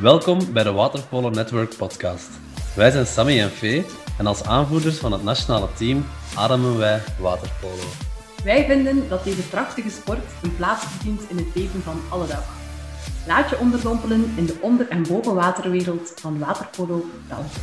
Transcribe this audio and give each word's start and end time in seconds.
Welkom 0.00 0.52
bij 0.52 0.62
de 0.62 0.72
Waterpolo 0.72 1.30
Network 1.30 1.76
podcast. 1.76 2.30
Wij 2.76 2.90
zijn 2.90 3.06
Sammy 3.06 3.40
en 3.40 3.50
Fee 3.50 3.84
en 4.18 4.26
als 4.26 4.44
aanvoerders 4.44 4.98
van 4.98 5.12
het 5.12 5.22
nationale 5.22 5.68
team 5.72 6.04
ademen 6.36 6.78
wij 6.78 7.00
waterpolo. 7.20 7.82
Wij 8.44 8.64
vinden 8.66 9.08
dat 9.08 9.24
deze 9.24 9.48
prachtige 9.48 9.90
sport 9.90 10.18
een 10.42 10.56
plaats 10.56 10.84
verdient 10.84 11.30
in 11.30 11.36
het 11.36 11.54
leven 11.54 11.82
van 11.82 12.00
alle 12.10 12.26
dag. 12.26 12.44
Laat 13.26 13.50
je 13.50 13.58
onderdompelen 13.58 14.32
in 14.36 14.46
de 14.46 14.58
onder- 14.60 14.88
en 14.88 15.02
bovenwaterwereld 15.02 16.12
van 16.16 16.38
waterpolo 16.38 17.04
België. 17.28 17.60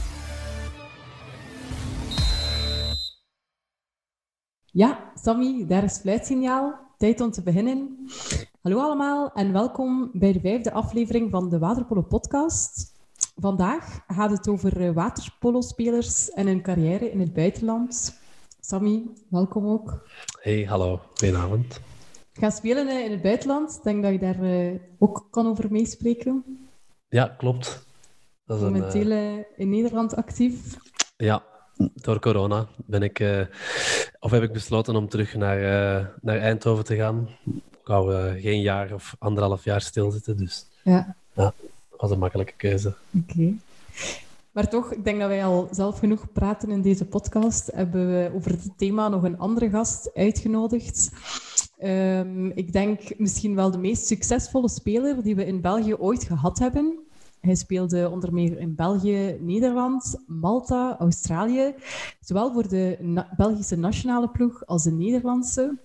Ja, 4.66 5.12
Sammy, 5.24 5.66
daar 5.68 5.84
is 5.84 5.98
fluitsignaal. 5.98 6.85
Tijd 6.98 7.22
om 7.22 7.32
te 7.32 7.44
beginnen. 7.44 8.08
Hallo 8.62 8.80
allemaal 8.80 9.32
en 9.34 9.54
welkom 9.54 10.10
bij 10.14 10.32
de 10.34 10.40
vijfde 10.40 10.72
aflevering 10.72 11.32
van 11.32 11.50
de 11.50 11.60
Waterpolo 11.60 12.02
podcast. 12.02 12.94
Vandaag 13.36 14.00
gaat 14.08 14.32
het 14.32 14.48
over 14.48 14.82
eh, 14.82 14.94
waterpolo-spelers 14.94 16.32
en 16.32 16.48
hun 16.48 16.62
carrière 16.62 17.12
in 17.12 17.20
het 17.20 17.34
buitenland. 17.34 18.20
Sammy, 18.60 19.04
welkom 19.30 19.68
ook. 19.68 20.08
Hey, 20.42 20.64
hallo. 20.64 21.02
Goedenavond. 21.14 21.82
Gaan 22.34 22.52
spelen 22.52 22.88
eh, 22.88 23.06
in 23.06 23.12
het 23.12 23.22
buitenland. 23.22 23.76
Ik 23.76 23.84
denk 23.84 24.04
dat 24.04 24.12
je 24.12 24.20
daar 24.20 24.44
eh, 24.44 24.80
ook 25.00 25.28
kan 25.32 25.48
over 25.48 25.72
meespreken. 25.72 26.44
Ja, 27.10 27.28
klopt. 27.38 27.86
Dat 28.46 28.58
is 28.58 28.64
Momenteel 28.64 29.12
in 29.56 29.70
Nederland 29.70 30.16
actief. 30.16 30.78
ja, 31.18 31.44
door 31.78 32.20
corona 32.20 32.68
ben 32.76 33.04
ik, 33.04 33.20
eh, 33.20 33.42
of 34.20 34.32
heb 34.32 34.44
ik 34.44 34.52
besloten 34.54 34.96
om 34.96 35.10
terug 35.10 35.36
naar, 35.36 35.58
eh, 35.58 36.06
naar 36.22 36.38
Eindhoven 36.38 36.86
te 36.86 36.96
gaan. 36.96 37.30
Ik 37.54 37.88
wou 37.92 38.16
eh, 38.16 38.42
geen 38.42 38.62
jaar 38.62 38.94
of 38.94 39.16
anderhalf 39.20 39.64
jaar 39.64 39.82
stilzitten, 39.82 40.38
dus 40.38 40.66
Ja, 40.84 41.16
dat 41.34 41.54
was 41.98 42.12
een 42.12 42.20
makkelijke 42.20 42.54
keuze. 42.58 42.94
oké. 43.22 43.54
Maar 44.52 44.70
toch, 44.70 44.92
ik 44.92 45.04
denk 45.04 45.20
dat 45.20 45.28
wij 45.28 45.46
al 45.46 45.68
zelf 45.72 46.00
genoeg 46.00 46.32
praten 46.34 46.70
in 46.70 46.82
deze 46.82 47.06
podcast. 47.06 47.72
Hebben 47.74 48.08
we 48.08 48.32
over 48.36 48.52
het 48.52 48.70
thema 48.78 49.08
nog 49.08 49.24
een 49.24 49.40
andere 49.40 49.70
gast 49.70 50.10
uitgenodigd. 50.14 51.12
Ehm, 51.78 52.46
ik 52.46 52.74
denk 52.74 53.18
misschien 53.18 53.56
wel 53.56 53.72
de 53.72 53.78
meest 53.78 54.06
succesvolle 54.08 54.70
speler 54.70 55.24
die 55.24 55.36
we 55.36 55.46
in 55.46 55.62
België 55.62 55.96
ooit 55.96 56.24
gehad 56.24 56.60
hebben. 56.60 57.05
Hij 57.46 57.56
speelde 57.56 58.10
onder 58.10 58.34
meer 58.34 58.60
in 58.60 58.76
België, 58.76 59.38
Nederland, 59.40 60.24
Malta, 60.28 60.96
Australië. 61.00 61.74
Zowel 62.20 62.54
voor 62.54 62.68
de 62.68 62.98
na- 63.00 63.30
Belgische 63.38 63.76
nationale 63.78 64.28
ploeg 64.30 64.66
als 64.66 64.84
de 64.84 64.92
Nederlandse. 64.92 65.78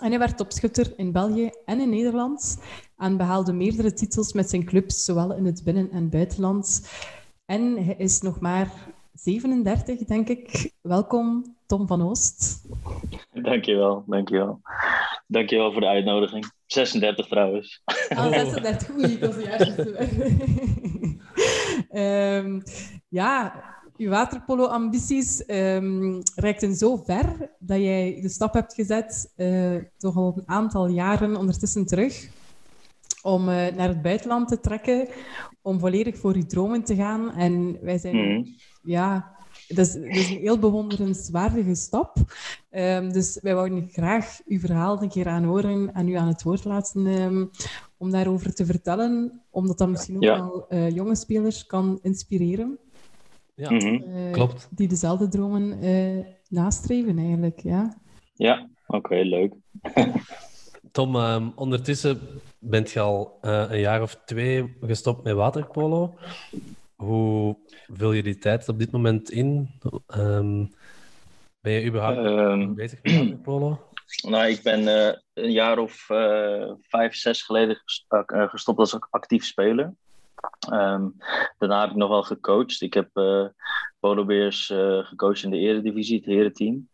En 0.00 0.08
hij 0.10 0.18
werd 0.18 0.36
topschutter 0.36 0.92
in 0.96 1.12
België 1.12 1.50
en 1.64 1.80
in 1.80 1.90
Nederland. 1.90 2.62
En 2.96 3.16
behaalde 3.16 3.52
meerdere 3.52 3.92
titels 3.92 4.32
met 4.32 4.50
zijn 4.50 4.64
clubs, 4.64 5.04
zowel 5.04 5.34
in 5.34 5.44
het 5.46 5.64
binnen- 5.64 5.90
en 5.90 6.08
buitenland. 6.08 6.88
En 7.46 7.84
hij 7.84 7.94
is 7.98 8.20
nog 8.20 8.40
maar 8.40 8.70
37, 9.14 9.98
denk 10.04 10.28
ik. 10.28 10.72
Welkom, 10.80 11.56
Tom 11.66 11.86
van 11.86 12.02
Oost. 12.02 12.62
Dankjewel, 13.32 14.04
dankjewel. 14.06 14.60
Dankjewel 15.26 15.72
voor 15.72 15.80
de 15.80 15.86
uitnodiging. 15.86 16.52
36 16.66 17.26
trouwens. 17.26 17.82
Ah, 18.08 18.32
36, 18.32 18.90
oei, 18.90 19.18
dat 19.18 19.36
is 19.36 19.44
juist 19.44 19.76
Ehm, 21.92 22.60
ja, 23.08 23.64
je 23.96 24.08
waterpolo-ambities 24.08 25.44
ehm, 25.44 26.20
reikten 26.34 26.74
zo 26.74 26.96
ver 26.96 27.54
dat 27.58 27.78
jij 27.78 28.18
de 28.22 28.28
stap 28.28 28.52
hebt 28.52 28.74
gezet, 28.74 29.32
eh, 29.36 29.76
toch 29.98 30.16
al 30.16 30.32
een 30.36 30.48
aantal 30.48 30.88
jaren 30.88 31.36
ondertussen 31.36 31.86
terug, 31.86 32.30
om 33.22 33.48
eh, 33.48 33.74
naar 33.74 33.88
het 33.88 34.02
buitenland 34.02 34.48
te 34.48 34.60
trekken, 34.60 35.08
om 35.62 35.78
volledig 35.78 36.18
voor 36.18 36.36
je 36.36 36.46
dromen 36.46 36.84
te 36.84 36.94
gaan. 36.94 37.34
En 37.34 37.78
wij 37.82 37.98
zijn 37.98 38.16
Mhm. 38.16 38.44
ja, 38.82 39.36
dat 39.74 39.86
is, 39.86 39.92
dat 39.92 40.02
is 40.16 40.28
een 40.30 40.38
heel 40.38 40.58
bewonderenswaardige 40.58 41.74
stap. 41.74 42.16
Ehm, 42.70 43.10
dus 43.12 43.38
wij 43.42 43.54
wouden 43.54 43.88
graag 43.92 44.40
uw 44.46 44.58
verhaal 44.58 45.02
een 45.02 45.08
keer 45.08 45.28
aan 45.28 45.44
horen 45.44 45.94
en 45.94 46.08
u 46.08 46.12
aan 46.14 46.28
het 46.28 46.42
woord 46.42 46.64
laten 46.64 47.06
ehm, 47.06 47.44
om 47.96 48.10
daarover 48.10 48.54
te 48.54 48.66
vertellen, 48.66 49.42
omdat 49.50 49.78
dat 49.78 49.88
misschien 49.88 50.16
ook 50.16 50.22
Ja. 50.22 50.36
wel 50.36 50.66
eh, 50.68 50.90
jonge 50.90 51.14
spelers 51.16 51.66
kan 51.66 51.98
inspireren, 52.02 52.78
Ja, 53.54 53.70
Mhm. 53.72 54.02
eh, 54.02 54.32
klopt. 54.32 54.68
die 54.70 54.88
dezelfde 54.88 55.28
dromen 55.28 55.80
eh, 55.80 56.24
nastreven 56.48 57.18
eigenlijk. 57.18 57.60
Ja. 57.60 57.96
Ja, 58.34 58.68
oké, 58.86 59.14
leuk. 59.14 59.54
Tom, 60.92 61.16
ehm, 61.16 61.48
ondertussen 61.54 62.20
bent 62.58 62.90
je 62.90 63.00
al 63.00 63.38
eh, 63.40 63.64
een 63.68 63.80
jaar 63.80 64.02
of 64.02 64.20
twee 64.24 64.76
gestopt 64.80 65.24
met 65.24 65.34
waterpolo. 65.34 66.14
Hoe 67.02 67.56
vul 67.92 68.12
je 68.12 68.22
die 68.22 68.38
tijd 68.38 68.68
op 68.68 68.78
dit 68.78 68.90
moment 68.90 69.30
in? 69.30 69.70
Ehm, 70.06 70.66
ben 71.60 71.72
je 71.72 71.84
überhaupt 71.84 72.18
Ehm, 72.18 72.74
bezig 72.74 73.02
met 73.02 73.14
waterpolo? 73.14 73.86
nou, 74.28 74.46
ik 74.46 74.62
ben 74.62 74.88
eh, 74.88 75.18
een 75.32 75.52
jaar 75.52 75.78
of 75.78 76.10
eh, 76.10 76.72
vijf, 76.80 77.14
zes 77.14 77.42
geleden 77.42 77.82
eh, 78.08 78.48
gestopt 78.48 78.78
als 78.78 78.94
ac- 78.94 79.08
actief 79.10 79.44
speler. 79.44 79.94
Ehm, 80.70 81.08
daarna 81.58 81.80
heb 81.80 81.90
ik 81.90 81.96
nog 81.96 82.08
wel 82.08 82.22
gecoacht. 82.22 82.80
Ik 82.80 82.94
heb 82.94 83.08
eh 83.12 83.46
polobeers 84.00 84.66
gecoacht 85.02 85.42
in 85.42 85.50
de 85.50 85.58
eredivisie, 85.58 86.16
het 86.16 86.26
herenteam. 86.26 86.88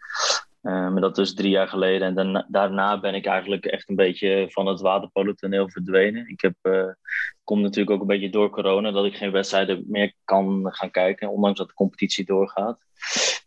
Eh, 0.68 0.88
maar 0.88 1.00
dat 1.00 1.18
is 1.18 1.34
drie 1.34 1.50
jaar 1.50 1.68
geleden. 1.68 2.18
En 2.18 2.46
daarna, 2.48 3.00
ben 3.00 3.14
ik 3.14 3.26
eigenlijk 3.26 3.64
echt 3.64 3.88
een 3.88 3.96
beetje 3.96 4.46
van 4.50 4.66
het 4.66 4.80
waterpolotoneel 4.80 5.70
verdwenen. 5.70 6.28
Ik 6.28 6.40
heb, 6.40 6.54
eh, 6.62 6.88
kom 7.44 7.60
natuurlijk 7.60 7.90
ook 7.90 8.00
een 8.00 8.06
beetje 8.06 8.30
door 8.30 8.50
corona 8.50 8.90
dat 8.90 9.04
ik 9.04 9.16
geen 9.16 9.30
wedstrijden 9.30 9.84
meer 9.86 10.12
kan 10.24 10.66
gaan 10.70 10.90
kijken, 10.90 11.30
ondanks 11.30 11.58
dat 11.58 11.68
de 11.68 11.74
competitie 11.74 12.24
doorgaat. 12.24 12.78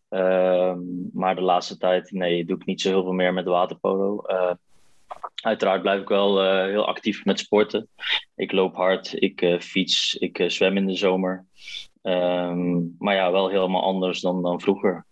Ehm, 0.09 0.79
maar 1.13 1.35
de 1.35 1.41
laatste 1.41 1.77
tijd, 1.77 2.11
nee, 2.11 2.45
doe 2.45 2.55
ik 2.55 2.65
niet 2.65 2.81
zo 2.81 2.89
heel 2.89 3.03
veel 3.03 3.11
meer 3.11 3.33
met 3.33 3.45
waterpolo. 3.45 4.21
Eh, 4.21 4.53
uiteraard 5.35 5.81
blijf 5.81 6.01
ik 6.01 6.07
wel 6.07 6.63
heel 6.65 6.87
actief 6.87 7.25
met 7.25 7.39
sporten. 7.39 7.87
Ik 8.35 8.51
loop 8.51 8.75
hard, 8.75 9.21
ik 9.21 9.57
fiets, 9.59 10.15
ik 10.15 10.43
zwem 10.47 10.77
in 10.77 10.87
de 10.87 10.95
zomer. 10.95 11.45
Ehm, 12.01 12.79
maar 12.97 13.15
ja, 13.15 13.31
wel 13.31 13.49
helemaal 13.49 13.83
anders 13.83 14.21
dan, 14.21 14.41
dan 14.41 14.61
vroeger. 14.61 15.05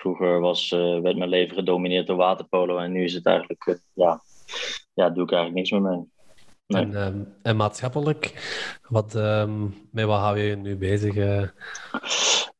Vroeger 0.00 0.40
was, 0.40 0.72
eh, 0.72 1.00
werd 1.00 1.16
mijn 1.16 1.30
leven 1.30 1.54
gedomineerd 1.54 2.06
door 2.06 2.16
waterpolo 2.16 2.78
en 2.78 2.92
nu 2.92 3.04
is 3.04 3.14
het 3.14 3.26
eigenlijk, 3.26 3.66
eh, 3.66 3.74
ja, 3.92 4.20
ja, 4.94 5.10
doe 5.10 5.24
ik 5.24 5.32
eigenlijk 5.32 5.54
niks 5.54 5.70
meer 5.70 5.80
mee. 5.80 6.08
Nee. 6.66 6.82
En, 6.82 6.94
ehm, 6.94 7.22
en 7.42 7.56
maatschappelijk, 7.56 8.32
wat, 8.88 9.14
ehm, 9.14 9.62
met 9.90 10.04
wat 10.04 10.20
hou 10.20 10.38
je 10.38 10.44
je 10.44 10.56
nu 10.56 10.76
bezig? 10.76 11.16
eh? 11.16 11.42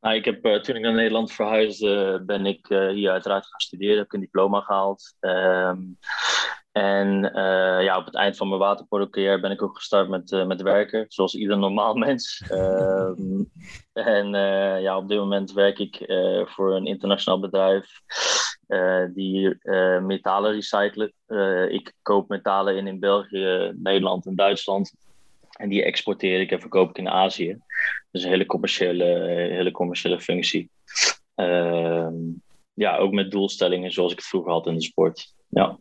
Nou, 0.01 0.15
ik 0.15 0.25
heb, 0.25 0.43
toen 0.43 0.77
ik 0.77 0.83
naar 0.83 0.95
Nederland 0.95 1.33
verhuisde, 1.33 2.23
ben 2.27 2.47
ik 2.47 2.67
hier 2.69 3.11
uiteraard 3.11 3.47
gaan 3.47 3.61
studeren. 3.61 3.97
Heb 3.97 4.05
ik 4.07 4.13
een 4.13 4.21
diploma 4.21 4.61
gehaald. 4.61 5.15
Ehm, 5.21 5.79
en 6.79 7.33
eh, 7.33 7.85
ja, 7.85 7.99
op 7.99 8.05
het 8.05 8.15
eind 8.15 8.37
van 8.37 8.49
mijn 8.49 8.61
waterpolo-carrière 8.61 9.41
ben 9.41 9.51
ik 9.51 9.63
ook 9.63 9.77
gestart 9.77 10.09
met, 10.09 10.33
eh, 10.33 10.47
met 10.47 10.63
werken, 10.63 11.05
zoals 11.09 11.35
ieder 11.35 11.59
normaal 11.59 11.95
mens. 12.09 12.45
Ehm, 12.49 13.43
en 13.93 14.35
eh, 14.35 14.83
ja, 14.83 14.97
op 14.97 15.09
dit 15.09 15.19
moment 15.19 15.53
werk 15.53 15.79
ik 15.79 16.05
voor 16.45 16.77
een 16.77 16.87
internationaal 16.87 17.41
bedrijf 17.41 18.01
die 19.15 19.59
metalen 20.01 20.53
recyclen. 20.53 21.13
Ik 21.73 21.93
koop 22.03 22.29
metalen 22.29 22.77
in 22.77 22.87
in 22.87 23.01
België, 23.01 23.73
Nederland 23.77 24.27
en 24.27 24.37
Duitsland. 24.37 24.93
En 25.51 25.69
die 25.69 25.85
exporteer 25.85 26.41
ik 26.41 26.51
en 26.51 26.61
verkoop 26.61 26.91
ik 26.91 26.99
in 26.99 27.09
Azië. 27.09 27.59
Dus 28.11 28.23
een 28.23 28.31
hele 28.31 28.47
commerciële, 28.47 29.05
hele 29.51 29.71
commerciële 29.71 30.21
functie. 30.21 30.71
Ehm, 31.35 32.15
ja, 32.75 32.97
ook 32.97 33.13
met 33.13 33.31
doelstellingen 33.31 33.93
zoals 33.93 34.13
ik 34.13 34.19
het 34.19 34.27
vroeger 34.27 34.53
had 34.53 34.67
in 34.67 34.75
de 34.75 34.83
sport. 34.83 35.35
Ja, 35.49 35.79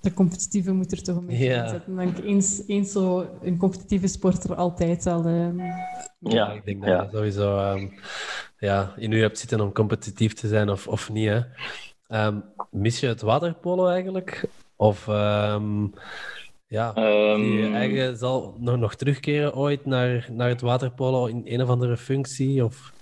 De 0.00 0.12
competitieve 0.14 0.72
moet 0.72 0.92
er 0.92 1.02
toch 1.02 1.16
een 1.16 1.26
beetje 1.26 1.44
Ja. 1.44 1.62
in 1.64 1.68
zitten. 1.68 1.96
Denk 1.96 2.18
ik, 2.18 2.24
eens, 2.24 2.62
eens 2.66 2.92
zo 2.92 3.26
een 3.42 3.56
competitieve 3.58 4.06
sporter 4.06 4.54
altijd 4.54 5.06
al... 5.06 5.24
ehm, 5.24 5.58
Ja, 6.18 6.52
ik 6.52 6.64
denk 6.64 6.80
dat 6.80 6.88
ja. 6.88 7.02
je 7.02 7.08
sowieso 7.12 7.58
ehm, 7.58 7.86
ja, 8.58 8.94
in 8.96 9.12
u 9.12 9.20
hebt 9.20 9.38
zitten 9.38 9.60
om 9.60 9.72
competitief 9.72 10.34
te 10.34 10.48
zijn 10.48 10.68
of, 10.70 10.86
of 10.88 11.10
niet. 11.10 11.28
Hè? 11.28 11.40
Ehm, 12.08 12.38
mis 12.70 13.00
je 13.00 13.06
het 13.06 13.20
waterpolo 13.20 13.86
eigenlijk? 13.86 14.44
Of 14.76 15.08
ehm, 15.08 15.86
ja, 16.66 16.92
je 16.94 17.70
eigen 17.74 18.16
zal 18.16 18.56
nog, 18.58 18.76
nog 18.76 18.94
terugkeren 18.94 19.54
ooit 19.54 19.86
naar, 19.86 20.28
naar 20.32 20.48
het 20.48 20.60
waterpolo 20.60 21.26
in 21.26 21.42
een 21.44 21.62
of 21.62 21.68
andere 21.68 21.96
functie? 21.96 22.64
Of... 22.64 22.92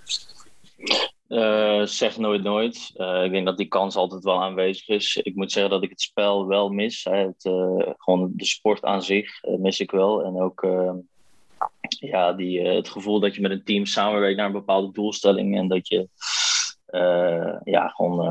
eh, 1.28 1.82
zeg 1.82 2.18
nooit 2.18 2.42
nooit. 2.42 2.90
Eh, 2.96 3.24
ik 3.24 3.30
denk 3.30 3.46
dat 3.46 3.56
die 3.56 3.68
kans 3.68 3.96
altijd 3.96 4.24
wel 4.24 4.42
aanwezig 4.42 4.88
is. 4.88 5.16
Ik 5.16 5.34
moet 5.34 5.52
zeggen 5.52 5.70
dat 5.70 5.82
ik 5.82 5.90
het 5.90 6.00
spel 6.00 6.46
wel 6.46 6.68
mis. 6.68 7.04
Het, 7.04 7.44
eh, 7.44 7.92
gewoon 7.96 8.32
de 8.34 8.44
sport 8.44 8.84
aan 8.84 9.02
zich 9.02 9.42
mis 9.42 9.80
ik 9.80 9.90
wel. 9.90 10.24
En 10.24 10.40
ook 10.40 10.66
ja, 11.88 12.32
die, 12.32 12.60
het 12.60 12.88
gevoel 12.88 13.20
dat 13.20 13.34
je 13.34 13.40
met 13.40 13.50
een 13.50 13.64
team 13.64 13.86
samenwerkt 13.86 14.36
naar 14.36 14.46
een 14.46 14.52
bepaalde 14.52 14.92
doelstelling. 14.92 15.56
En 15.56 15.68
dat 15.68 15.88
je 15.88 16.08
ja, 17.64 17.88
gewoon 17.88 18.26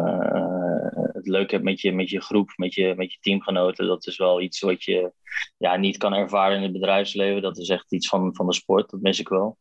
het 1.14 1.28
leuk 1.28 1.52
hebt 1.52 1.64
met 1.64 1.82
je, 1.82 1.92
met 1.92 2.10
je 2.10 2.22
groep, 2.22 2.54
met 2.56 2.74
je, 2.74 2.94
met 2.98 3.14
je 3.14 3.18
teamgenoten. 3.22 3.88
Dat 3.88 4.08
is 4.08 4.18
wel 4.18 4.42
iets 4.42 4.60
wat 4.60 4.84
je 4.84 5.12
ja, 5.58 5.76
niet 5.76 5.98
kan 5.98 6.14
ervaren 6.14 6.58
in 6.58 6.64
het 6.64 6.72
bedrijfsleven. 6.72 7.42
Dat 7.42 7.58
is 7.58 7.70
echt 7.70 7.94
iets 7.94 8.08
van, 8.08 8.36
van 8.36 8.46
de 8.46 8.54
sport, 8.54 8.90
dat 8.90 9.02
mis 9.02 9.20
ik 9.20 9.28
wel. 9.28 9.58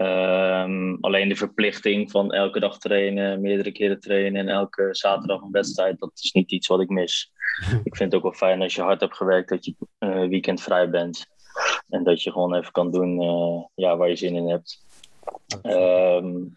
Ehm, 0.00 0.96
alleen 1.00 1.28
de 1.28 1.36
verplichting 1.36 2.10
van 2.10 2.32
elke 2.32 2.60
dag 2.60 2.78
trainen, 2.78 3.40
meerdere 3.40 3.72
keren 3.72 4.00
trainen 4.00 4.40
en 4.40 4.48
elke 4.48 4.88
zaterdag 4.90 5.40
een 5.40 5.50
wedstrijd, 5.50 5.98
dat 5.98 6.10
is 6.14 6.32
niet 6.32 6.50
iets 6.50 6.66
wat 6.66 6.80
ik 6.80 6.88
mis. 6.88 7.32
ik 7.84 7.96
vind 7.96 8.12
het 8.12 8.14
ook 8.14 8.22
wel 8.22 8.48
fijn 8.48 8.62
als 8.62 8.74
je 8.74 8.82
hard 8.82 9.00
hebt 9.00 9.16
gewerkt, 9.16 9.48
dat 9.48 9.64
je 9.64 9.74
uh, 9.98 10.28
weekend 10.28 10.62
vrij 10.62 10.90
bent. 10.90 11.26
En 11.88 12.04
dat 12.04 12.22
je 12.22 12.32
gewoon 12.32 12.54
even 12.54 12.72
kan 12.72 12.90
doen 12.90 13.22
uh, 13.22 13.64
ja, 13.74 13.96
waar 13.96 14.08
je 14.08 14.16
zin 14.16 14.34
in 14.34 14.48
hebt. 14.48 14.84
Um, 15.62 16.56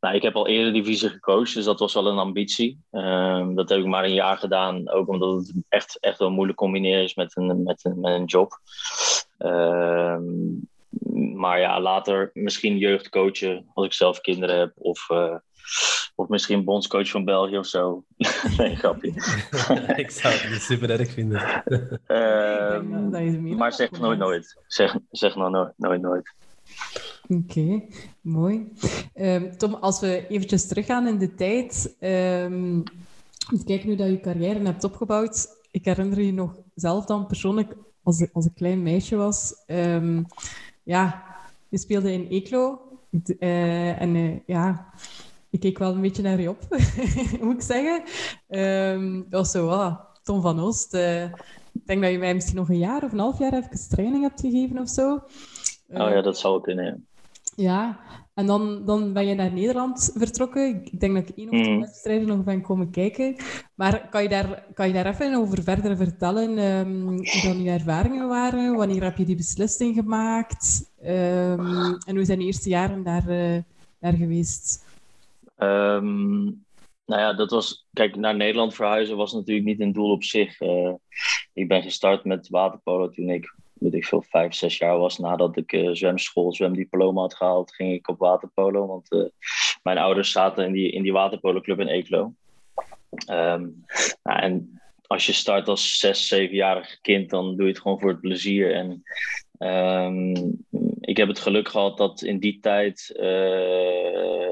nou, 0.00 0.14
ik 0.14 0.22
heb 0.22 0.34
al 0.34 0.48
eerder 0.48 0.72
divisie 0.72 1.08
gecoacht, 1.08 1.54
dus 1.54 1.64
dat 1.64 1.78
was 1.78 1.94
wel 1.94 2.06
een 2.06 2.18
ambitie. 2.18 2.80
Um, 2.90 3.54
dat 3.54 3.68
heb 3.68 3.78
ik 3.78 3.86
maar 3.86 4.04
een 4.04 4.14
jaar 4.14 4.38
gedaan, 4.38 4.90
ook 4.90 5.08
omdat 5.08 5.38
het 5.38 5.54
echt, 5.68 5.98
echt 6.00 6.18
wel 6.18 6.30
moeilijk 6.30 6.58
combineren 6.58 7.02
is 7.02 7.14
met 7.14 7.36
een, 7.36 7.62
met 7.62 7.84
een, 7.84 8.00
met 8.00 8.12
een 8.12 8.24
job. 8.24 8.58
Um, 9.38 10.70
maar 11.34 11.60
ja, 11.60 11.80
later 11.80 12.30
misschien 12.32 12.78
jeugdcoachen 12.78 13.66
als 13.74 13.86
ik 13.86 13.92
zelf 13.92 14.20
kinderen 14.20 14.58
heb. 14.58 14.72
Of, 14.76 15.08
uh, 15.10 15.34
of 16.14 16.28
misschien 16.28 16.64
bondscoach 16.64 17.10
van 17.10 17.24
België 17.24 17.58
of 17.58 17.66
zo. 17.66 18.04
nee, 18.58 18.76
grapje. 18.76 19.08
ik 20.04 20.10
zou 20.10 20.34
het 20.34 20.50
niet 20.50 20.60
super 20.60 20.90
erg 20.90 21.10
vinden. 21.12 21.62
um, 22.06 23.56
maar 23.56 23.72
zeg 23.72 23.90
nooit 23.90 24.18
nooit. 24.18 24.62
Zeg, 24.66 24.96
zeg 25.10 25.34
nou 25.34 25.50
nooit 25.50 25.72
nooit. 25.76 26.02
nooit. 26.02 26.34
Oké, 27.28 27.42
okay, 27.60 27.88
mooi. 28.20 28.72
Um, 29.14 29.56
Tom, 29.56 29.74
als 29.74 30.00
we 30.00 30.26
eventjes 30.28 30.68
teruggaan 30.68 31.06
in 31.06 31.18
de 31.18 31.34
tijd. 31.34 31.96
Um, 32.00 32.82
kijken 33.64 33.88
hoe 33.88 33.96
dat 33.96 34.08
je 34.08 34.20
carrière 34.20 34.64
hebt 34.64 34.84
opgebouwd. 34.84 35.46
Ik 35.70 35.84
herinner 35.84 36.22
je 36.22 36.32
nog 36.32 36.58
zelf 36.74 37.04
dan 37.04 37.26
persoonlijk, 37.26 37.74
als, 38.02 38.26
als 38.32 38.46
ik 38.46 38.54
klein 38.54 38.82
meisje 38.82 39.16
was, 39.16 39.54
um, 39.66 40.26
ja, 40.82 41.24
je 41.68 41.78
speelde 41.78 42.12
in 42.12 42.26
Eeklo. 42.28 42.80
Uh, 43.38 44.00
en 44.00 44.14
uh, 44.14 44.38
ja, 44.46 44.92
ik 45.50 45.60
keek 45.60 45.78
wel 45.78 45.94
een 45.94 46.00
beetje 46.00 46.22
naar 46.22 46.40
je 46.40 46.48
op, 46.48 46.60
moet 47.40 47.54
ik 47.54 47.62
zeggen. 47.62 48.02
dat 49.28 49.40
was 49.40 49.50
zo, 49.50 49.68
ah, 49.68 50.00
Tom 50.22 50.40
van 50.40 50.60
Oost. 50.60 50.94
Uh, 50.94 51.24
ik 51.72 51.86
denk 51.86 52.02
dat 52.02 52.10
je 52.10 52.18
mij 52.18 52.34
misschien 52.34 52.56
nog 52.56 52.68
een 52.68 52.78
jaar 52.78 53.04
of 53.04 53.12
een 53.12 53.18
half 53.18 53.38
jaar 53.38 53.52
even 53.52 53.88
training 53.88 54.22
hebt 54.22 54.40
gegeven 54.40 54.78
of 54.78 54.88
zo. 54.88 55.14
oh 55.88 56.10
ja, 56.10 56.20
dat 56.20 56.38
zou 56.38 56.60
kunnen. 56.60 57.06
Ja, 57.56 57.98
en 58.34 58.46
dan, 58.46 58.84
dan 58.84 59.12
ben 59.12 59.26
je 59.26 59.34
naar 59.34 59.52
Nederland 59.52 60.12
vertrokken. 60.14 60.68
Ik 60.84 61.00
denk 61.00 61.14
dat 61.14 61.28
ik 61.28 61.36
één 61.36 61.50
of 61.50 61.60
twee 61.60 61.74
mm. 61.74 61.80
wedstrijden 61.80 62.26
nog 62.26 62.44
ben 62.44 62.62
komen 62.62 62.90
kijken. 62.90 63.36
Maar 63.74 64.08
kan 64.08 64.22
je 64.22 64.28
daar, 64.28 64.64
kan 64.74 64.86
je 64.86 64.92
daar 64.92 65.06
even 65.06 65.34
over 65.34 65.62
verder 65.62 65.96
vertellen 65.96 66.58
um, 66.58 67.06
hoe 67.06 67.40
dan 67.42 67.62
je 67.62 67.70
ervaringen 67.70 68.28
waren? 68.28 68.76
Wanneer 68.76 69.02
heb 69.02 69.16
je 69.16 69.24
die 69.24 69.36
beslissing 69.36 69.94
gemaakt? 69.94 70.92
Um, 71.02 71.96
en 72.06 72.16
hoe 72.16 72.24
zijn 72.24 72.38
de 72.38 72.44
eerste 72.44 72.68
jaren 72.68 73.02
daar, 73.02 73.28
uh, 73.28 73.58
daar 74.00 74.14
geweest? 74.14 74.84
Um, 75.58 76.64
nou 77.06 77.20
ja, 77.20 77.32
dat 77.32 77.50
was... 77.50 77.86
Kijk, 77.92 78.16
naar 78.16 78.36
Nederland 78.36 78.74
verhuizen 78.74 79.16
was 79.16 79.32
natuurlijk 79.32 79.66
niet 79.66 79.80
een 79.80 79.92
doel 79.92 80.10
op 80.10 80.22
zich. 80.22 80.60
Uh, 80.60 80.92
ik 81.52 81.68
ben 81.68 81.82
gestart 81.82 82.24
met 82.24 82.48
waterpolo 82.48 83.08
toen 83.08 83.28
ik 83.28 83.54
weet 83.82 83.94
ik 83.94 84.04
veel, 84.04 84.22
vijf, 84.22 84.54
zes 84.54 84.78
jaar 84.78 84.98
was 84.98 85.18
nadat 85.18 85.56
ik 85.56 85.72
uh, 85.72 85.90
zwemschool, 85.92 86.54
zwemdiploma 86.54 87.20
had 87.20 87.34
gehaald, 87.34 87.74
ging 87.74 87.92
ik 87.92 88.08
op 88.08 88.18
waterpolo. 88.18 88.86
Want 88.86 89.12
uh, 89.12 89.24
mijn 89.82 89.98
ouders 89.98 90.32
zaten 90.32 90.64
in 90.64 90.72
die, 90.72 90.90
in 90.90 91.02
die 91.02 91.12
waterpoloclub 91.12 91.80
in 91.80 91.88
Eeklo. 91.88 92.34
Um, 93.30 93.84
nou, 94.22 94.38
en 94.40 94.80
als 95.06 95.26
je 95.26 95.32
start 95.32 95.68
als 95.68 95.98
zes, 95.98 96.28
zevenjarig 96.28 97.00
kind, 97.00 97.30
dan 97.30 97.56
doe 97.56 97.66
je 97.66 97.72
het 97.72 97.80
gewoon 97.80 98.00
voor 98.00 98.10
het 98.10 98.20
plezier. 98.20 98.74
En 98.74 99.02
um, 99.58 100.64
ik 101.00 101.16
heb 101.16 101.28
het 101.28 101.38
geluk 101.38 101.68
gehad 101.68 101.96
dat 101.96 102.22
in 102.22 102.38
die 102.38 102.58
tijd 102.60 103.14
uh, 103.20 104.50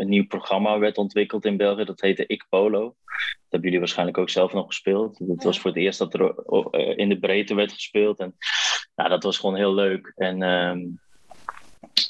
een 0.00 0.08
nieuw 0.08 0.26
programma 0.26 0.78
werd 0.78 0.98
ontwikkeld 0.98 1.44
in 1.44 1.56
België. 1.56 1.84
Dat 1.84 2.00
heette 2.00 2.26
Ik 2.26 2.46
Polo. 2.48 2.96
Dat 3.06 3.46
hebben 3.48 3.60
jullie 3.60 3.78
waarschijnlijk 3.78 4.18
ook 4.18 4.30
zelf 4.30 4.52
nog 4.52 4.66
gespeeld. 4.66 5.18
Dat 5.18 5.42
was 5.42 5.60
voor 5.60 5.70
het 5.70 5.78
eerst 5.78 5.98
dat 5.98 6.14
er 6.14 6.34
eh, 6.70 6.96
in 6.96 7.08
de 7.08 7.18
breedte 7.18 7.54
werd 7.54 7.72
gespeeld. 7.72 8.18
En 8.18 8.36
nou, 8.94 9.08
dat 9.10 9.22
was 9.22 9.38
gewoon 9.38 9.56
heel 9.56 9.74
leuk. 9.74 10.12
En 10.16 10.42
um, 10.42 11.00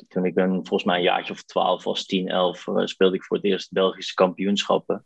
toen 0.08 0.25
ik 0.25 0.35
ben 0.35 0.50
volgens 0.50 0.85
mij 0.85 0.96
een 0.96 1.02
jaartje 1.02 1.32
of 1.32 1.43
twaalf 1.43 1.85
was, 1.85 2.06
10, 2.06 2.29
11, 2.29 2.67
uh, 2.67 2.85
speelde 2.85 3.17
ik 3.17 3.25
voor 3.25 3.37
het 3.37 3.46
eerst 3.46 3.73
Belgische 3.73 4.14
kampioenschappen. 4.14 5.05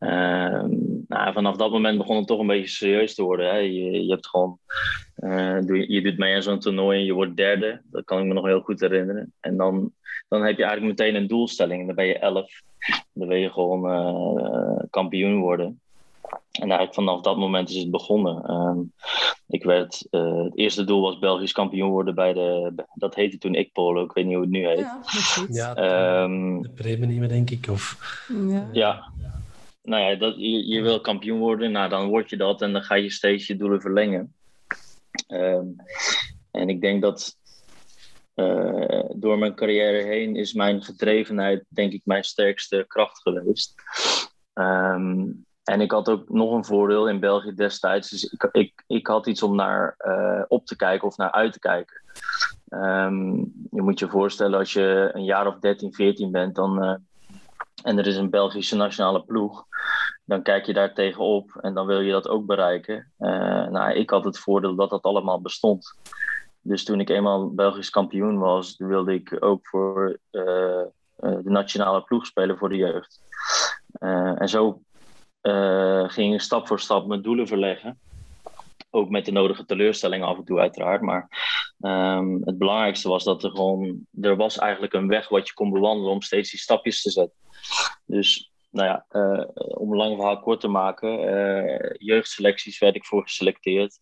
Um, 0.00 1.04
nou, 1.08 1.32
vanaf 1.32 1.56
dat 1.56 1.70
moment 1.70 1.98
begon 1.98 2.16
het 2.16 2.26
toch 2.26 2.40
een 2.40 2.46
beetje 2.46 2.68
serieus 2.68 3.14
te 3.14 3.22
worden. 3.22 3.50
Hè. 3.50 3.56
Je, 3.56 4.04
je 4.04 4.10
hebt 4.10 4.26
gewoon, 4.26 4.58
uh, 5.16 5.58
doe, 5.60 5.92
je 5.92 6.02
doet 6.02 6.18
mee 6.18 6.34
aan 6.34 6.42
zo'n 6.42 6.58
toernooi 6.58 6.98
en 6.98 7.04
je 7.04 7.12
wordt 7.12 7.36
derde. 7.36 7.80
Dat 7.90 8.04
kan 8.04 8.18
ik 8.20 8.24
me 8.24 8.34
nog 8.34 8.44
heel 8.44 8.60
goed 8.60 8.80
herinneren. 8.80 9.32
En 9.40 9.56
dan 9.56 9.92
dan 10.30 10.44
heb 10.44 10.56
je 10.56 10.64
eigenlijk 10.64 10.98
meteen 10.98 11.14
een 11.14 11.26
doelstelling. 11.26 11.86
Dan 11.86 11.94
ben 11.94 12.06
je 12.06 12.18
elf. 12.18 12.62
Dan 13.12 13.28
wil 13.28 13.36
je 13.36 13.50
gewoon 13.50 13.90
uh, 13.90 14.84
kampioen 14.90 15.40
worden. 15.40 15.80
En 16.52 16.68
eigenlijk 16.68 16.94
vanaf 16.94 17.20
dat 17.20 17.36
moment 17.36 17.70
is 17.70 17.76
het 17.76 17.90
begonnen. 17.90 18.50
Um, 18.50 18.92
ik 19.48 19.64
werd, 19.64 20.06
uh, 20.10 20.44
het 20.44 20.56
eerste 20.56 20.84
doel 20.84 21.00
was 21.00 21.18
Belgisch 21.18 21.52
kampioen 21.52 21.90
worden 21.90 22.14
bij 22.14 22.32
de, 22.32 22.72
dat 22.94 23.14
heette 23.14 23.38
toen 23.38 23.54
ik 23.54 23.72
Polo, 23.72 24.04
ik 24.04 24.12
weet 24.12 24.24
niet 24.24 24.34
hoe 24.34 24.42
het 24.42 24.52
nu 24.52 24.66
heet. 24.66 24.86
Ja, 25.50 25.72
ja 25.74 26.22
um, 26.22 26.62
de 26.62 26.68
Bremen 26.68 27.28
denk 27.28 27.50
ik. 27.50 27.66
Of... 27.70 27.98
Ja. 28.48 28.68
ja. 28.72 29.12
Nou 29.82 30.02
ja, 30.02 30.16
dat, 30.16 30.34
je, 30.36 30.68
je 30.68 30.82
wil 30.82 31.00
kampioen 31.00 31.38
worden, 31.38 31.72
nou 31.72 31.88
dan 31.88 32.08
word 32.08 32.30
je 32.30 32.36
dat 32.36 32.62
en 32.62 32.72
dan 32.72 32.82
ga 32.82 32.94
je 32.94 33.10
steeds 33.10 33.46
je 33.46 33.56
doelen 33.56 33.80
verlengen. 33.80 34.34
Um, 35.28 35.76
en 36.50 36.68
ik 36.68 36.80
denk 36.80 37.02
dat 37.02 37.36
uh, 38.34 39.04
door 39.14 39.38
mijn 39.38 39.54
carrière 39.54 40.02
heen 40.02 40.36
is 40.36 40.52
mijn 40.52 40.82
gedrevenheid, 40.82 41.64
denk 41.68 41.92
ik, 41.92 42.00
mijn 42.04 42.24
sterkste 42.24 42.84
kracht 42.88 43.20
geweest. 43.22 43.74
Um, 44.54 45.44
en 45.64 45.80
ik 45.80 45.90
had 45.90 46.08
ook 46.08 46.28
nog 46.28 46.52
een 46.52 46.64
voordeel 46.64 47.08
in 47.08 47.20
België 47.20 47.54
destijds. 47.54 48.10
Dus 48.10 48.24
ik, 48.24 48.48
ik, 48.52 48.84
ik 48.86 49.06
had 49.06 49.26
iets 49.26 49.42
om 49.42 49.56
naar 49.56 49.94
uh, 49.98 50.42
op 50.48 50.66
te 50.66 50.76
kijken 50.76 51.08
of 51.08 51.16
naar 51.16 51.32
uit 51.32 51.52
te 51.52 51.58
kijken. 51.58 52.02
Um, 52.68 53.36
je 53.70 53.82
moet 53.82 53.98
je 53.98 54.08
voorstellen, 54.08 54.58
als 54.58 54.72
je 54.72 55.10
een 55.12 55.24
jaar 55.24 55.46
of 55.46 55.58
13, 55.58 55.94
14 55.94 56.30
bent, 56.30 56.54
dan, 56.54 56.84
uh, 56.84 56.94
en 57.82 57.98
er 57.98 58.06
is 58.06 58.16
een 58.16 58.30
Belgische 58.30 58.76
nationale 58.76 59.22
ploeg, 59.22 59.64
dan 60.24 60.42
kijk 60.42 60.66
je 60.66 60.72
daar 60.72 60.94
tegenop 60.94 61.58
en 61.60 61.74
dan 61.74 61.86
wil 61.86 62.00
je 62.00 62.12
dat 62.12 62.28
ook 62.28 62.46
bereiken. 62.46 63.12
Uh, 63.18 63.66
nou, 63.66 63.92
ik 63.92 64.10
had 64.10 64.24
het 64.24 64.38
voordeel 64.38 64.74
dat 64.74 64.90
dat 64.90 65.02
allemaal 65.02 65.40
bestond. 65.40 65.94
Dus 66.60 66.84
toen 66.84 67.00
ik 67.00 67.08
eenmaal 67.08 67.54
Belgisch 67.54 67.90
kampioen 67.90 68.38
was, 68.38 68.74
wilde 68.78 69.14
ik 69.14 69.36
ook 69.40 69.66
voor 69.66 70.18
uh, 70.30 70.42
de 71.16 71.40
nationale 71.42 72.02
ploeg 72.02 72.26
spelen 72.26 72.58
voor 72.58 72.68
de 72.68 72.76
jeugd. 72.76 73.20
En 74.38 74.48
zo 74.48 74.80
ging 76.06 76.34
ik 76.34 76.40
stap 76.40 76.66
voor 76.66 76.80
stap 76.80 77.06
mijn 77.06 77.22
doelen 77.22 77.46
verleggen. 77.46 77.98
Ook 78.90 79.10
met 79.10 79.24
de 79.24 79.32
nodige 79.32 79.64
teleurstellingen 79.64 80.26
af 80.26 80.36
en 80.36 80.44
toe 80.44 80.58
uiteraard. 80.58 81.00
Maar 81.00 81.28
um, 81.78 82.40
het 82.44 82.58
belangrijkste 82.58 83.08
was 83.08 83.24
dat 83.24 83.44
er 83.44 83.50
gewoon... 83.50 84.06
Er 84.20 84.36
was 84.36 84.58
eigenlijk 84.58 84.92
een 84.92 85.08
weg 85.08 85.28
wat 85.28 85.46
je 85.46 85.54
kon 85.54 85.70
bewandelen 85.70 86.12
om 86.12 86.22
steeds 86.22 86.50
die 86.50 86.60
stapjes 86.60 87.02
te 87.02 87.10
zetten. 87.10 87.38
Dus 88.06 88.50
nou 88.70 88.88
ja, 88.88 89.06
uh, 89.10 89.44
om 89.54 89.90
een 89.90 89.96
lang 89.96 90.16
verhaal 90.16 90.40
kort 90.40 90.60
te 90.60 90.68
maken, 90.68 91.20
uh, 91.20 91.90
jeugdselecties 91.98 92.78
werd 92.78 92.94
ik 92.94 93.04
voor 93.04 93.22
geselecteerd. 93.22 93.98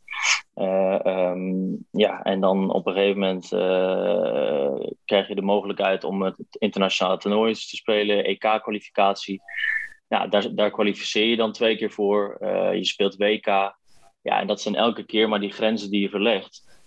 Uh, 0.55 0.99
um, 1.05 1.87
ja, 1.91 2.23
en 2.23 2.41
dan 2.41 2.73
op 2.73 2.87
een 2.87 2.93
gegeven 2.93 3.19
moment 3.21 3.49
krijg 5.05 5.29
je 5.29 5.35
de 5.35 5.43
mogelijkheid 5.43 6.05
om 6.05 6.23
het 6.23 6.37
internationale 6.51 7.19
toernooi 7.19 7.55
te 7.55 7.77
spelen, 7.77 8.25
EK-kwalificatie. 8.25 9.43
Ja, 10.09 10.27
daar, 10.27 10.55
daar 10.55 10.71
kwalificeer 10.71 11.27
je 11.27 11.37
dan 11.37 11.53
twee 11.53 11.77
keer 11.77 11.91
voor. 11.91 12.37
je 12.75 12.85
speelt 12.85 13.17
WK. 13.17 13.77
Ja, 14.29 14.41
en 14.41 14.47
dat 14.47 14.61
zijn 14.61 14.75
elke 14.75 15.03
keer 15.03 15.29
maar 15.29 15.41
die 15.41 15.53
grenzen 15.53 15.91
die 15.91 16.01
je 16.01 16.09
verlegt. 16.09 16.81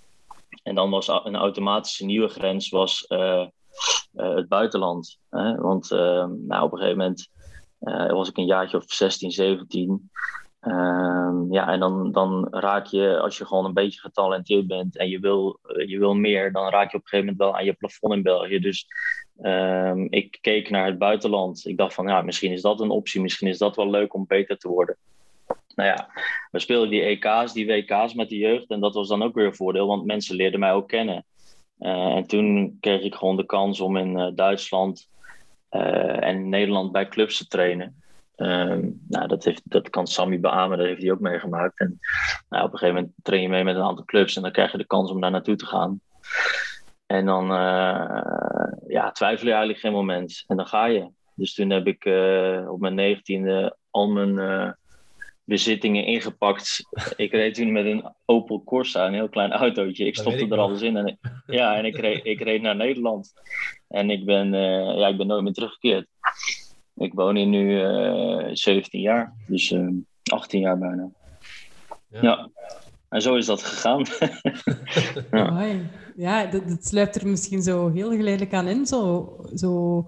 En 0.63 0.75
dan 0.75 0.89
was 0.89 1.07
een 1.07 1.36
automatische 1.36 2.05
nieuwe 2.05 2.27
grens 2.27 2.69
was, 2.69 3.05
het 4.12 4.48
buitenland. 4.48 5.19
Hè? 5.29 5.55
Want 5.55 5.89
nou, 5.89 6.63
op 6.63 6.71
een 6.71 6.77
gegeven 6.77 6.98
moment 6.98 7.29
was 8.12 8.29
ik 8.29 8.38
een 8.38 8.45
jaartje 8.45 8.77
of 8.77 8.83
16, 8.88 9.31
17. 9.31 10.10
Um, 10.62 11.53
ja, 11.53 11.67
en 11.67 11.79
dan, 11.79 12.12
dan 12.12 12.48
raak 12.51 12.86
je, 12.86 13.19
als 13.19 13.38
je 13.38 13.45
gewoon 13.45 13.65
een 13.65 13.74
beetje 13.74 14.00
getalenteerd 14.00 14.67
bent 14.67 14.98
en 14.98 15.10
je 15.10 15.19
wil, 15.19 15.60
eh, 15.63 15.89
je 15.89 16.00
wil 16.00 16.13
meer, 16.13 16.51
dan 16.51 16.69
raak 16.69 16.91
je 16.91 16.98
op 16.98 17.03
een 17.03 17.10
gegeven 17.10 17.19
moment 17.19 17.38
wel 17.38 17.55
aan 17.55 17.65
je 17.65 17.74
plafond 17.74 18.13
in 18.13 18.21
België. 18.21 18.60
Dus 18.60 18.88
um, 19.41 20.07
ik 20.10 20.38
keek 20.41 20.69
naar 20.69 20.86
het 20.86 20.98
buitenland. 20.98 21.65
Ik 21.65 21.77
dacht 21.77 21.93
van, 21.93 22.07
ja, 22.07 22.21
misschien 22.21 22.51
is 22.51 22.62
dat 22.62 22.79
een 22.79 22.89
optie, 22.89 23.21
misschien 23.21 23.48
is 23.48 23.57
dat 23.57 23.75
wel 23.75 23.89
leuk 23.89 24.13
om 24.13 24.25
beter 24.27 24.57
te 24.57 24.67
worden. 24.67 24.98
Nou 25.75 25.90
ja, 25.90 26.10
we 26.51 26.60
speelden 26.60 26.90
die 26.90 27.01
EK's, 27.01 27.54
die 27.54 27.68
WK's 27.68 28.13
met 28.13 28.30
de 28.30 28.38
jeugd 28.38 28.70
en 28.70 28.80
dat 28.80 28.94
was 28.94 29.08
dan 29.08 29.24
ook 29.24 29.36
weer 29.36 29.46
een 29.46 29.56
voordeel, 29.56 29.88
want 29.88 30.06
mensen 30.06 30.36
leerden 30.36 30.60
mij 30.60 30.72
ook 30.72 30.88
kennen. 30.88 31.25
Uh, 31.80 32.16
en 32.16 32.28
toen 32.28 32.78
kreeg 32.80 33.01
ik 33.01 33.16
gewoon 33.16 33.38
de 33.38 33.46
kans 33.46 33.80
om 33.80 33.98
in 33.98 34.20
uh, 34.20 34.28
Duitsland 34.36 35.10
en 35.70 36.36
in 36.36 36.50
Nederland 36.50 36.92
bij 36.92 37.08
clubs 37.08 37.38
te 37.38 37.48
trainen. 37.48 38.01
Ehm, 38.36 38.90
nou, 39.08 39.28
dat, 39.28 39.44
heeft, 39.44 39.62
dat 39.63 39.90
kan 39.90 40.08
Sammy 40.08 40.40
beamen, 40.40 40.78
dat 40.78 40.88
heeft 40.88 41.01
hij 41.01 41.12
ook 41.12 41.20
meegemaakt. 41.20 41.80
En 41.80 42.00
nou, 42.50 42.66
op 42.66 42.72
een 42.72 42.78
gegeven 42.78 43.01
moment 43.01 43.13
train 43.24 43.42
je 43.42 43.50
mee 43.50 43.63
met 43.63 43.75
een 43.75 43.82
aantal 43.82 44.06
clubs 44.06 44.36
en 44.36 44.42
dan 44.42 44.51
krijg 44.51 44.72
je 44.72 44.78
de 44.78 44.86
kans 44.86 45.12
om 45.12 45.22
daar 45.22 45.32
naartoe 45.32 45.56
te 45.56 45.66
gaan. 45.66 46.01
En 47.06 47.25
dan 47.25 47.46
ja, 48.88 49.12
twijfel 49.12 49.46
je 49.46 49.51
eigenlijk 49.51 49.80
geen 49.80 49.92
moment. 49.92 50.44
En 50.48 50.58
dan 50.58 50.68
ga 50.68 50.86
je. 50.86 51.10
Dus 51.36 51.54
toen 51.54 51.70
heb 51.70 51.88
ik 51.88 52.06
op 52.68 52.80
mijn 52.80 52.96
negentiende 52.96 53.78
al 53.90 54.08
mijn 54.08 54.75
bezittingen 55.43 56.05
ingepakt. 56.05 56.83
Ik 57.15 57.31
reed 57.31 57.53
toen 57.53 57.71
met 57.71 57.86
een 57.86 58.13
Opel 58.25 58.63
Corsa, 58.63 59.07
een 59.07 59.13
heel 59.13 59.29
klein 59.29 59.51
autootje. 59.51 60.05
Ik 60.05 60.15
stopte 60.15 60.48
er 60.48 60.57
alles 60.57 60.81
in. 60.81 60.98
En, 60.98 61.19
ja, 61.45 61.75
en 61.75 61.86
ik 61.86 61.98
reed, 61.98 62.25
ik 62.25 62.41
reed 62.41 62.62
naar 62.62 62.75
Nederland. 62.75 63.33
En 63.88 64.10
ik 64.10 64.25
ben, 64.25 64.53
uh, 64.53 64.98
ja, 64.98 65.07
ik 65.07 65.17
ben 65.17 65.27
nooit 65.27 65.43
meer 65.43 65.53
teruggekeerd. 65.53 66.07
Ik 66.95 67.13
woon 67.13 67.36
hier 67.36 67.45
nu 67.45 67.71
uh, 67.71 68.50
eh, 68.50 68.50
17 68.53 69.01
jaar, 69.01 69.33
dus 69.48 69.71
uh, 69.71 69.79
eh, 69.79 69.93
18 70.24 70.60
jaar 70.60 70.77
bijna. 70.77 71.10
Ja. 72.10 72.21
ja. 72.21 72.50
En 73.10 73.21
zo 73.21 73.36
is 73.36 73.45
dat 73.45 73.63
gegaan. 73.63 74.05
ja, 75.31 75.67
ja 76.15 76.45
dat, 76.45 76.69
dat 76.69 76.86
sluipt 76.86 77.15
er 77.15 77.27
misschien 77.27 77.62
zo 77.62 77.91
heel 77.91 78.10
geleidelijk 78.10 78.53
aan 78.53 78.67
in. 78.67 78.86
Zo, 78.86 79.36
zo 79.55 80.05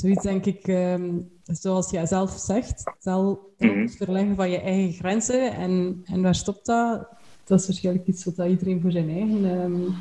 zoiets 0.00 0.22
denk 0.22 0.46
ik, 0.46 0.66
um, 0.66 1.30
zoals 1.42 1.90
jij 1.90 2.06
zelf 2.06 2.30
zegt, 2.30 2.92
zelf 2.98 3.38
mm 3.58 3.88
verleggen 3.88 4.36
van 4.36 4.50
je 4.50 4.60
eigen 4.60 4.92
grenzen. 4.92 5.52
En, 5.52 6.02
en 6.04 6.22
waar 6.22 6.34
stopt 6.34 6.66
dat? 6.66 7.08
Dat 7.44 7.60
is 7.60 7.66
waarschijnlijk 7.66 8.06
iets 8.06 8.24
wat 8.24 8.46
iedereen 8.48 8.80
voor 8.80 8.90
zijn 8.90 9.10
eigen... 9.10 9.44
Um, 9.44 9.94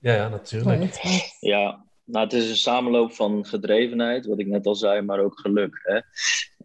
ja, 0.00 0.14
ja, 0.14 0.28
natuurlijk. 0.28 0.98
Ja, 1.40 1.84
nou, 2.04 2.24
het 2.24 2.32
is 2.32 2.50
een 2.50 2.56
samenloop 2.56 3.12
van 3.12 3.46
gedrevenheid, 3.46 4.26
wat 4.26 4.38
ik 4.38 4.46
net 4.46 4.66
al 4.66 4.74
zei, 4.74 5.00
maar 5.00 5.18
ook 5.18 5.40
geluk. 5.40 5.80
Hè? 5.82 6.00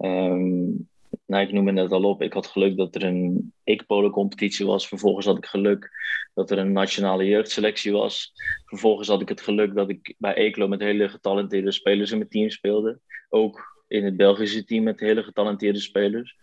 Um, 0.10 0.90
nou, 1.30 1.44
ik 1.44 1.52
noemde 1.52 1.72
net 1.72 1.92
al 1.92 2.04
op, 2.04 2.22
ik 2.22 2.34
had 2.34 2.48
geluk 2.48 2.78
dat 2.78 2.96
er 2.96 3.04
een 3.04 3.54
ik-polo-competitie 3.64 4.66
was. 4.66 4.88
Vervolgens 4.88 5.26
had 5.26 5.38
ik 5.38 5.46
geluk 5.46 5.90
dat 6.34 6.52
er 6.52 6.58
een 6.58 6.72
nationale 6.72 7.26
jeugdselectie 7.26 7.92
was. 7.92 8.32
Vervolgens 8.66 9.08
had 9.08 9.22
ik 9.22 9.30
het 9.30 9.42
geluk 9.42 9.76
dat 9.76 9.90
ik 9.90 10.16
bij 10.18 10.36
Eeklo 10.36 10.68
met 10.68 10.80
hele 10.80 11.10
getalenteerde 11.10 11.72
spelers 11.72 12.12
in 12.12 12.18
mijn 12.18 12.30
team 12.30 12.50
speelde. 12.50 13.00
Ook 13.30 13.84
in 13.88 14.06
het 14.06 14.18
Belgische 14.18 14.64
team 14.64 14.84
met 14.84 15.00
hele 15.00 15.24
getalenteerde 15.24 15.80
spelers. 15.80 16.36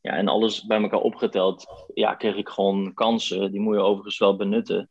Ja, 0.00 0.12
en 0.12 0.28
alles 0.28 0.64
bij 0.64 0.82
elkaar 0.82 1.00
opgeteld, 1.00 1.66
ja, 1.94 2.14
kreeg 2.14 2.36
ik 2.36 2.48
gewoon 2.48 2.94
kansen. 2.94 3.52
Die 3.52 3.60
moet 3.60 3.74
je 3.74 3.80
overigens 3.80 4.18
wel 4.18 4.36
benutten. 4.36 4.88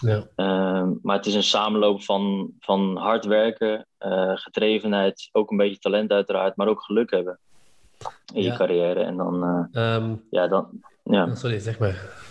Ja. 0.00 0.28
Ehm, 0.36 0.92
maar 1.02 1.16
het 1.16 1.26
is 1.26 1.34
een 1.34 1.42
samenloop 1.42 2.02
van, 2.02 2.52
van 2.60 2.96
hard 2.96 3.24
werken, 3.24 3.86
uh, 4.00 4.36
gedrevenheid, 4.36 5.28
ook 5.32 5.50
een 5.50 5.56
beetje 5.56 5.78
talent 5.78 6.10
uiteraard, 6.10 6.56
maar 6.56 6.68
ook 6.68 6.82
geluk 6.82 7.10
hebben 7.10 7.38
in 8.34 8.42
je 8.42 8.56
carrière. 8.56 9.00
En 9.00 9.16
dan, 9.16 9.68
uh, 9.72 10.10
ja, 10.30 10.48
dan, 10.48 10.68
ja. 11.02 11.24
Oh, 11.24 11.34
sorry, 11.34 11.58
zeg 11.58 11.78
maar. 11.78 12.22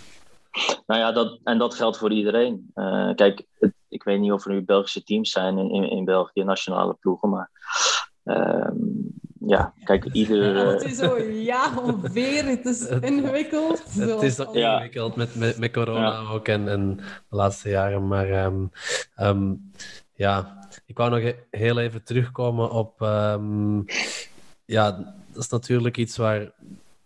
Nou 0.86 1.00
ja, 1.00 1.12
dat, 1.12 1.38
en 1.44 1.58
dat 1.58 1.74
geldt 1.74 1.98
voor 1.98 2.12
iedereen. 2.12 2.70
Uh, 2.74 3.14
kijk, 3.14 3.46
het, 3.58 3.72
ik 3.88 4.02
weet 4.02 4.20
niet 4.20 4.32
of 4.32 4.44
er 4.44 4.52
nu 4.52 4.64
Belgische 4.64 5.04
teams 5.04 5.30
zijn 5.30 5.58
in, 5.58 5.70
in, 5.70 5.90
in 5.90 6.04
België, 6.04 6.44
nationale 6.44 6.96
ploegen, 7.00 7.28
maar 7.28 7.50
uh, 8.24 8.70
ja, 9.46 9.72
kijk, 9.84 10.04
ieder... 10.12 10.56
Ja, 10.56 10.66
het 10.66 10.82
is 10.82 10.96
zo, 10.96 11.18
ja, 11.22 11.72
ongeveer, 11.82 12.44
het 12.44 12.66
is 12.66 12.88
ingewikkeld. 12.88 13.94
Het 13.94 14.22
is 14.22 14.38
ingewikkeld 14.38 15.16
met, 15.16 15.34
met, 15.34 15.58
met 15.58 15.72
corona 15.72 16.18
ook 16.18 16.48
en, 16.48 16.68
en 16.68 16.96
de 16.96 17.36
laatste 17.36 17.68
jaren, 17.68 18.08
maar 18.08 18.44
um, 18.44 18.70
um, 19.16 19.70
ja, 20.14 20.58
ik 20.86 20.96
wou 20.96 21.10
nog 21.10 21.34
heel 21.50 21.78
even 21.78 22.04
terugkomen 22.04 22.70
op 22.70 23.00
um, 23.00 23.84
ja, 24.64 25.14
dat 25.34 25.42
is 25.42 25.48
natuurlijk 25.48 25.96
iets 25.96 26.16
waar, 26.16 26.52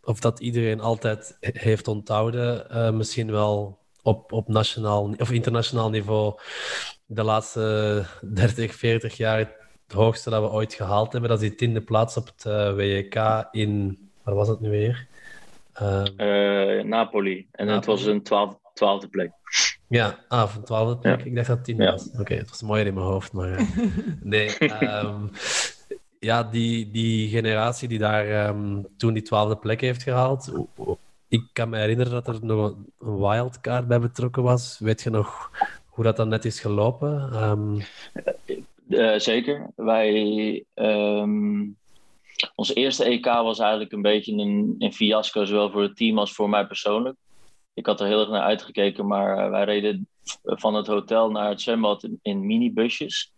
of 0.02 0.20
dat 0.20 0.40
iedereen 0.40 0.80
altijd 0.80 1.36
heeft 1.40 1.88
onthouden, 1.88 2.66
uh, 2.70 2.90
misschien 2.90 3.30
wel 3.30 3.78
op, 4.02 4.32
op 4.32 4.48
nationaal 4.48 5.14
of 5.18 5.30
internationaal 5.30 5.90
niveau, 5.90 6.34
de 7.06 7.22
laatste 7.22 8.04
30, 8.20 8.74
40 8.74 9.16
jaar 9.16 9.38
het 9.88 9.96
hoogste 9.96 10.30
dat 10.30 10.42
we 10.42 10.50
ooit 10.50 10.74
gehaald 10.74 11.12
hebben. 11.12 11.30
Dat 11.30 11.42
is 11.42 11.48
die 11.48 11.56
tiende 11.56 11.80
plaats 11.80 12.16
op 12.16 12.26
het 12.26 12.44
uh, 12.46 12.68
eh, 12.68 12.74
WK 12.74 13.48
in, 13.50 13.98
waar 14.22 14.34
was 14.34 14.48
het 14.48 14.60
nu 14.60 14.70
weer? 14.70 15.06
Uh, 15.82 16.82
Napoli. 16.82 17.46
En 17.52 17.68
het 17.68 17.84
was 17.84 18.04
een 18.04 18.22
twaalfde, 18.22 18.58
twaalfde 18.74 19.08
plek. 19.08 19.32
Ja, 19.88 20.18
ah, 20.28 20.48
van 20.48 20.62
twaalfde 20.62 20.98
plek. 20.98 21.24
Ik 21.24 21.34
dacht 21.34 21.46
dat 21.46 21.56
het 21.56 21.64
tien 21.64 21.76
ja. 21.76 21.90
was. 21.90 22.10
Oké, 22.18 22.34
het 22.34 22.50
was 22.50 22.62
mooier 22.62 22.86
in 22.86 22.94
mijn 22.94 23.06
hoofd, 23.06 23.32
maar 23.32 23.68
nee. 24.22 24.56
Um, 24.80 25.30
ja, 26.20 26.42
die, 26.42 26.90
die 26.90 27.28
generatie 27.28 27.88
die 27.88 27.98
daar 27.98 28.48
um, 28.48 28.86
toen 28.96 29.12
die 29.12 29.22
twaalfde 29.22 29.56
plek 29.56 29.80
heeft 29.80 30.02
gehaald. 30.02 30.52
Ik 31.28 31.42
kan 31.52 31.68
me 31.68 31.78
herinneren 31.78 32.12
dat 32.12 32.28
er 32.28 32.38
nog 32.44 32.74
een 32.98 33.18
wildcard 33.18 33.88
bij 33.88 34.00
betrokken 34.00 34.42
was. 34.42 34.78
Weet 34.78 35.02
je 35.02 35.10
nog 35.10 35.50
hoe 35.86 36.04
dat 36.04 36.16
dan 36.16 36.28
net 36.28 36.44
is 36.44 36.60
gelopen? 36.60 37.42
Um... 37.42 37.80
Uh, 38.88 39.18
zeker. 39.18 39.70
Wij, 39.76 40.64
um, 40.74 41.76
ons 42.54 42.74
eerste 42.74 43.04
EK 43.04 43.24
was 43.24 43.58
eigenlijk 43.58 43.92
een 43.92 44.02
beetje 44.02 44.32
een, 44.32 44.92
fiasco, 44.92 45.44
zowel 45.44 45.70
voor 45.70 45.82
het 45.82 45.96
team 45.96 46.18
als 46.18 46.32
voor 46.32 46.48
mij 46.48 46.66
persoonlijk. 46.66 47.16
Ik 47.74 47.86
had 47.86 48.00
er 48.00 48.06
heel 48.06 48.20
erg 48.20 48.28
naar 48.28 48.42
uitgekeken, 48.42 49.06
maar 49.06 49.44
uh, 49.44 49.50
wij 49.50 49.64
reden 49.64 50.08
van 50.44 50.74
het 50.74 50.86
hotel 50.86 51.30
naar 51.30 51.48
het 51.48 51.60
zwembad 51.60 52.04
in, 52.04 52.18
in 52.22 52.46
minibusjes. 52.46 53.32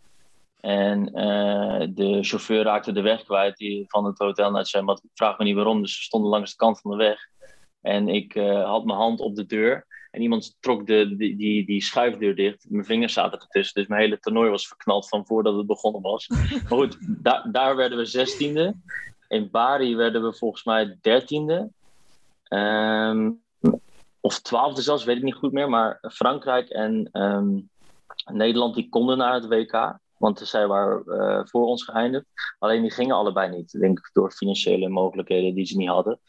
En 0.60 1.18
uh, 1.18 1.86
de 1.90 2.22
chauffeur 2.22 2.62
raakte 2.62 2.92
de 2.92 3.00
weg 3.00 3.24
kwijt 3.24 3.56
die, 3.56 3.84
van 3.88 4.04
het 4.04 4.18
hotel 4.18 4.50
naar 4.50 4.60
het 4.60 4.68
zwembad. 4.68 5.02
Ik 5.02 5.10
vraag 5.14 5.38
me 5.38 5.44
niet 5.44 5.54
waarom, 5.54 5.82
dus 5.82 5.96
ze 5.96 6.02
stonden 6.02 6.30
langs 6.30 6.50
de 6.50 6.56
kant 6.56 6.80
van 6.80 6.90
de 6.90 6.96
weg. 6.96 7.18
En 7.80 8.08
ik 8.08 8.34
uh, 8.34 8.64
had 8.64 8.84
mijn 8.84 8.98
hand 8.98 9.20
op 9.20 9.36
de 9.36 9.46
deur. 9.46 9.86
En 10.10 10.22
iemand 10.22 10.56
trok 10.60 10.86
de, 10.86 11.16
die, 11.16 11.36
die, 11.36 11.66
die 11.66 11.82
schuifdeur 11.82 12.34
dicht. 12.34 12.66
Mijn 12.68 12.84
vingers 12.84 13.12
zaten 13.12 13.40
ertussen. 13.40 13.80
Dus 13.80 13.88
mijn 13.88 14.00
hele 14.00 14.18
toernooi 14.18 14.50
was 14.50 14.68
verknald 14.68 15.08
van 15.08 15.26
voordat 15.26 15.56
het 15.56 15.66
begonnen 15.66 16.02
was. 16.02 16.28
Maar 16.28 16.62
goed, 16.66 16.98
daar, 17.52 17.76
werden 17.76 17.98
we 17.98 18.04
zestiende. 18.04 18.74
In 19.28 19.50
Bari 19.50 19.96
werden 19.96 20.22
we 20.22 20.32
volgens 20.32 20.64
mij 20.64 20.98
dertiende. 21.00 21.70
Um, 22.48 23.42
of 24.20 24.40
twaalfde 24.40 24.82
zelfs, 24.82 25.04
weet 25.04 25.16
ik 25.16 25.22
niet 25.22 25.34
goed 25.34 25.52
meer. 25.52 25.68
Maar 25.68 25.98
Frankrijk 26.00 26.68
en 26.68 27.08
um, 27.12 27.70
Nederland 28.32 28.74
die 28.74 28.88
konden 28.88 29.18
naar 29.18 29.34
het 29.34 29.46
WK. 29.46 29.98
Want 30.20 30.38
zij 30.38 30.66
waren 30.66 31.02
uh, 31.06 31.40
voor 31.44 31.66
ons 31.66 31.84
geëindigd. 31.84 32.26
Alleen 32.58 32.82
die 32.82 32.90
gingen 32.90 33.16
allebei 33.16 33.48
niet, 33.48 33.80
denk 33.80 33.98
ik, 33.98 34.10
door 34.12 34.30
financiële 34.30 34.88
mogelijkheden 34.88 35.54
die 35.54 35.64
ze 35.64 35.76
niet 35.76 35.88
hadden. 35.88 36.20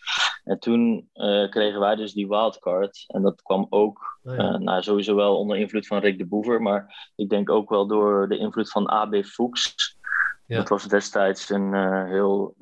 En 0.43 0.60
toen 0.60 1.10
uh, 1.13 1.50
kregen 1.50 1.79
wij 1.79 1.95
dus 1.95 2.13
die 2.13 2.27
wildcard. 2.27 3.03
En 3.07 3.21
dat 3.21 3.41
kwam 3.41 3.67
ook 3.69 4.19
oh 4.24 4.36
ja. 4.36 4.53
uh, 4.53 4.57
nou, 4.57 4.81
sowieso 4.81 5.15
wel 5.15 5.38
onder 5.38 5.57
invloed 5.57 5.88
van 5.88 6.00
Rick 6.00 6.17
de 6.17 6.25
Boever. 6.25 6.62
Maar 6.62 7.12
ik 7.15 7.29
denk 7.29 7.50
ook 7.50 7.69
wel 7.69 7.88
door 7.88 8.29
de 8.29 8.38
invloed 8.38 8.71
van 8.71 8.88
AB 8.88 9.24
Fuchs. 9.24 9.98
Ja. 10.45 10.57
Dat 10.57 10.69
was 10.69 10.88
destijds 10.88 11.50
een 11.50 11.74
heel 12.07 12.55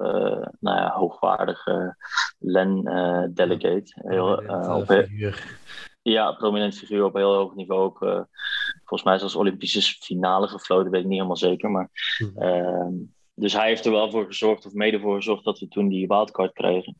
nou 0.59 0.77
ja, 0.77 0.91
hoogwaardige 0.91 1.95
LEN-delegate. 2.39 3.91
Heel, 3.95 4.33
op, 4.75 5.07
ja, 6.01 6.31
prominent 6.31 6.77
figuur 6.77 7.03
op 7.03 7.13
heel 7.13 7.35
hoog 7.35 7.55
niveau. 7.55 7.81
Ook, 7.81 8.01
uh, 8.01 8.21
volgens 8.89 9.09
mij 9.09 9.17
zelfs 9.17 9.35
Olympische 9.35 9.81
finale 9.81 10.47
gefloten, 10.47 10.91
weet 10.91 11.01
ik 11.01 11.07
niet 11.07 11.15
helemaal 11.15 11.37
zeker. 11.37 11.71
Maar, 11.71 11.89
uh, 12.37 12.87
dus 13.33 13.53
hij 13.53 13.67
heeft 13.67 13.85
er 13.85 13.91
wel 13.91 14.11
voor 14.11 14.25
gezorgd, 14.25 14.65
of 14.65 14.73
mede 14.73 14.99
voor 14.99 15.15
gezorgd, 15.15 15.43
dat 15.43 15.59
we 15.59 15.67
toen 15.67 15.87
die 15.87 16.07
wildcard 16.07 16.53
kregen. 16.53 16.95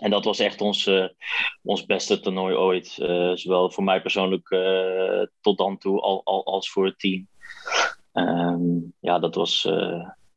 En 0.00 0.10
dat 0.10 0.24
was 0.24 0.38
echt 0.38 0.60
ons, 0.60 0.86
uh, 0.86 1.06
ons 1.62 1.86
beste 1.86 2.20
toernooi 2.20 2.54
ooit. 2.54 2.96
Uh, 3.00 3.32
zowel 3.34 3.70
voor 3.70 3.84
mij 3.84 4.02
persoonlijk 4.02 4.48
tot 5.40 5.58
dan 5.58 5.78
toe 5.78 6.00
al, 6.00 6.20
al, 6.24 6.44
als 6.44 6.70
voor 6.70 6.84
het 6.84 6.98
team. 6.98 7.26
Um, 8.12 8.92
ja, 9.00 9.18
dat 9.18 9.34
was, 9.34 9.62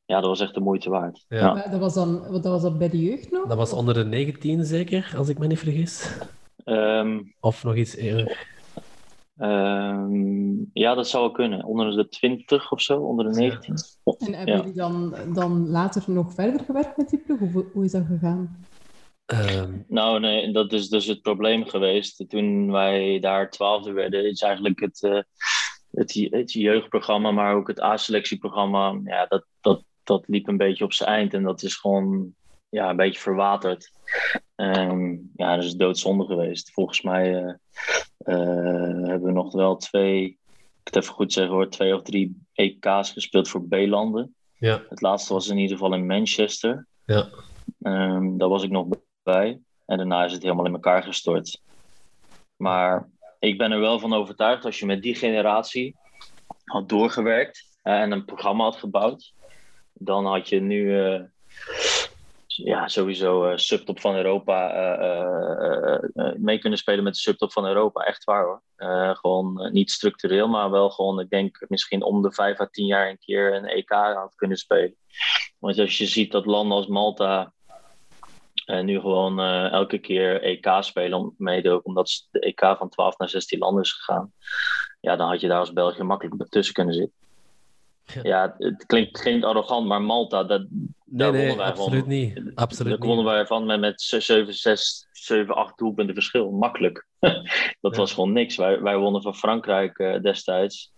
ja, 0.06 0.20
dat 0.20 0.26
was 0.26 0.40
echt 0.40 0.54
de 0.54 0.60
moeite 0.60 0.90
waard. 0.90 1.26
Ja. 1.28 1.38
ja. 1.38 1.68
Dat, 1.72 1.80
was 1.80 1.94
dan, 1.94 2.32
dat 2.32 2.44
was 2.44 2.62
dat 2.62 2.78
bij 2.78 2.90
de 2.90 3.02
jeugd 3.02 3.32
nog? 3.32 3.48
Dat 3.48 3.58
was 3.58 3.74
onder 3.74 3.94
de 3.94 4.06
19 4.06 4.66
zeker, 4.66 5.14
als 5.18 5.30
ik 5.30 5.38
me 5.38 5.48
niet 5.48 5.60
vergis. 5.60 6.18
Um, 6.66 7.34
of 7.40 7.64
nog 7.64 7.76
iets 7.76 7.96
eerder? 7.96 8.58
Um, 9.42 10.70
ja, 10.74 10.94
dat 10.94 11.08
zou 11.08 11.24
wel 11.24 11.32
kunnen. 11.32 11.64
Onder 11.64 11.96
de 11.96 12.08
20 12.08 12.72
of 12.72 12.82
zo, 12.82 13.00
onder 13.00 13.32
de 13.32 13.40
19. 13.40 13.76
En 14.04 14.34
hebben 14.34 14.58
jullie 14.58 14.74
dan, 14.74 15.16
dan 15.34 15.70
later 15.70 16.04
nog 16.08 16.34
verder 16.34 16.60
gewerkt 16.66 16.98
met 16.98 17.10
die 17.10 17.20
ploeg? 17.20 17.40
Hoe, 17.40 17.66
hoe 17.74 17.86
is 17.86 17.92
dat 17.92 18.06
gegaan? 18.06 18.68
Um, 19.26 19.86
nou, 19.88 20.20
nee, 20.20 20.52
dat 20.52 20.74
is 20.74 20.90
dus 20.90 21.06
het 21.06 21.22
probleem 21.22 21.66
geweest. 21.66 22.30
Toen 22.30 22.72
wij 22.72 23.20
daar 23.20 23.50
twaalfde 23.50 23.92
werden, 23.92 24.30
is 24.30 24.42
eigenlijk 24.42 24.80
het, 24.80 25.02
uh, 25.02 25.22
het, 25.92 26.28
het 26.30 26.54
jeugdprogramma, 26.54 27.32
maar 27.32 27.56
ook 27.56 27.68
het 27.68 27.82
A-selectieprogramma, 27.82 29.00
ja, 29.04 29.26
dat, 29.26 29.46
dat, 29.62 29.84
dat 30.04 30.24
liep 30.28 30.48
een 30.48 30.58
beetje 30.58 30.84
op 30.84 30.94
zijn 30.94 31.10
eind. 31.10 31.34
En 31.34 31.44
dat 31.44 31.64
is 31.64 31.76
gewoon 31.76 32.34
ja, 32.70 32.90
een 32.90 32.96
beetje 32.96 33.20
verwaterd. 33.20 33.92
Um, 34.56 35.32
ja, 35.36 35.56
dat 35.56 35.64
is 35.64 35.74
doodzonde 35.74 36.26
geweest. 36.26 36.72
Volgens 36.72 37.02
mij 37.02 37.44
uh, 37.44 37.54
uh, 38.26 39.08
hebben 39.08 39.24
we 39.24 39.32
nog 39.32 39.54
wel 39.54 39.78
twee, 39.78 40.24
ik 40.24 40.38
het 40.84 40.96
even 40.96 41.14
goed 41.14 41.34
zeggen 41.34 41.54
hoor, 41.54 41.70
twee 41.70 41.96
of 41.96 42.02
drie 42.02 42.42
EK's 42.54 43.12
gespeeld 43.12 43.50
voor 43.50 43.68
B-landen. 43.68 44.36
Ja. 44.58 44.84
Het 44.90 45.02
laatste 45.02 45.34
was 45.34 45.48
in 45.48 45.58
ieder 45.58 45.78
geval 45.78 45.94
in 45.94 46.06
Manchester. 46.06 46.88
Ja. 47.06 47.30
Ehm, 47.82 48.38
daar 48.38 48.50
was 48.50 48.64
ik 48.64 48.70
nog 48.70 48.88
bij. 49.24 49.60
En 49.86 49.98
daarna 49.98 50.26
is 50.26 50.32
het 50.32 50.44
helemaal 50.44 50.66
in 50.66 50.74
elkaar 50.74 51.04
gestort. 51.04 51.62
Maar 52.56 53.10
ik 53.40 53.58
ben 53.58 53.72
er 53.72 53.80
wel 53.80 54.00
van 54.00 54.14
overtuigd, 54.14 54.66
als 54.66 54.80
je 54.80 54.86
met 54.86 55.02
die 55.02 55.16
generatie 55.16 55.96
had 56.64 56.90
doorgewerkt 56.90 57.78
eh, 57.82 58.02
en 58.02 58.12
een 58.12 58.26
programma 58.26 58.64
had 58.64 58.76
gebouwd, 58.76 59.34
dan 59.94 60.26
had 60.26 60.50
je 60.50 60.60
nu 60.60 61.00
eh, 61.00 61.22
ja, 62.64 62.88
sowieso 62.88 63.52
uh, 63.52 63.58
subtop 63.58 64.00
van 64.00 64.16
Europa 64.16 64.58
mee 66.38 66.60
kunnen 66.60 66.80
spelen 66.80 67.04
met 67.04 67.14
de 67.14 67.20
subtop 67.20 67.52
van 67.52 67.66
Europa. 67.66 68.02
Echt 68.02 68.24
waar 68.24 68.46
hoor. 68.46 68.62
gewoon 69.16 69.70
niet 69.72 69.92
structureel, 69.92 70.48
maar 70.48 70.72
wel 70.72 70.90
gewoon, 70.90 71.20
ik 71.20 71.30
denk 71.30 71.66
misschien 71.68 72.04
om 72.04 72.22
de 72.22 72.32
vijf 72.32 72.60
à 72.60 72.68
tien 72.72 72.86
jaar 72.86 73.10
een 73.10 73.20
keer 73.20 73.54
een 73.54 73.66
EK 73.66 73.90
had 73.90 74.36
kunnen 74.36 74.58
spelen. 74.58 74.96
Want 75.60 75.80
als 75.80 75.98
je 75.98 76.06
ziet 76.06 76.32
dat 76.32 76.46
landen 76.46 76.78
als 76.78 76.88
Malta 76.88 77.54
nu 78.82 79.00
gewoon 79.00 79.40
elke 79.70 79.98
keer 79.98 80.42
EK 80.42 80.68
spelen, 80.80 81.34
mede 81.38 81.72
ook 81.72 81.86
omdat 81.86 82.28
de 82.32 82.40
EK 82.40 82.76
van 82.78 82.90
12 82.90 83.18
naar 83.18 83.30
16 83.30 83.60
landen 83.60 83.84
is 83.84 83.94
gegaan. 83.94 84.34
Ja, 85.02 85.16
dan 85.16 85.30
had 85.30 85.42
je 85.42 85.48
daar 85.48 85.60
als 85.60 85.74
België 85.74 86.04
makkelijk 86.04 86.50
tussen 86.50 86.74
kunnen 86.74 86.94
zitten. 86.94 87.29
Ja, 88.24 88.56
het 88.58 88.86
klinkt, 88.86 89.22
geen 89.22 89.44
arrogant, 89.44 89.88
maar 89.88 90.02
Malta, 90.02 90.44
dat, 90.44 90.66
daar 91.06 91.32
nee, 91.32 91.40
wonnen 91.40 91.58
wij 91.58 91.66
absoluut 91.68 92.00
van. 92.00 92.10
niet. 92.10 92.52
Absoluut 92.56 92.98
Daar 93.00 93.08
wonnen 93.08 93.26
wij 93.26 93.46
van 93.46 93.66
met, 93.66 93.80
met 93.80 94.02
7, 94.02 94.54
6, 94.54 95.08
7, 95.12 95.56
8 95.56 95.78
doelpunten 95.78 96.14
verschil. 96.16 96.52
Makkelijk. 96.52 97.08
dat 97.20 97.94
Ja. 97.94 97.98
was 97.98 98.14
gewoon 98.14 98.32
niks. 98.32 98.56
Wij, 98.56 98.82
wij 98.82 98.98
wonnen 98.98 99.22
van 99.22 99.36
Frankrijk 99.36 99.98
eh, 99.98 100.22
destijds. 100.22 100.92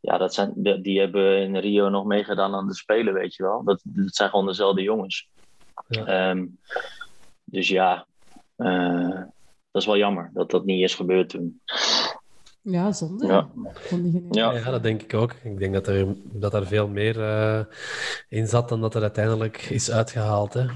Ja, 0.00 0.18
dat 0.18 0.34
zijn, 0.34 0.52
die, 0.56 0.80
die 0.80 1.00
hebben 1.00 1.38
in 1.42 1.56
Rio 1.56 1.88
nog 1.88 2.04
meegedaan 2.04 2.54
aan 2.54 2.66
de 2.66 2.74
Spelen, 2.74 3.14
weet 3.14 3.34
je 3.34 3.42
wel. 3.42 3.64
Dat, 3.64 3.80
dat 3.84 4.14
zijn 4.14 4.30
gewoon 4.30 4.46
dezelfde 4.46 4.82
jongens. 4.82 5.28
Ja. 5.88 6.04
Ehm, 6.06 6.46
dus 7.44 7.68
ja, 7.68 8.06
eh, 8.56 9.08
dat 9.70 9.82
is 9.82 9.86
wel 9.86 9.96
jammer 9.96 10.30
dat 10.34 10.50
dat 10.50 10.64
niet 10.64 10.82
is 10.82 10.94
gebeurd 10.94 11.28
toen. 11.28 11.60
Ja, 12.64 12.92
zonde. 12.92 13.26
Ja. 13.26 13.48
Ja. 14.30 14.52
Ja, 14.52 14.70
dat 14.70 14.82
denk 14.82 15.02
ik 15.02 15.14
ook. 15.14 15.32
Ik 15.42 15.58
denk 15.58 15.72
dat 15.74 15.86
er, 15.86 16.06
dat 16.32 16.54
er 16.54 16.66
veel 16.66 16.88
meer 16.88 17.20
eh, 17.20 17.60
in 18.28 18.46
zat 18.46 18.68
dan 18.68 18.80
dat 18.80 18.94
er 18.94 19.02
uiteindelijk 19.02 19.62
is 19.62 19.90
uitgehaald. 19.90 20.54
Hè. 20.54 20.66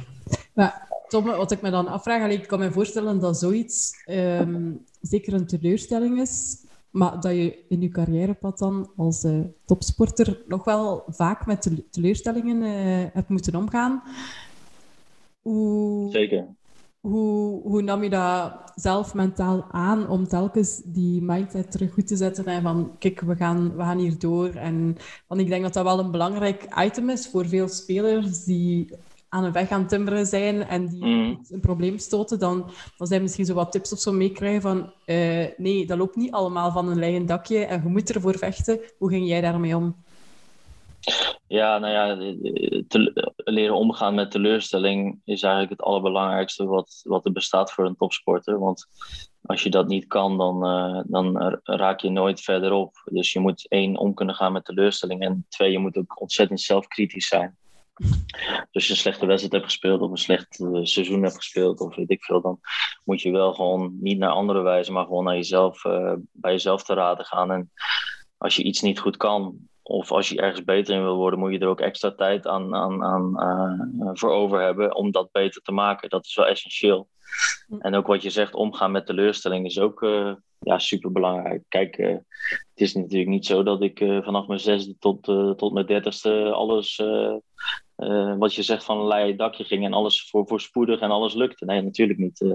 Maar 0.55 0.89
Tom, 1.09 1.25
wat 1.25 1.51
ik 1.51 1.61
me 1.61 1.71
dan 1.71 1.89
afvraag, 1.89 2.23
allee, 2.23 2.37
ik 2.37 2.47
kan 2.47 2.59
me 2.59 2.71
voorstellen 2.73 3.21
dat 3.21 3.39
zoiets 3.39 4.03
ehm, 4.05 4.73
zeker 5.01 5.33
een 5.35 5.47
teleurstelling 5.47 6.21
is, 6.21 6.65
maar 6.91 7.21
dat 7.21 7.33
je 7.33 7.65
in 7.69 7.81
je 7.81 7.89
carrièrepad 7.89 8.59
dan 8.59 8.91
als 8.97 9.25
eh, 9.25 9.41
topsporter 9.65 10.43
nog 10.47 10.65
wel 10.65 11.05
vaak 11.07 11.47
met 11.47 11.63
tele- 11.63 11.85
teleurstellingen 11.91 12.63
eh, 12.63 13.07
hebt 13.13 13.29
moeten 13.29 13.55
omgaan. 13.57 14.03
Hoe, 15.43 16.11
Zeker. 16.11 16.47
Hoe, 17.09 17.63
hoe 17.63 17.83
nam 17.83 18.03
je 18.03 18.11
dat 18.11 18.53
zelf 18.75 19.15
mentaal 19.15 19.67
aan 19.71 20.09
om 20.09 20.29
telkens 20.29 20.81
die 20.85 21.23
mindset 21.23 21.71
terug 21.71 21.93
goed 21.93 22.07
te 22.07 22.17
zetten 22.17 22.45
en 22.47 22.63
van 22.63 22.97
kijk, 22.99 23.21
we 23.21 23.37
gaan, 23.37 23.77
we 23.77 23.83
gaan 23.83 23.99
hier 23.99 24.19
door. 24.19 24.49
En, 24.49 24.97
want 25.27 25.41
ik 25.41 25.49
denk 25.49 25.63
dat 25.63 25.73
dat 25.73 25.85
wel 25.85 25.99
een 25.99 26.11
belangrijk 26.11 26.69
item 26.85 27.11
is 27.11 27.29
voor 27.29 27.47
veel 27.47 27.69
spelers 27.69 28.45
die 28.45 28.97
aan 29.29 29.45
een 29.45 29.53
weg 29.53 29.71
aan 29.71 29.81
het 29.81 29.89
timmeren 29.89 30.27
zijn 30.27 30.67
en 30.67 30.87
die 30.87 31.05
iets- 31.31 31.51
een 31.51 31.61
probleem 31.61 31.99
stoten, 31.99 32.39
dan, 32.39 32.71
dan 32.97 33.07
zijn 33.07 33.23
misschien 33.23 33.45
zo 33.47 33.55
wat 33.55 33.73
tips 33.73 33.93
of 33.93 33.99
zo 33.99 34.13
meekrijgen 34.13 34.63
van 34.63 34.93
eh, 35.05 35.47
nee, 35.57 35.87
dat 35.87 35.99
loopt 35.99 36.17
niet 36.17 36.33
allemaal 36.33 36.73
van 36.73 36.89
een 36.89 36.99
leien 36.99 37.27
dakje 37.27 37.65
en 37.65 37.83
je 37.83 37.89
moet 37.89 38.15
ervoor 38.15 38.39
vechten. 38.39 38.81
Hoe 38.99 39.09
ging 39.11 39.29
jij 39.29 39.41
daarmee 39.41 39.77
om? 39.77 39.97
Ja, 41.47 41.79
nou 41.79 41.93
ja, 41.93 42.17
leren 43.37 43.75
omgaan 43.75 44.15
met 44.15 44.31
teleurstelling 44.31 45.21
is 45.25 45.43
eigenlijk 45.43 45.73
het 45.73 45.89
allerbelangrijkste 45.89 46.65
wat, 46.65 47.01
wat 47.05 47.25
er 47.25 47.33
bestaat 47.33 47.73
voor 47.73 47.87
een 47.87 47.97
topsporter. 47.97 48.59
Want 48.59 48.87
als 49.43 49.63
je 49.63 49.71
dat 49.71 49.89
niet 49.89 50.07
kan, 50.07 50.39
dan, 50.39 50.65
eh, 50.65 51.01
dan 51.07 51.59
raak 51.63 52.01
je 52.01 52.11
nooit 52.11 52.41
verder 52.41 52.73
op. 52.73 53.03
Dus 53.05 53.33
je 53.33 53.41
moet 53.41 53.69
één, 53.69 53.97
om 53.97 54.15
kunnen 54.15 54.35
gaan 54.35 54.53
met 54.53 54.65
teleurstelling. 54.65 55.23
En 55.23 55.47
twee, 55.49 55.71
je 55.71 55.79
moet 55.79 55.97
ook 55.97 56.21
ontzettend 56.21 56.61
zelfkritisch 56.61 57.29
zijn. 57.29 57.57
Dus 57.99 58.69
als 58.73 58.87
je 58.87 58.93
een 58.93 58.99
slechte 58.99 59.27
wedstrijd 59.27 59.53
hebt 59.53 59.65
gespeeld 59.65 60.01
of 60.01 60.11
een 60.11 60.17
slecht 60.17 60.61
eh, 60.61 60.79
seizoen 60.83 61.23
hebt 61.23 61.37
gespeeld 61.37 61.81
of 61.81 61.97
weet 61.97 62.11
ik 62.11 62.25
veel, 62.25 62.41
dan 62.41 62.61
moet 63.05 63.21
je 63.21 63.31
wel 63.31 63.55
gewoon 63.55 63.97
niet 64.01 64.19
naar 64.19 64.31
anderen 64.31 64.63
wijzen, 64.63 64.93
maar 64.93 65.05
gewoon 65.05 65.25
naar 65.25 65.35
jezelf, 65.35 65.85
eh, 65.85 66.13
bij 66.33 66.53
jezelf 66.53 66.83
te 66.83 66.95
raden 66.95 67.25
gaan. 67.25 67.51
En 67.51 67.71
als 68.37 68.57
je 68.57 68.63
iets 68.63 68.81
niet 68.81 68.99
goed 68.99 69.17
kan, 69.17 69.69
of 69.89 70.13
als 70.13 70.29
je 70.29 70.41
ergens 70.41 70.65
beter 70.65 70.95
in 70.95 71.03
wil 71.03 71.17
worden, 71.17 71.39
moet 71.39 71.53
je 71.53 71.59
er 71.59 71.69
ook 71.69 71.81
extra 71.81 72.11
tijd 72.15 72.47
aan, 72.47 72.75
aan, 72.75 73.05
aan 73.05 73.39
eh, 73.39 74.11
voor 74.13 74.31
over 74.31 74.61
hebben 74.61 74.95
om 74.95 75.11
dat 75.11 75.33
beter 75.33 75.63
te 75.63 75.73
maken. 75.73 76.09
Dat 76.09 76.25
is 76.25 76.35
wel 76.35 76.47
essentieel. 76.47 77.09
En 77.79 77.95
ook 77.95 78.07
wat 78.07 78.23
je 78.23 78.31
zegt, 78.31 78.55
omgaan 78.55 78.91
met 78.91 79.07
teleurstelling 79.07 79.67
is 79.67 79.79
ook 79.79 80.03
eh, 80.03 80.33
ja, 80.59 80.79
super 80.79 81.13
belangrijk. 81.13 81.63
Kijk, 81.69 81.97
eh, 81.97 82.17
het 82.49 82.81
is 82.81 82.95
natuurlijk 82.95 83.31
niet 83.31 83.47
zo 83.47 83.63
dat 83.63 83.83
ik 83.83 84.01
eh, 84.01 84.23
vanaf 84.23 84.47
mijn 84.47 84.61
zesde 84.61 84.99
tot, 84.99 85.29
eh, 85.29 85.51
tot 85.51 85.73
mijn 85.73 85.87
dertigste 85.87 86.51
alles, 86.53 87.03
eh, 87.99 88.35
wat 88.39 88.55
je 88.55 88.63
zegt, 88.63 88.85
van 88.85 88.99
een 88.99 89.07
leien 89.07 89.37
dakje 89.37 89.65
ging 89.65 89.85
en 89.85 89.93
alles 89.93 90.29
voor, 90.31 90.47
voorspoedig 90.47 91.01
en 91.01 91.11
alles 91.11 91.35
lukte. 91.35 91.65
Nee, 91.65 91.83
natuurlijk 91.83 92.19
niet. 92.19 92.41
Eh, 92.41 92.53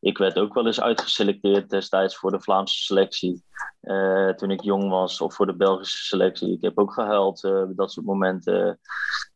ik 0.00 0.18
werd 0.18 0.38
ook 0.38 0.54
wel 0.54 0.66
eens 0.66 0.80
uitgeselecteerd 0.80 1.70
destijds 1.70 2.16
voor 2.16 2.30
de 2.30 2.40
Vlaamse 2.40 2.82
selectie. 2.82 3.42
eh, 3.80 4.28
toen 4.28 4.50
ik 4.50 4.62
jong 4.62 4.88
was, 4.88 5.20
of 5.20 5.34
voor 5.34 5.46
de 5.46 5.56
Belgische 5.56 6.04
selectie. 6.04 6.52
Ik 6.52 6.62
heb 6.62 6.78
ook 6.78 6.92
gehuild, 6.92 7.44
eh, 7.44 7.62
dat 7.68 7.92
soort 7.92 8.06
momenten. 8.06 8.78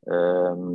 Ehm, 0.04 0.70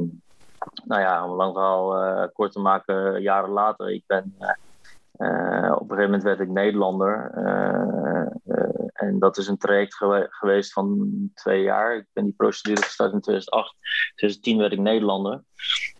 nou 0.85 1.01
ja, 1.01 1.23
om 1.25 1.29
een 1.29 1.35
lang 1.35 1.53
verhaal 1.53 2.29
kort 2.29 2.51
te 2.51 2.59
maken, 2.59 3.21
jaren 3.21 3.49
later. 3.49 3.91
Ik 3.91 4.03
ben, 4.07 4.35
op 4.37 5.19
een 5.19 5.87
gegeven 5.87 6.03
moment 6.03 6.23
werd 6.23 6.39
ik 6.39 6.49
Nederlander. 6.49 7.31
En 8.99 9.19
dat 9.19 9.37
is 9.37 9.47
een 9.47 9.57
traject 9.57 9.95
gewe- 9.95 10.27
geweest 10.29 10.73
van 10.73 11.09
twee 11.33 11.63
jaar. 11.63 11.95
Ik 11.95 12.05
ben 12.13 12.23
die 12.23 12.33
procedure 12.33 12.81
gestart 12.81 13.13
in 13.13 13.21
2008. 13.21 13.75
2010 14.15 14.57
werd 14.57 14.71
ik 14.71 14.79
Nederlander. 14.79 15.43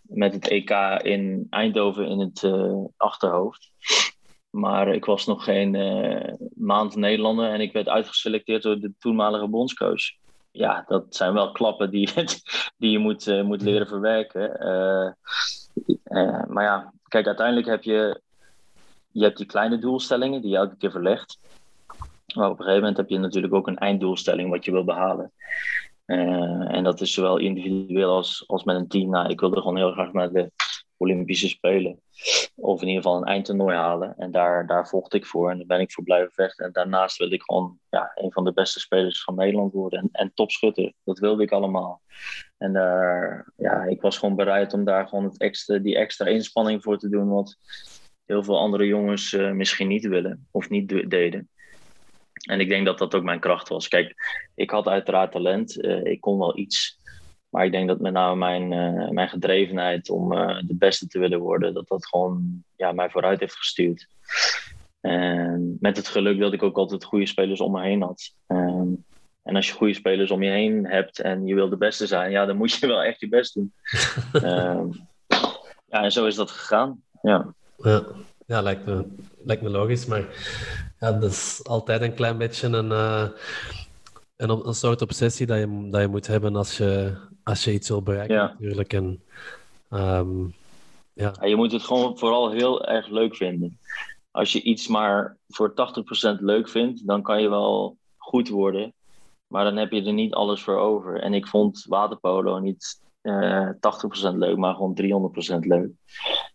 Met 0.02 0.34
het 0.34 0.48
EK 0.48 0.70
in 1.02 1.48
Eindhoven 1.50 2.08
in 2.08 2.20
het 2.20 2.44
eh, 2.44 2.84
achterhoofd. 2.98 3.72
Maar 4.50 4.88
ik 4.88 5.06
was 5.06 5.26
nog 5.26 5.44
geen 5.44 5.76
eh, 5.76 6.34
maand 6.56 6.96
Nederlander 6.96 7.50
en 7.50 7.62
ik 7.62 7.74
werd 7.74 7.90
uitgeselecteerd 7.90 8.64
door 8.64 8.80
de 8.80 8.94
toenmalige 9.00 9.48
bondscoach. 9.48 10.02
Ja, 10.52 10.84
dat 10.88 11.16
zijn 11.16 11.34
wel 11.34 11.52
klappen 11.52 11.90
die, 11.92 12.10
die 12.78 12.92
je 12.92 13.00
moet, 13.00 13.28
eh, 13.28 13.44
moet 13.44 13.62
leren 13.62 13.88
verwerken. 13.88 14.58
Maar 16.48 16.64
ja, 16.64 16.94
kijk, 17.08 17.26
uiteindelijk 17.26 17.68
heb 17.68 17.84
je, 17.84 18.22
je 19.12 19.24
hebt 19.24 19.38
die 19.38 19.46
kleine 19.46 19.80
doelstellingen 19.80 20.42
die 20.42 20.52
je 20.52 20.58
elke 20.58 20.78
keer 20.78 20.92
verlegt. 20.92 21.40
Maar 22.36 22.46
op 22.50 22.52
een 22.60 22.66
gegeven 22.66 22.80
moment 22.80 22.98
heb 22.98 23.10
je 23.10 23.18
natuurlijk 23.18 23.54
ook 23.54 23.68
een 23.68 23.78
einddoelstelling 23.78 24.50
wat 24.50 24.66
je 24.66 24.72
wil 24.72 24.84
behalen. 24.84 25.32
Eh, 26.06 26.76
en 26.76 26.84
dat 26.84 27.02
is 27.02 27.14
zowel 27.14 27.38
individueel 27.38 28.12
als, 28.12 28.44
als 28.48 28.64
met 28.64 28.76
een 28.76 28.88
team. 28.88 29.10
Nou, 29.10 29.30
ik 29.30 29.40
wilde 29.40 29.62
gewoon 29.62 29.78
heel 29.78 29.92
graag 29.92 30.14
naar 30.14 30.32
de 30.32 30.52
Olympische 30.98 31.48
Spelen. 31.48 32.02
Of 32.56 32.82
in 32.82 32.88
ieder 32.88 33.04
geval 33.04 33.18
een 33.18 33.28
eindtoernooi 33.28 33.76
halen. 33.76 34.16
En 34.18 34.32
daar, 34.32 34.68
daar 34.68 34.88
vocht 34.88 35.14
ik 35.14 35.26
voor. 35.26 35.52
En 35.52 35.58
daar 35.58 35.66
ben 35.66 35.80
ik 35.80 35.92
voor 35.92 36.04
blijven 36.04 36.32
vechten. 36.32 36.66
En 36.66 36.72
daarnaast 36.72 37.18
wilde 37.18 37.36
ik 37.36 37.42
gewoon 37.42 37.80
ja, 37.90 38.12
een 38.16 38.32
van 38.32 38.44
de 38.44 38.54
beste 38.54 38.80
spelers 38.80 39.24
van 39.24 39.36
Nederland 39.36 39.74
worden. 39.74 40.00
En, 40.00 40.10
en 40.12 40.32
topschutter. 40.34 40.94
Dat 41.04 41.20
wilde 41.20 41.44
ik 41.44 41.52
allemaal. 41.52 42.02
En 42.58 42.74
daar, 42.74 43.52
ja, 43.56 43.84
ik 43.84 44.02
was 44.02 44.18
gewoon 44.18 44.36
bereid 44.36 44.74
om 44.74 44.84
daar 44.84 45.08
gewoon 45.08 45.34
het 45.38 45.80
die 45.84 45.98
extra 45.98 46.26
inspanning 46.26 46.84
voor 46.84 46.98
te 46.98 47.10
doen. 47.10 47.30
Wat 47.30 47.58
heel 48.26 48.44
veel 48.44 48.60
andere 48.60 48.86
jongens 48.86 49.34
eh, 49.34 49.52
misschien 49.52 49.88
niet 49.88 50.08
willen. 50.08 50.48
Of 50.52 50.70
niet 50.70 50.90
de- 50.90 51.08
deden. 51.08 51.50
En 52.48 52.60
ik 52.60 52.70
denk 52.70 52.86
dat 52.86 52.98
dat 52.98 53.16
ook 53.16 53.24
mijn 53.24 53.40
kracht 53.40 53.68
was. 53.68 53.88
Kijk, 53.88 54.16
ik 54.56 54.70
had 54.70 54.88
uiteraard 54.88 55.32
talent. 55.32 55.82
Eh, 55.82 56.04
ik 56.04 56.22
kon 56.22 56.38
wel 56.38 56.58
iets. 56.58 57.00
Maar 57.50 57.66
ik 57.66 57.72
denk 57.72 57.88
dat 57.88 58.00
met 58.00 58.14
name 58.14 58.36
mijn, 58.36 58.74
eh, 58.74 59.10
mijn 59.10 59.30
gedrevenheid 59.30 60.10
om 60.10 60.34
eh, 60.34 60.58
de 60.66 60.76
beste 60.76 61.08
te 61.08 61.20
willen 61.20 61.40
worden, 61.40 61.74
dat 61.74 61.88
dat 61.88 62.08
gewoon 62.08 62.64
ja, 62.76 62.92
mij 62.92 63.10
vooruit 63.10 63.40
heeft 63.40 63.56
gestuurd. 63.56 64.08
En 65.02 65.78
met 65.80 65.98
het 65.98 66.08
geluk 66.08 66.40
dat 66.40 66.54
ik 66.54 66.64
ook 66.64 66.78
altijd 66.78 67.04
goede 67.04 67.26
spelers 67.26 67.60
om 67.60 67.72
me 67.72 67.82
heen 67.82 68.02
had. 68.02 68.34
Ehm, 68.48 68.88
en 69.44 69.56
als 69.56 69.68
je 69.68 69.74
goede 69.74 69.94
spelers 69.94 70.32
om 70.32 70.44
je 70.44 70.50
heen 70.50 70.88
hebt 70.88 71.20
en 71.20 71.46
je 71.46 71.56
wil 71.56 71.70
de 71.70 71.78
beste 71.78 72.08
zijn, 72.08 72.32
ja, 72.32 72.46
dan 72.46 72.58
moet 72.58 72.74
je 72.74 72.88
wel 72.88 73.04
echt 73.04 73.20
je 73.20 73.28
best 73.28 73.54
doen. 73.54 73.74
Ehm, 74.34 74.88
ja, 75.88 76.04
en 76.04 76.12
zo 76.12 76.26
is 76.26 76.36
dat 76.36 76.52
gegaan. 76.52 77.04
Ja. 77.22 77.54
Ja, 77.78 78.04
ja 78.50 78.62
lijkt, 78.62 78.86
me, 78.86 79.06
lijkt 79.44 79.62
me 79.62 79.70
logisch, 79.70 80.06
maar 80.06 80.26
ja, 81.00 81.12
dat 81.12 81.32
is 81.32 81.60
altijd 81.64 82.02
een 82.02 82.14
klein 82.14 82.38
beetje 82.38 82.68
een, 82.68 82.92
eh, 82.92 83.28
een, 84.36 84.68
een 84.68 84.74
soort 84.74 85.02
obsessie 85.02 85.46
dat 85.46 85.58
je, 85.58 85.88
dat 85.92 86.02
je 86.02 86.08
moet 86.08 86.28
hebben 86.28 86.56
als 86.56 86.78
je, 86.78 87.18
als 87.44 87.64
je 87.64 87.74
iets 87.74 87.90
wil 87.90 88.02
bereiken, 88.02 88.36
Ja. 88.36 88.48
natuurlijk. 88.48 88.94
En, 88.94 89.24
ehm, 89.90 90.46
ja, 91.14 91.34
je 91.46 91.56
moet 91.56 91.72
het 91.72 91.82
gewoon 91.84 92.18
vooral 92.18 92.52
heel 92.52 92.86
erg 92.86 93.08
leuk 93.08 93.36
vinden. 93.36 93.78
Als 94.32 94.52
je 94.52 94.62
iets 94.62 94.88
maar 94.88 95.38
voor 95.48 95.74
80% 95.74 96.40
leuk 96.42 96.70
vindt, 96.70 97.08
dan 97.08 97.22
kan 97.22 97.42
je 97.42 97.50
wel 97.50 97.98
goed 98.18 98.50
worden. 98.50 98.94
maar 99.48 99.64
dan 99.64 99.78
heb 99.78 99.92
je 99.92 100.04
er 100.04 100.14
niet 100.14 100.34
alles 100.34 100.62
voor 100.62 100.78
over. 100.78 101.22
En 101.22 101.34
ik 101.34 101.48
vond 101.48 101.86
waterpolo 101.88 102.60
niet 102.60 103.02
uh, 103.22 103.70
80% 103.70 104.36
leuk, 104.36 104.58
maar 104.58 104.76
gewoon 104.76 104.98
300% 105.56 105.60
leuk. 105.60 105.90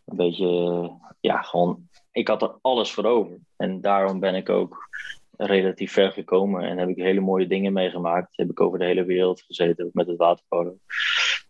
Een 0.04 0.16
beetje, 0.16 0.90
ja, 1.20 1.42
gewoon, 1.42 1.88
ik 2.12 2.28
had 2.28 2.42
er 2.42 2.54
alles 2.60 2.92
voor 2.92 3.04
over. 3.04 3.36
En 3.56 3.80
daarom 3.80 4.20
ben 4.20 4.34
ik 4.34 4.48
ook 4.48 4.88
relatief 5.36 5.92
ver 5.92 6.12
gekomen 6.12 6.62
en 6.62 6.78
heb 6.78 6.88
ik 6.88 6.96
hele 6.96 7.20
mooie 7.20 7.46
dingen 7.46 7.72
meegemaakt. 7.72 8.36
Heb 8.36 8.50
ik 8.50 8.60
over 8.60 8.78
de 8.78 8.84
hele 8.84 9.04
wereld 9.04 9.42
gezeten 9.42 9.90
met 9.92 10.06
het 10.06 10.16
waterpolo. 10.16 10.78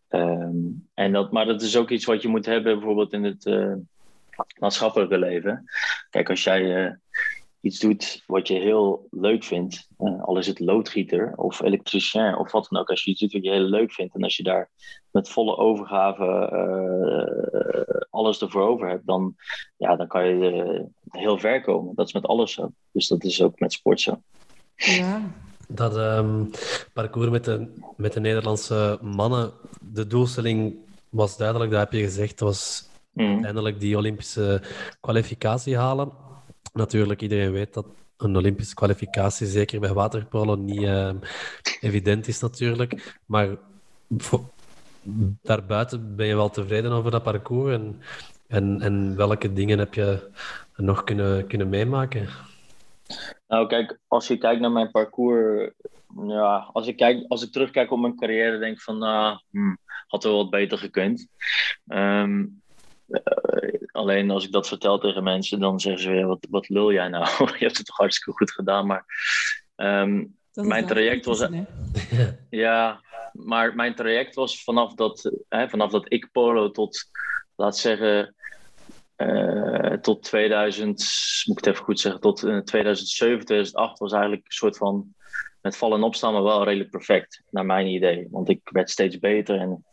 Ehm, 0.09 0.57
en 0.95 1.13
dat, 1.13 1.33
maar 1.33 1.47
dat 1.47 1.63
is 1.63 1.77
ook 1.77 1.91
iets 1.91 2.05
wat 2.05 2.23
je 2.23 2.29
moet 2.29 2.47
hebben 2.47 2.75
bijvoorbeeld 2.75 3.13
in 3.13 3.25
het 3.25 3.45
uh, 3.45 3.75
maatschappelijke 4.59 5.19
leven. 5.19 5.65
Kijk, 6.11 6.31
als 6.31 6.45
jij 6.45 6.85
uh, 6.85 6.93
iets 7.65 7.79
doet 7.79 8.23
wat 8.27 8.49
je 8.49 8.55
heel 8.55 9.07
leuk 9.11 9.45
vindt, 9.45 9.89
uh, 9.99 10.23
al 10.23 10.39
is 10.39 10.47
het 10.47 10.61
loodgieter 10.61 11.33
of 11.37 11.63
elektricien 11.63 12.39
of 12.39 12.53
wat 12.53 12.67
dan 12.71 12.81
ook, 12.81 12.91
als 12.91 13.05
je 13.05 13.11
iets 13.11 13.21
doet 13.21 13.33
wat 13.33 13.45
je 13.45 13.51
heel 13.51 13.61
leuk 13.61 13.93
vindt 13.93 14.15
en 14.15 14.23
als 14.23 14.37
je 14.37 14.43
daar 14.43 14.71
met 15.11 15.29
volle 15.29 15.57
overgave 15.57 16.43
alles 18.11 18.41
ervoor 18.41 18.63
over 18.63 18.89
hebt, 18.89 19.07
dan, 19.07 19.35
ja, 19.77 19.97
dan 19.97 20.07
kan 20.07 20.27
je 20.27 20.87
heel 21.09 21.39
ver 21.39 21.63
komen. 21.63 21.95
Dat 21.95 22.07
is 22.07 22.13
met 22.13 22.27
alles 22.27 22.53
zo. 22.53 22.73
Dus 22.93 23.09
dat 23.09 23.25
is 23.25 23.43
ook 23.43 23.59
met 23.59 23.73
sport 23.73 24.01
zo. 24.01 24.21
Ja, 24.77 25.23
dat 25.69 25.97
um, 25.97 26.51
parcours 26.93 27.31
met 27.31 27.45
de, 27.45 27.73
met 27.97 28.13
de 28.13 28.21
Nederlandse 28.21 28.99
mannen, 29.03 29.53
de 29.81 30.07
doelstelling 30.07 30.77
was 31.09 31.37
duidelijk, 31.37 31.71
dat 31.71 31.81
heb 31.81 31.93
je 31.93 32.03
gezegd, 32.03 32.41
was 32.41 32.89
mm. 33.13 33.33
uiteindelijk 33.33 33.81
die 33.81 33.97
Olympische 33.97 34.63
kwalificatie 35.01 35.77
halen. 35.77 36.13
Natuurlijk, 36.75 37.23
iedereen 37.23 37.53
weet 37.53 37.75
dat 37.75 37.87
een 38.17 38.37
Olympische 38.37 38.75
kwalificatie, 38.75 39.47
zeker 39.47 39.81
bij 39.81 39.93
waterpolo, 39.93 40.55
niet 40.55 40.83
uh, 40.83 41.11
evident 41.81 42.29
is 42.29 42.41
natuurlijk. 42.41 43.19
Maar 43.27 43.57
daarbuiten 45.43 46.17
ben 46.17 46.27
je 46.27 46.35
wel 46.35 46.51
tevreden 46.51 46.93
over 46.93 47.11
dat 47.11 47.23
parcours 47.23 47.75
en, 47.75 48.01
en, 48.47 48.81
en 48.81 49.17
welke 49.17 49.53
dingen 49.53 49.79
heb 49.79 49.95
je 49.95 50.31
nog 50.77 51.05
kunnen, 51.05 51.47
kunnen 51.47 51.69
meemaken? 51.69 52.29
Nou, 53.49 53.67
kijk, 53.67 53.99
als 54.09 54.27
je 54.27 54.39
kijkt 54.39 54.61
naar 54.61 54.73
mijn 54.73 54.91
parcours, 54.91 55.71
ja, 56.27 56.71
als 56.73 56.87
ik, 56.87 56.97
kijk, 56.97 57.25
als 57.29 57.43
ik 57.43 57.53
terugkijk 57.53 57.91
op 57.91 57.99
mijn 57.99 58.17
carrière, 58.17 58.59
denk 58.59 58.77
ik 58.77 58.83
van, 58.83 58.99
nou, 58.99 59.39
hmm, 59.51 59.79
had 60.07 60.25
wel 60.25 60.37
wat 60.37 60.51
beter 60.51 60.79
gekund. 60.79 61.27
Um, 61.87 62.63
alleen 63.93 64.31
als 64.31 64.45
ik 64.45 64.53
dat 64.53 64.69
vertel 64.69 64.99
tegen 64.99 65.23
mensen, 65.23 65.61
dan 65.61 65.81
zeggen 65.81 66.03
ze 66.03 66.11
weer, 66.11 66.27
wat, 66.27 66.47
wat 66.51 66.69
lul 66.69 66.93
jij 66.93 67.09
nou? 67.09 67.27
je 67.59 67.65
hebt 67.65 67.77
het 67.77 67.87
toch 67.87 67.97
hartstikke 67.97 68.39
goed 68.39 68.51
gedaan, 68.51 68.87
maar 68.87 69.05
um, 69.77 70.37
mijn 70.53 70.87
traject 70.87 71.25
was... 71.25 71.49
ja, 72.51 73.01
maar 73.33 73.75
mijn 73.75 73.95
traject 73.95 74.35
was 74.35 74.63
vanaf 74.63 74.95
dat, 74.95 75.33
hè, 75.49 75.69
vanaf 75.69 75.91
dat 75.91 76.13
ik 76.13 76.29
polo 76.33 76.71
tot, 76.71 77.11
laat 77.57 77.77
zeggen, 77.77 78.35
uh, 79.17 79.93
tot 79.93 80.23
2000, 80.23 80.87
moet 81.45 81.59
ik 81.59 81.65
het 81.65 81.75
even 81.75 81.85
goed 81.85 82.01
zeggen, 82.01 82.21
tot 82.21 82.37
2007, 82.65 83.39
eh, 83.39 83.45
2008 83.45 83.99
was 83.99 84.13
eigenlijk 84.13 84.45
een 84.45 84.53
soort 84.53 84.77
van 84.77 85.15
met 85.61 85.77
vallen 85.77 85.99
en 85.99 86.05
opstaan, 86.05 86.33
maar 86.33 86.43
wel 86.43 86.65
redelijk 86.65 86.91
perfect, 86.91 87.43
naar 87.51 87.67
mijn 87.67 87.87
idee. 87.87 88.29
Want 88.31 88.49
ik 88.49 88.61
werd 88.65 88.91
steeds 88.91 89.19
beter 89.19 89.61
en 89.61 89.85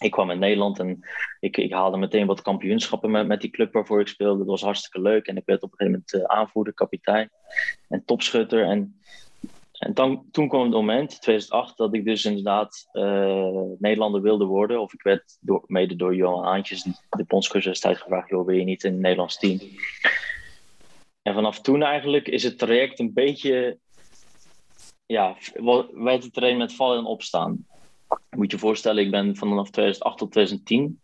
ik 0.00 0.10
kwam 0.10 0.30
in 0.30 0.38
Nederland 0.38 0.78
en 0.78 1.00
ik, 1.40 1.56
ik 1.56 1.72
haalde 1.72 1.96
meteen 1.96 2.26
wat 2.26 2.42
kampioenschappen 2.42 3.10
met, 3.10 3.26
met 3.26 3.40
die 3.40 3.50
club 3.50 3.72
waarvoor 3.72 4.00
ik 4.00 4.08
speelde. 4.08 4.38
Dat 4.38 4.46
was 4.46 4.62
hartstikke 4.62 5.00
leuk 5.00 5.26
en 5.26 5.36
ik 5.36 5.46
werd 5.46 5.62
op 5.62 5.72
een 5.72 5.78
gegeven 5.78 6.04
moment 6.08 6.30
uh, 6.30 6.38
aanvoerder, 6.38 6.74
kapitein 6.74 7.30
en 7.88 8.04
topschutter. 8.04 8.64
En 8.64 9.00
en 9.80 9.94
dan, 9.94 10.24
toen 10.30 10.48
kwam 10.48 10.62
het 10.62 10.72
moment, 10.72 11.20
2008, 11.20 11.76
dat 11.76 11.94
ik 11.94 12.04
dus 12.04 12.24
inderdaad 12.24 12.88
uh, 12.92 13.62
Nederlander 13.78 14.22
wilde 14.22 14.44
worden. 14.44 14.80
Of 14.80 14.92
ik 14.92 15.02
werd 15.02 15.38
door, 15.40 15.64
mede 15.66 15.96
door 15.96 16.14
Johan 16.14 16.44
Aantjes, 16.44 16.82
de 17.10 17.24
bondscoach 17.26 17.62
destijds 17.62 18.00
gevraagd, 18.00 18.28
joh, 18.28 18.46
wil 18.46 18.56
je 18.56 18.64
niet 18.64 18.84
in 18.84 18.92
het 18.92 19.00
Nederlands 19.00 19.38
team? 19.38 19.58
En 21.22 21.34
vanaf 21.34 21.60
toen 21.60 21.82
eigenlijk 21.82 22.28
is 22.28 22.42
het 22.42 22.58
traject 22.58 22.98
een 22.98 23.12
beetje, 23.12 23.78
ja, 25.06 25.36
werd 25.92 26.22
het 26.22 26.32
terrein 26.32 26.56
met 26.56 26.74
vallen 26.74 26.98
en 26.98 27.04
opstaan. 27.04 27.66
Moet 28.30 28.50
je 28.50 28.58
voorstellen, 28.58 29.04
ik 29.04 29.10
ben 29.10 29.36
vanaf 29.36 29.70
2008 29.70 30.18
tot 30.18 30.32
2010 30.32 31.00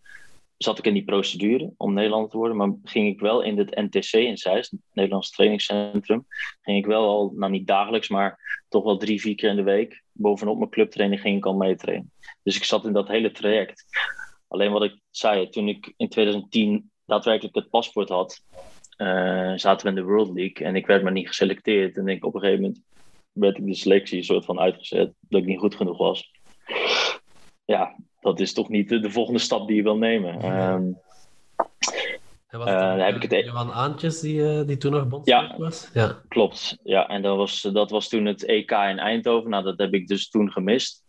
zat 0.57 0.79
ik 0.79 0.87
in 0.87 0.93
die 0.93 1.05
procedure 1.05 1.73
om 1.77 1.93
Nederlander 1.93 2.31
te 2.31 2.37
worden, 2.37 2.57
maar 2.57 2.73
ging 2.85 3.09
ik 3.09 3.21
wel 3.21 3.43
in 3.43 3.59
het 3.59 3.75
NTC 3.75 4.13
in 4.13 4.37
Zeist, 4.37 4.71
het 4.71 4.81
Nederlands 4.93 5.31
Trainingscentrum, 5.31 6.27
ging 6.61 6.79
ik 6.79 6.87
wel 6.87 7.09
al, 7.09 7.33
nou 7.35 7.53
niet 7.53 7.67
dagelijks, 7.67 8.09
maar 8.09 8.63
toch 8.69 8.85
wel 8.85 8.97
drie, 8.97 9.21
vier 9.21 9.35
keer 9.35 9.51
in 9.51 9.57
de 9.57 9.63
week, 9.63 10.03
bovenop 10.13 10.59
mijn 10.59 10.71
clubtraining 10.71 11.21
ging 11.21 11.37
ik 11.37 11.47
al 11.47 11.57
meetrainen. 11.57 12.13
Dus 12.43 12.57
ik 12.57 12.65
zat 12.65 12.85
in 12.85 12.93
dat 12.93 13.09
hele 13.09 13.31
traject. 13.31 13.85
Alleen 14.49 14.73
wat 14.73 14.83
ik 14.83 15.01
zei, 15.11 15.49
toen 15.49 15.69
ik 15.69 15.95
in 15.97 16.09
2010 16.09 16.91
daadwerkelijk 17.05 17.55
het 17.55 17.71
paspoort 17.71 18.09
had, 18.09 18.43
uh, 18.97 19.53
zaten 19.57 19.87
we 19.87 19.89
in 19.89 20.05
de 20.05 20.11
World 20.13 20.35
League 20.35 20.67
en 20.67 20.77
ik 20.77 20.87
werd 20.87 21.03
maar 21.03 21.13
niet 21.13 21.29
geselecteerd. 21.29 21.97
En 21.97 22.09
ik, 22.09 22.25
op 22.25 22.35
een 22.35 22.41
gegeven 22.41 22.63
moment 22.63 22.83
werd 23.33 23.59
ik 23.59 23.67
de 23.67 23.75
selectie 23.75 24.23
soort 24.23 24.45
van 24.45 24.59
uitgezet, 24.59 25.15
dat 25.21 25.41
ik 25.41 25.47
niet 25.47 25.59
goed 25.59 25.75
genoeg 25.75 25.99
was. 25.99 26.31
Ja, 27.67 27.97
dat 28.21 28.41
is 28.41 28.53
toch 28.53 28.69
niet 28.69 28.89
de, 28.89 29.01
de 29.01 29.11
volgende 29.11 29.39
stap 29.39 29.67
die 29.67 29.77
je 29.77 29.83
wil 29.83 29.97
nemen. 29.97 30.45
Um, 30.45 30.99
en 32.47 32.59
was 32.59 32.69
uh, 32.69 33.05
heb 33.05 33.15
ik 33.15 33.23
het 33.23 33.33
e- 33.33 33.45
Johan 33.45 33.73
Aantjes 33.73 34.21
die, 34.21 34.41
uh, 34.41 34.67
die 34.67 34.77
toen 34.77 34.93
nog 34.93 35.09
bondscoach 35.09 35.51
ja, 35.51 35.59
was? 35.59 35.91
Ja, 35.93 36.19
klopt. 36.29 36.79
Ja, 36.83 37.09
en 37.09 37.23
dat 37.23 37.37
was, 37.37 37.61
dat 37.61 37.91
was 37.91 38.09
toen 38.09 38.25
het 38.25 38.45
EK 38.45 38.71
in 38.71 38.99
Eindhoven. 38.99 39.51
Nou, 39.51 39.65
dat 39.65 39.79
heb 39.79 39.95
ik 39.95 40.09
dus 40.09 40.29
toen 40.29 40.53
gemist. 40.53 41.05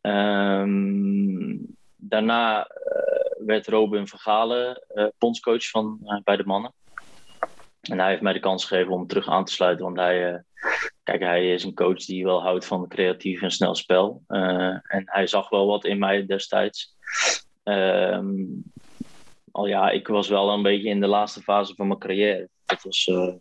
Um, 0.00 1.76
daarna 1.96 2.58
uh, 2.58 3.46
werd 3.46 3.66
Robin 3.66 4.06
Vergalen 4.06 4.82
bondscoach 5.18 5.68
van, 5.70 6.20
bij 6.24 6.36
de 6.36 6.44
mannen. 6.46 6.72
En 7.80 7.98
hij 7.98 8.08
heeft 8.08 8.22
mij 8.22 8.32
de 8.32 8.40
kans 8.40 8.64
gegeven 8.64 8.92
om 8.92 9.06
terug 9.06 9.28
aan 9.28 9.44
te 9.44 9.52
sluiten. 9.52 9.84
Want 9.84 9.96
hij, 9.96 10.44
Kijk, 11.02 11.22
hij 11.22 11.52
is 11.52 11.64
een 11.64 11.74
coach 11.74 12.04
die 12.04 12.24
wel 12.24 12.42
houdt 12.42 12.64
van 12.64 12.88
creatief 12.88 13.42
en 13.42 13.50
snel 13.50 13.74
spel. 13.74 14.22
Uh, 14.28 14.76
en 14.82 15.02
hij 15.04 15.26
zag 15.26 15.48
wel 15.48 15.66
wat 15.66 15.84
in 15.84 15.98
mij 15.98 16.26
destijds. 16.26 16.96
Um, 17.64 18.62
al 19.50 19.66
ja, 19.66 19.90
ik 19.90 20.08
was 20.08 20.28
wel 20.28 20.50
een 20.50 20.62
beetje 20.62 20.88
in 20.88 21.00
de 21.00 21.06
laatste 21.06 21.42
fase 21.42 21.74
van 21.74 21.86
mijn 21.86 21.98
carrière. 21.98 22.48
Dat 22.64 22.82
was. 22.82 23.06
Uh, 23.06 23.32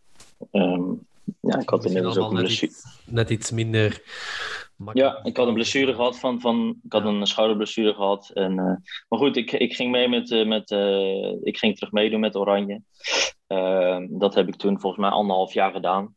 um, 0.51 1.08
ja, 1.41 1.60
ik 1.60 1.69
had 1.69 1.86
inmiddels 1.86 2.17
ook 2.17 2.32
een 2.32 2.38
blessure. 2.38 2.73
Net 3.05 3.29
iets, 3.29 3.51
minder. 3.51 4.01
Ja, 4.93 5.23
ik 5.23 5.38
had 5.38 5.47
een 5.47 5.53
blessure 5.53 5.93
gehad 5.93 6.19
van, 6.19 6.41
van 6.41 6.79
ik 6.84 6.91
had 6.91 7.05
een 7.05 7.27
schouderblessure 7.27 7.93
gehad. 7.93 8.32
En, 8.34 8.51
uh, 8.51 8.75
maar 9.10 9.19
goed, 9.19 9.38
ik, 9.38 9.51
ik 9.51 9.75
ging 9.75 9.91
mee 9.91 10.10
met, 10.10 10.29
uh, 10.29 10.47
met 10.47 10.71
ik 11.43 11.58
ging 11.58 11.77
terug 11.77 11.91
meedoen 11.91 12.19
met 12.19 12.36
Oranje. 12.36 12.82
Ehm, 13.47 14.08
dat 14.10 14.36
heb 14.36 14.47
ik 14.47 14.55
toen 14.55 14.79
volgens 14.79 15.01
mij 15.01 15.12
anderhalf 15.12 15.53
jaar 15.53 15.71
gedaan 15.71 16.15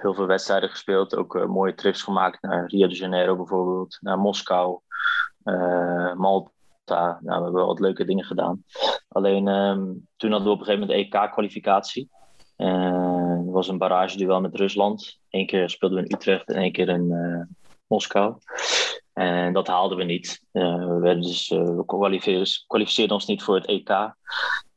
heel 0.00 0.14
veel 0.14 0.26
wedstrijden 0.26 0.68
gespeeld. 0.68 1.16
Ook 1.16 1.34
uh, 1.34 1.46
mooie 1.46 1.74
trips 1.74 2.02
gemaakt 2.02 2.42
naar 2.42 2.66
Rio 2.66 2.86
de 2.86 2.94
Janeiro 2.94 3.36
bijvoorbeeld, 3.36 3.98
naar 4.00 4.18
Moskou, 4.18 4.78
uh, 5.44 6.14
Malta. 6.14 6.50
Nou, 6.84 7.20
we 7.22 7.32
hebben 7.32 7.52
wel 7.52 7.66
wat 7.66 7.80
leuke 7.80 8.04
dingen 8.04 8.24
gedaan. 8.24 8.64
Alleen 9.08 9.46
um, 9.46 10.06
toen 10.16 10.30
hadden 10.30 10.48
we 10.48 10.54
op 10.54 10.60
een 10.60 10.66
gegeven 10.66 10.86
moment 10.86 11.14
EK-kwalificatie. 11.14 12.10
Uh, 12.56 12.66
er 13.46 13.50
was 13.50 13.68
een 13.68 13.78
barrageduel 13.78 14.40
met 14.40 14.54
Rusland. 14.54 15.18
Eén 15.30 15.46
keer 15.46 15.70
speelden 15.70 15.98
we 15.98 16.04
in 16.04 16.14
Utrecht 16.14 16.48
en 16.48 16.56
één 16.56 16.72
keer 16.72 16.88
in 16.88 17.08
Moskou. 17.86 18.36
En 19.18 19.52
dat 19.52 19.66
haalden 19.66 19.98
we 19.98 20.04
niet. 20.04 20.42
we, 20.52 20.98
werden 21.00 21.22
dus, 21.22 21.48
we 21.48 21.84
kwalificeerden 22.66 23.14
ons 23.14 23.26
niet 23.26 23.42
voor 23.42 23.54
het 23.54 23.66
EK. 23.66 23.88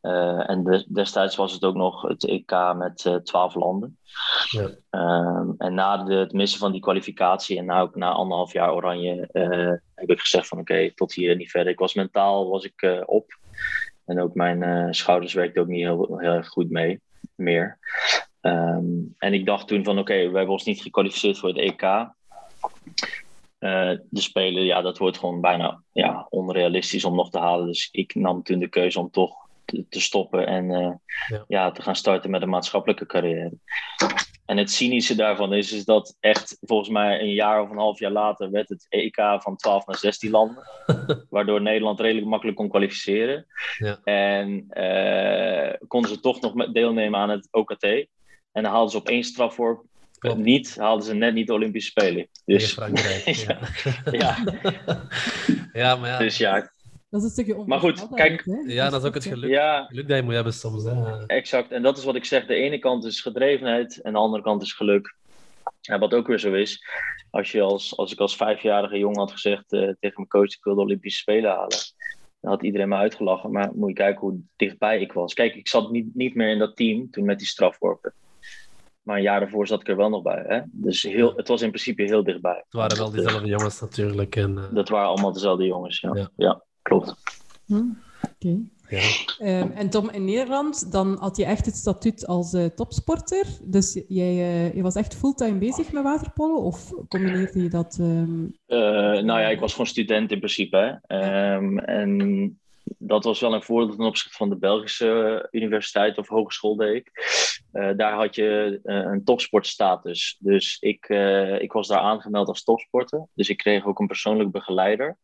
Uh, 0.01 0.49
en 0.49 0.85
destijds 0.87 1.35
was 1.35 1.53
het 1.53 1.63
ook 1.63 1.75
nog 1.75 2.01
het 2.01 2.25
EK 2.25 2.73
met 2.75 3.05
uh, 3.05 3.15
twaalf 3.15 3.55
landen. 3.55 3.97
Ja. 4.49 4.69
Uh, 4.91 5.49
en 5.57 5.73
na 5.73 5.97
de, 5.97 6.13
het 6.13 6.33
missen 6.33 6.59
van 6.59 6.71
die 6.71 6.81
kwalificatie 6.81 7.57
en 7.57 7.65
na, 7.65 7.81
ook 7.81 7.95
na 7.95 8.11
anderhalf 8.11 8.53
jaar 8.53 8.73
oranje 8.73 9.29
uh, 9.31 9.73
heb 9.95 10.09
ik 10.09 10.19
gezegd 10.19 10.47
van 10.47 10.59
oké, 10.59 10.93
tot 10.93 11.13
hier 11.13 11.31
en 11.31 11.37
niet 11.37 11.51
verder. 11.51 11.71
Ik 11.71 11.79
was 11.79 11.93
mentaal 11.93 12.49
was 12.49 12.63
ik 12.63 13.03
op. 13.05 13.37
En 14.05 14.21
ook 14.21 14.33
mijn 14.33 14.93
schouders 14.93 15.33
werkten 15.33 15.61
ook 15.61 15.67
niet 15.67 15.83
heel, 15.83 16.17
heel 16.17 16.33
erg 16.33 16.47
goed 16.47 16.69
mee 16.69 17.01
meer. 17.35 17.77
Um, 18.41 19.15
en 19.17 19.33
ik 19.33 19.45
dacht 19.45 19.67
toen 19.67 19.83
van 19.83 19.99
oké, 19.99 20.13
we 20.13 20.37
hebben 20.37 20.49
ons 20.49 20.63
niet 20.63 20.81
gekwalificeerd 20.81 21.37
voor 21.37 21.49
het 21.49 21.57
EK. 21.57 22.09
De 23.61 24.21
Spelen, 24.21 24.63
ja, 24.63 24.81
dat 24.81 24.97
wordt 24.97 25.17
gewoon 25.17 25.41
bijna 25.41 25.81
ja, 25.91 26.27
onrealistisch 26.29 27.05
om 27.05 27.15
nog 27.15 27.29
te 27.29 27.39
halen. 27.39 27.67
Dus 27.67 27.89
ik 27.91 28.15
nam 28.15 28.43
toen 28.43 28.59
de 28.59 28.67
keuze 28.67 28.99
om 28.99 29.11
toch 29.11 29.41
te, 29.89 29.99
stoppen 29.99 30.47
en 30.47 30.69
uh, 30.69 30.91
ja. 31.27 31.43
ja. 31.47 31.71
te 31.71 31.81
gaan 31.81 31.95
starten 31.95 32.29
met 32.29 32.41
een 32.41 32.49
maatschappelijke 32.49 33.05
carrière. 33.05 33.51
En 34.45 34.57
het 34.57 34.71
cynische 34.71 35.15
daarvan 35.15 35.53
is, 35.53 35.71
is 35.71 35.85
dat 35.85 36.17
echt 36.19 36.57
volgens 36.61 36.89
mij 36.89 37.21
een 37.21 37.33
jaar 37.33 37.61
of 37.61 37.69
een 37.69 37.77
half 37.77 37.99
jaar 37.99 38.11
later 38.11 38.51
werd 38.51 38.69
het 38.69 38.85
EK 38.89 39.15
van 39.37 39.55
12 39.55 39.85
naar 39.85 39.97
16 39.97 40.31
landen. 40.31 40.63
waardoor 41.29 41.61
Nederland 41.61 41.99
redelijk 41.99 42.27
makkelijk 42.27 42.57
kon 42.57 42.69
kwalificeren. 42.69 43.45
Ja. 43.77 43.99
En 44.03 44.65
uh, 44.69 45.87
konden 45.87 46.09
ze 46.09 46.19
toch 46.19 46.41
nog 46.41 46.71
deelnemen 46.71 47.19
aan 47.19 47.29
het 47.29 47.47
OKT. 47.51 47.83
En 48.51 48.63
dan 48.63 48.71
haalden 48.71 48.91
ze 48.91 48.97
op 48.97 49.07
één 49.07 49.23
strafworp 49.23 49.83
Klopt. 50.21 50.39
niet, 50.39 50.75
haalden 50.75 51.05
ze 51.05 51.13
net 51.13 51.33
niet 51.33 51.47
de 51.47 51.53
Olympische 51.53 51.89
Spelen. 51.89 52.27
Dus... 52.45 52.73
Frankrijk, 52.73 53.25
ja. 53.47 53.59
ja. 54.11 54.37
ja. 55.73 55.95
maar 55.95 56.09
ja. 56.09 56.17
Dus 56.17 56.37
ja, 56.37 56.71
dat 57.09 57.21
is 57.21 57.23
een 57.23 57.29
stukje 57.29 57.63
Maar 57.65 57.79
goed, 57.79 58.07
kijk. 58.13 58.43
Ja, 58.67 58.89
dat 58.89 59.01
is 59.01 59.07
ook 59.07 59.13
het 59.13 59.25
geluk, 59.25 59.49
ja, 59.49 59.85
geluk 59.85 60.07
dat 60.07 60.17
je 60.17 60.23
moet 60.23 60.33
hebben 60.33 60.53
soms. 60.53 60.83
Hè. 60.83 61.25
Exact. 61.25 61.71
En 61.71 61.81
dat 61.81 61.97
is 61.97 62.03
wat 62.03 62.15
ik 62.15 62.25
zeg. 62.25 62.45
De 62.45 62.53
ene 62.53 62.79
kant 62.79 63.05
is 63.05 63.21
gedrevenheid 63.21 64.01
en 64.01 64.13
de 64.13 64.19
andere 64.19 64.43
kant 64.43 64.61
is 64.61 64.73
geluk. 64.73 65.15
En 65.81 65.99
wat 65.99 66.13
ook 66.13 66.27
weer 66.27 66.39
zo 66.39 66.53
is, 66.53 66.85
als, 67.29 67.51
je 67.51 67.61
als, 67.61 67.97
als 67.97 68.11
ik 68.11 68.19
als 68.19 68.35
vijfjarige 68.35 68.97
jongen 68.97 69.19
had 69.19 69.31
gezegd 69.31 69.73
uh, 69.73 69.79
tegen 69.81 70.15
mijn 70.15 70.27
coach, 70.27 70.53
ik 70.53 70.63
wil 70.63 70.75
de 70.75 70.81
Olympische 70.81 71.19
Spelen 71.19 71.51
halen, 71.51 71.77
dan 72.39 72.51
had 72.51 72.63
iedereen 72.63 72.89
me 72.89 72.95
uitgelachen. 72.95 73.51
Maar 73.51 73.71
moet 73.73 73.89
je 73.89 73.95
kijken 73.95 74.21
hoe 74.21 74.39
dichtbij 74.55 74.99
ik 74.99 75.11
was. 75.11 75.33
Kijk, 75.33 75.55
ik 75.55 75.67
zat 75.67 75.91
niet, 75.91 76.15
niet 76.15 76.35
meer 76.35 76.49
in 76.49 76.59
dat 76.59 76.75
team 76.75 77.11
toen 77.11 77.25
met 77.25 77.37
die 77.37 77.47
strafworpen. 77.47 78.13
Maar 79.01 79.17
een 79.17 79.23
jaar 79.23 79.39
daarvoor 79.39 79.67
zat 79.67 79.81
ik 79.81 79.87
er 79.87 79.95
wel 79.95 80.09
nog 80.09 80.21
bij. 80.21 80.43
Hè? 80.47 80.61
Dus 80.71 81.01
heel, 81.03 81.33
het 81.35 81.47
was 81.47 81.61
in 81.61 81.69
principe 81.69 82.03
heel 82.03 82.23
dichtbij. 82.23 82.55
Het 82.63 82.73
waren 82.73 82.97
wel 82.97 83.11
diezelfde 83.11 83.47
jongens 83.47 83.81
natuurlijk. 83.81 84.35
En, 84.35 84.51
uh... 84.57 84.73
Dat 84.73 84.89
waren 84.89 85.07
allemaal 85.07 85.33
dezelfde 85.33 85.65
jongens, 85.65 85.99
ja. 85.99 86.11
ja. 86.13 86.31
ja 86.35 86.63
klopt. 86.81 87.15
Hm, 87.65 87.83
Oké. 88.33 88.59
Ja. 88.89 89.01
Ehm, 89.37 89.71
en 89.71 89.89
Tom, 89.89 90.09
in 90.09 90.25
Nederland, 90.25 90.91
dan 90.91 91.17
had 91.19 91.37
je 91.37 91.45
echt 91.45 91.65
het 91.65 91.75
statuut 91.75 92.27
als 92.27 92.53
uh, 92.53 92.65
topsporter. 92.65 93.45
Dus 93.63 94.03
jij 94.07 94.33
uh, 94.33 94.73
je 94.73 94.81
was 94.81 94.95
echt 94.95 95.15
fulltime 95.15 95.57
bezig 95.57 95.91
met 95.91 96.03
waterpolo? 96.03 96.55
Of 96.55 96.93
combineerde 97.07 97.61
je 97.61 97.69
dat? 97.69 97.97
Um... 98.01 98.55
nou 99.25 99.25
ja, 99.25 99.47
ik 99.47 99.59
was 99.59 99.71
gewoon 99.71 99.87
student 99.87 100.31
in 100.31 100.37
principe. 100.37 101.01
Um, 101.07 101.79
en 101.79 102.59
dat 102.83 103.23
was 103.23 103.39
wel 103.39 103.53
een 103.53 103.63
voordeel 103.63 103.95
ten 103.95 104.05
opzichte 104.05 104.37
van 104.37 104.49
de 104.49 104.57
Belgische 104.57 105.47
universiteit 105.51 106.17
of 106.17 106.27
hogeschool, 106.27 106.75
deed 106.75 106.95
ik. 106.95 107.11
daar 107.97 108.13
had 108.13 108.35
je 108.35 108.79
een 108.83 109.23
topsportstatus. 109.23 110.37
Dus 110.39 110.77
ik, 110.79 111.09
ik 111.59 111.71
was 111.71 111.87
daar 111.87 111.99
aangemeld 111.99 112.47
als 112.47 112.63
topsporter. 112.63 113.27
Dus 113.33 113.49
ik 113.49 113.57
kreeg 113.57 113.85
ook 113.85 113.99
een 113.99 114.07
persoonlijk 114.07 114.51
begeleider. 114.51 115.17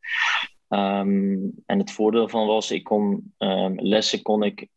Ehm, 0.68 1.38
en 1.66 1.80
het 1.80 1.92
voordeel 1.92 2.30
van 2.30 2.48
was, 2.48 2.72
ik 2.72 2.84
kon 2.84 3.34
um, 3.38 3.80
lessen 3.80 4.22
kon 4.22 4.44
ik 4.44 4.68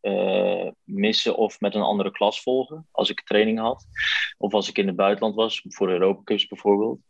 missen 0.84 1.36
of 1.36 1.60
met 1.60 1.74
een 1.74 1.82
andere 1.82 2.10
klas 2.10 2.42
volgen 2.42 2.88
als 2.90 3.10
ik 3.10 3.24
training 3.24 3.58
had. 3.58 3.86
Of 4.38 4.52
als 4.52 4.68
ik 4.68 4.78
in 4.78 4.86
het 4.86 4.96
buitenland 4.96 5.34
was, 5.34 5.64
voor 5.68 5.90
Europa 5.90 6.22
Cups 6.24 6.46
bijvoorbeeld. 6.46 7.00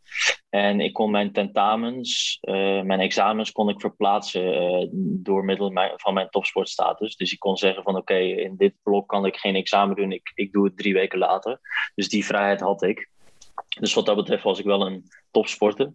En 0.51 0.79
ik 0.79 0.93
kon 0.93 1.11
mijn 1.11 1.31
tentamens, 1.31 2.37
uh, 2.41 2.81
mijn 2.81 2.99
examens 2.99 3.51
kon 3.51 3.69
ik 3.69 3.79
verplaatsen 3.79 4.81
uh, 4.81 4.87
door 4.93 5.45
middel 5.45 5.71
van 5.95 6.13
mijn 6.13 6.29
topsportstatus. 6.29 7.15
Dus 7.15 7.31
ik 7.31 7.39
kon 7.39 7.57
zeggen 7.57 7.83
van 7.83 7.95
oké, 7.95 8.17
in 8.17 8.55
dit 8.57 8.73
blok 8.83 9.07
kan 9.07 9.25
ik 9.25 9.35
geen 9.35 9.55
examen 9.55 9.95
doen, 9.95 10.11
ik, 10.11 10.31
ik 10.35 10.51
doe 10.51 10.65
het 10.65 10.77
drie 10.77 10.93
weken 10.93 11.19
later. 11.19 11.59
Dus 11.95 12.09
die 12.09 12.25
vrijheid 12.25 12.59
had 12.59 12.81
ik. 12.81 13.09
Dus 13.79 13.93
wat 13.93 14.05
dat 14.05 14.15
betreft 14.15 14.43
was 14.43 14.59
ik 14.59 14.65
wel 14.65 14.85
een 14.85 15.03
topsporter. 15.31 15.93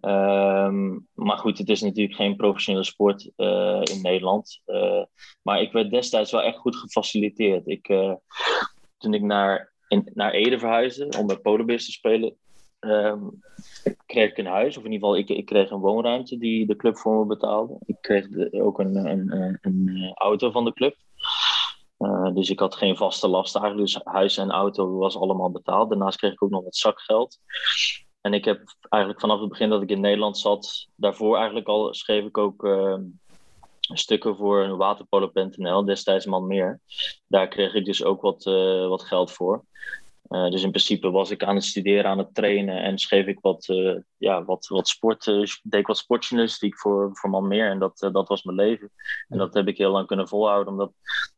Ehm, 0.00 0.98
maar 1.14 1.38
goed, 1.38 1.58
het 1.58 1.68
is 1.68 1.80
natuurlijk 1.80 2.16
geen 2.16 2.36
professionele 2.36 2.84
sport 2.84 3.30
uh, 3.36 3.80
in 3.82 4.02
Nederland. 4.02 4.62
Maar 5.42 5.60
ik 5.60 5.72
werd 5.72 5.90
destijds 5.90 6.30
wel 6.30 6.42
echt 6.42 6.58
goed 6.58 6.76
gefaciliteerd. 6.76 7.68
Ik, 7.68 7.86
toen 8.98 9.14
ik 9.14 9.22
naar, 9.22 9.72
in, 9.88 10.10
naar 10.14 10.32
Ede 10.32 10.58
verhuisde 10.58 11.18
om 11.18 11.26
bij 11.26 11.36
Polarbeers 11.36 11.84
te 11.84 11.92
spelen, 11.92 12.36
um, 12.84 13.42
kreeg 14.06 14.30
ik 14.30 14.38
een 14.38 14.46
huis. 14.46 14.76
Of 14.76 14.84
in 14.84 14.92
ieder 14.92 15.08
geval, 15.08 15.22
ik, 15.22 15.28
ik 15.28 15.46
kreeg 15.46 15.70
een 15.70 15.80
woonruimte 15.80 16.38
die 16.38 16.66
de 16.66 16.76
club 16.76 16.98
voor 16.98 17.18
me 17.18 17.26
betaalde. 17.26 17.76
Ik 17.84 17.96
kreeg 18.00 18.26
ook 18.50 18.78
een, 18.78 18.96
een, 18.96 19.32
een, 19.32 19.58
een 19.60 20.12
auto 20.14 20.50
van 20.50 20.64
de 20.64 20.72
club. 20.72 20.96
Uh, 21.98 22.34
dus 22.34 22.50
ik 22.50 22.58
had 22.58 22.74
geen 22.74 22.96
vaste 22.96 23.28
last 23.28 23.56
eigenlijk. 23.56 23.86
Dus 23.86 24.00
huis 24.04 24.36
en 24.36 24.50
auto 24.50 24.98
was 24.98 25.16
allemaal 25.16 25.50
betaald. 25.50 25.88
Daarnaast 25.88 26.18
kreeg 26.18 26.32
ik 26.32 26.42
ook 26.42 26.50
nog 26.50 26.64
wat 26.64 26.76
zakgeld. 26.76 27.38
En 28.20 28.34
ik 28.34 28.44
heb 28.44 28.76
eigenlijk 28.88 29.22
vanaf 29.22 29.40
het 29.40 29.48
begin 29.48 29.70
dat 29.70 29.82
ik 29.82 29.90
in 29.90 30.00
Nederland 30.00 30.38
zat, 30.38 30.88
daarvoor 30.96 31.36
eigenlijk 31.36 31.68
al 31.68 31.94
schreef 31.94 32.24
ik 32.24 32.38
ook 32.38 32.64
uh, 32.64 32.96
stukken 33.80 34.36
voor 34.36 34.76
waterpolo.nl, 34.76 35.84
destijds 35.84 36.26
man 36.26 36.46
meer. 36.46 36.80
Daar 37.26 37.48
kreeg 37.48 37.74
ik 37.74 37.84
dus 37.84 38.04
ook 38.04 38.20
wat, 38.20 38.44
wat 38.88 39.02
geld 39.02 39.32
voor. 39.32 39.64
Uh, 40.32 40.50
dus 40.50 40.62
in 40.62 40.70
principe 40.70 41.10
was 41.10 41.30
ik 41.30 41.44
aan 41.44 41.54
het 41.54 41.64
studeren, 41.64 42.10
aan 42.10 42.18
het 42.18 42.34
trainen 42.34 42.82
en 42.82 42.98
schreef 42.98 43.26
ik 43.26 43.38
wat, 43.40 43.68
uh, 43.68 43.98
ja, 44.16 44.44
wat, 44.44 44.66
wat 44.66 44.88
sport, 44.88 45.26
uh, 45.26 45.46
deed 45.62 45.80
ik 45.80 45.86
wat 45.86 45.98
sportjournalistiek 45.98 46.78
voor, 46.78 47.10
voor 47.12 47.30
Man 47.30 47.48
Meer. 47.48 47.70
En 47.70 47.78
dat, 47.78 48.08
dat 48.12 48.28
was 48.28 48.42
mijn 48.42 48.56
leven. 48.56 48.90
En 49.28 49.38
dat 49.38 49.54
heb 49.54 49.68
ik 49.68 49.78
heel 49.78 49.90
lang 49.90 50.06
kunnen 50.06 50.28
volhouden, 50.28 50.72
omdat 50.72 50.92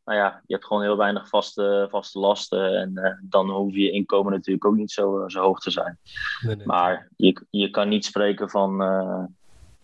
nou 0.04 0.18
ja, 0.18 0.42
je 0.46 0.54
hebt 0.54 0.66
gewoon 0.66 0.82
heel 0.82 0.96
weinig 0.96 1.28
vaste, 1.28 1.86
vaste 1.90 2.18
lasten. 2.18 2.80
En 2.80 3.20
dan 3.22 3.50
hoef 3.50 3.74
je 3.74 3.90
inkomen 3.90 4.32
natuurlijk 4.32 4.64
ook 4.64 4.76
niet 4.76 4.90
zo, 4.90 5.28
zo 5.28 5.40
hoog 5.40 5.60
te 5.60 5.70
zijn. 5.70 5.98
Nee, 6.46 6.56
nee. 6.56 6.66
Maar 6.66 7.08
je, 7.16 7.46
je 7.50 7.70
kan 7.70 7.88
niet 7.88 8.04
spreken 8.04 8.50
van, 8.50 8.76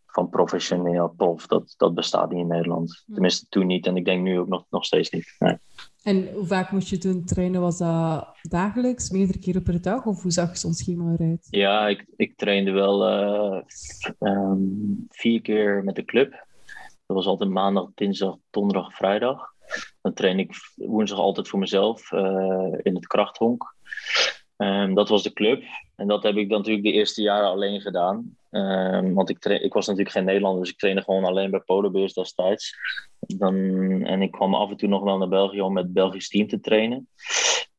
van 0.07 0.29
professioneel 0.29 1.15
prof. 1.17 1.47
Dat, 1.47 1.75
dat 1.77 1.95
bestaat 1.95 2.31
niet 2.31 2.41
in 2.41 2.47
Nederland. 2.47 3.05
Tenminste 3.13 3.47
toen 3.49 3.67
niet 3.67 3.87
en 3.87 3.97
ik 3.97 4.05
denk 4.05 4.23
nu 4.23 4.39
ook 4.39 4.49
nog, 4.49 4.65
nog 4.71 4.85
steeds 4.85 5.11
niet. 5.11 5.37
Nee. 5.39 5.59
En 6.03 6.33
hoe 6.33 6.47
vaak 6.47 6.71
moest 6.71 6.89
je 6.89 6.99
toen 6.99 7.25
trainen? 7.25 7.61
Was 7.61 7.79
dat 7.79 8.29
dagelijks, 8.43 9.11
meerdere 9.11 9.39
keren 9.39 9.63
per 9.63 9.83
dag? 9.83 10.07
Of 10.07 10.23
hoe 10.23 10.33
zag 10.33 10.59
zo'n 10.59 10.73
schema 10.73 11.13
eruit? 11.13 11.47
Ja, 11.51 11.89
ik, 11.89 12.07
ik 12.17 12.37
trainde 12.37 12.71
wel 12.71 13.11
uh, 13.11 13.63
um, 14.19 15.07
vier 15.09 15.41
keer 15.41 15.85
met 15.85 15.95
de 15.95 16.05
club. 16.05 16.31
Dat 17.07 17.17
was 17.17 17.27
altijd 17.27 17.51
maandag, 17.51 17.89
dinsdag, 17.95 18.37
donderdag, 18.51 18.95
vrijdag. 18.95 19.49
Dan 20.03 20.13
train 20.13 20.39
ik 20.39 20.55
woensdag 20.75 21.19
altijd 21.19 21.49
voor 21.49 21.59
mezelf 21.59 22.13
uh, 22.13 22.75
in 22.83 22.95
het 22.95 23.07
krachthonk. 23.07 23.75
Um, 24.57 24.95
dat 24.95 25.09
was 25.09 25.23
de 25.23 25.33
club. 25.33 25.63
En 26.01 26.07
dat 26.07 26.23
heb 26.23 26.37
ik 26.37 26.49
dan 26.49 26.59
natuurlijk 26.59 26.87
de 26.87 26.93
eerste 26.93 27.23
jaren 27.23 27.49
alleen 27.49 27.81
gedaan. 27.81 28.37
Um, 28.51 29.15
want 29.15 29.31
ik, 29.31 29.45
ik 29.45 29.73
was 29.73 29.87
natuurlijk 29.87 30.15
geen 30.15 30.25
Nederlander, 30.25 30.61
dus 30.61 30.71
ik 30.71 30.79
trainde 30.79 31.03
gewoon 31.03 31.25
alleen 31.25 31.51
bij 31.51 31.61
Polarbeers 31.61 32.13
destijds. 32.13 32.77
Dan, 33.21 33.55
en 34.05 34.23
ik 34.23 34.31
kwam 34.31 34.55
af 34.55 34.71
en 34.71 34.77
toe 34.77 34.89
nog 34.89 35.03
wel 35.03 35.19
naar 35.19 35.29
België 35.29 35.61
om 35.61 35.73
met 35.73 35.93
Belgisch 35.93 36.29
team 36.29 36.49
te 36.49 36.61
trainen. 36.61 37.09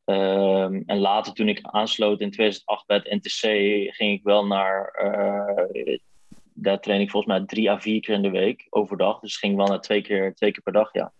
Um, 0.04 0.82
en 0.86 0.98
later, 0.98 1.32
toen 1.32 1.48
ik 1.48 1.58
aansloot 1.62 2.20
in 2.20 2.30
2008 2.30 2.86
bij 2.86 2.96
het 2.96 3.10
NTC, 3.10 3.40
ging 3.94 4.18
ik 4.18 4.22
wel 4.22 4.46
naar. 4.46 5.04
Uh, 5.04 5.98
daar 6.52 6.80
train 6.80 7.00
ik 7.00 7.10
volgens 7.10 7.32
mij 7.32 7.46
drie 7.46 7.70
à 7.70 7.80
vier 7.80 8.00
keer 8.00 8.14
in 8.14 8.22
de 8.22 8.30
week 8.30 8.66
overdag. 8.70 9.20
Dus 9.20 9.36
ging 9.36 9.56
wel 9.56 9.66
naar 9.66 9.80
twee 9.80 10.02
keer, 10.02 10.34
twee 10.34 10.52
keer 10.52 10.62
per 10.62 10.72
dag, 10.72 10.92
ja. 10.92 11.12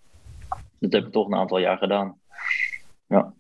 Dat 0.79 0.93
heb 0.93 1.07
ik 1.07 1.13
toch 1.13 1.27
een 1.27 1.35
aantal 1.35 1.59
jaar 1.59 1.79
gedaan. 1.79 2.21
Ja. 3.07 3.35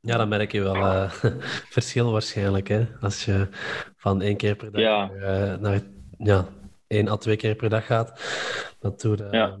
Ja, 0.00 0.16
dan 0.16 0.28
merk 0.28 0.52
je 0.52 0.62
wel 0.62 0.76
uh, 0.76 1.10
verschil 1.76 2.12
waarschijnlijk. 2.12 2.68
Hè? 2.68 2.86
Als 3.00 3.24
je 3.24 3.48
van 3.96 4.22
één 4.22 4.36
keer 4.36 4.56
per 4.56 4.72
dag 4.72 4.80
ja. 4.80 5.10
uh, 5.12 5.56
naar 5.56 5.80
ja, 6.18 6.48
één 6.86 7.08
à 7.08 7.16
twee 7.16 7.36
keer 7.36 7.54
per 7.54 7.68
dag 7.68 7.86
gaat. 7.86 8.20
Dat 8.78 9.00
doet, 9.00 9.20
uh, 9.20 9.30
ja. 9.30 9.58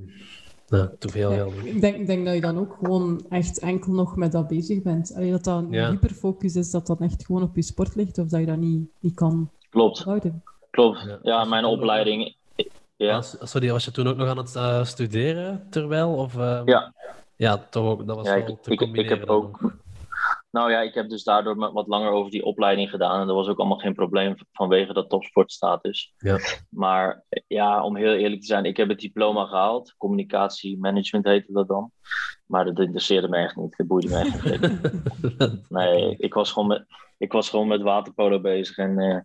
nou, 0.68 0.88
te 0.98 1.08
veel. 1.08 1.32
Ja, 1.32 1.46
ik 1.64 1.80
denk, 1.80 2.06
denk 2.06 2.24
dat 2.24 2.34
je 2.34 2.40
dan 2.40 2.58
ook 2.58 2.76
gewoon 2.82 3.26
echt 3.28 3.58
enkel 3.58 3.92
nog 3.92 4.16
met 4.16 4.32
dat 4.32 4.48
bezig 4.48 4.82
bent. 4.82 5.14
Allee, 5.14 5.30
dat 5.30 5.44
dat 5.44 5.62
een 5.62 5.70
ja. 5.70 5.90
hyperfocus 5.90 6.56
is, 6.56 6.70
dat 6.70 6.86
dat 6.86 7.00
echt 7.00 7.24
gewoon 7.24 7.42
op 7.42 7.56
je 7.56 7.62
sport 7.62 7.94
ligt. 7.94 8.18
Of 8.18 8.28
dat 8.28 8.40
je 8.40 8.46
dat 8.46 8.56
niet, 8.56 8.88
niet 9.00 9.14
kan 9.14 9.50
Klopt. 9.70 10.02
houden. 10.02 10.42
Klopt. 10.70 11.00
Ja, 11.00 11.18
ja 11.22 11.44
mijn 11.44 11.64
opleiding... 11.64 12.38
Ja. 12.96 13.22
Sorry, 13.22 13.70
was 13.70 13.84
je 13.84 13.90
toen 13.90 14.06
ook 14.08 14.16
nog 14.16 14.28
aan 14.28 14.36
het 14.36 14.54
uh, 14.56 14.84
studeren 14.84 15.66
terwijl? 15.70 16.14
Of, 16.14 16.36
uh, 16.36 16.62
ja. 16.64 16.92
Ja, 17.36 17.66
toch 17.70 17.86
ook. 17.86 18.06
Dat 18.06 18.16
was 18.16 18.26
ja, 18.26 18.34
wel 18.34 18.48
ik, 18.48 18.62
te 18.62 18.74
combineren. 18.74 19.04
Ik, 19.04 19.10
ik 19.10 19.18
heb 19.18 19.28
ook... 19.28 19.72
Nou 20.50 20.70
ja, 20.70 20.80
ik 20.80 20.94
heb 20.94 21.08
dus 21.08 21.24
daardoor 21.24 21.72
wat 21.72 21.86
langer 21.86 22.10
over 22.10 22.30
die 22.30 22.44
opleiding 22.44 22.90
gedaan. 22.90 23.20
En 23.20 23.26
dat 23.26 23.36
was 23.36 23.48
ook 23.48 23.58
allemaal 23.58 23.78
geen 23.78 23.94
probleem 23.94 24.34
vanwege 24.52 24.92
dat 24.92 25.08
topsportstatus. 25.08 26.14
Ja. 26.18 26.38
Maar 26.68 27.24
ja, 27.46 27.84
om 27.84 27.96
heel 27.96 28.14
eerlijk 28.14 28.40
te 28.40 28.46
zijn, 28.46 28.64
ik 28.64 28.76
heb 28.76 28.88
het 28.88 29.00
diploma 29.00 29.44
gehaald. 29.44 29.94
Communicatiemanagement 29.98 31.24
heette 31.24 31.52
dat 31.52 31.68
dan. 31.68 31.90
Maar 32.46 32.64
dat 32.64 32.78
interesseerde 32.78 33.28
me 33.28 33.36
echt 33.36 33.56
niet. 33.56 33.76
Dat 33.76 33.86
boeide 33.86 34.08
me 34.08 34.18
echt 34.18 34.44
niet. 34.44 35.68
nee, 35.68 36.16
ik 36.18 36.34
was, 36.34 36.52
gewoon 36.52 36.68
met, 36.68 36.84
ik 37.18 37.32
was 37.32 37.48
gewoon 37.48 37.68
met 37.68 37.82
waterpolo 37.82 38.40
bezig. 38.40 38.76
En 38.76 38.98
uh, 38.98 39.18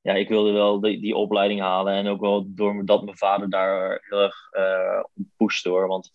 ja, 0.00 0.12
ik 0.14 0.28
wilde 0.28 0.52
wel 0.52 0.80
die, 0.80 1.00
die 1.00 1.16
opleiding 1.16 1.60
halen. 1.60 1.94
En 1.94 2.08
ook 2.08 2.20
wel 2.20 2.44
doordat 2.46 3.04
mijn 3.04 3.16
vader 3.16 3.50
daar 3.50 3.98
heel 4.08 4.20
erg 4.20 4.48
uh, 4.52 5.02
op 5.14 5.24
pushte 5.36 5.68
hoor. 5.68 5.86
Want 5.86 6.10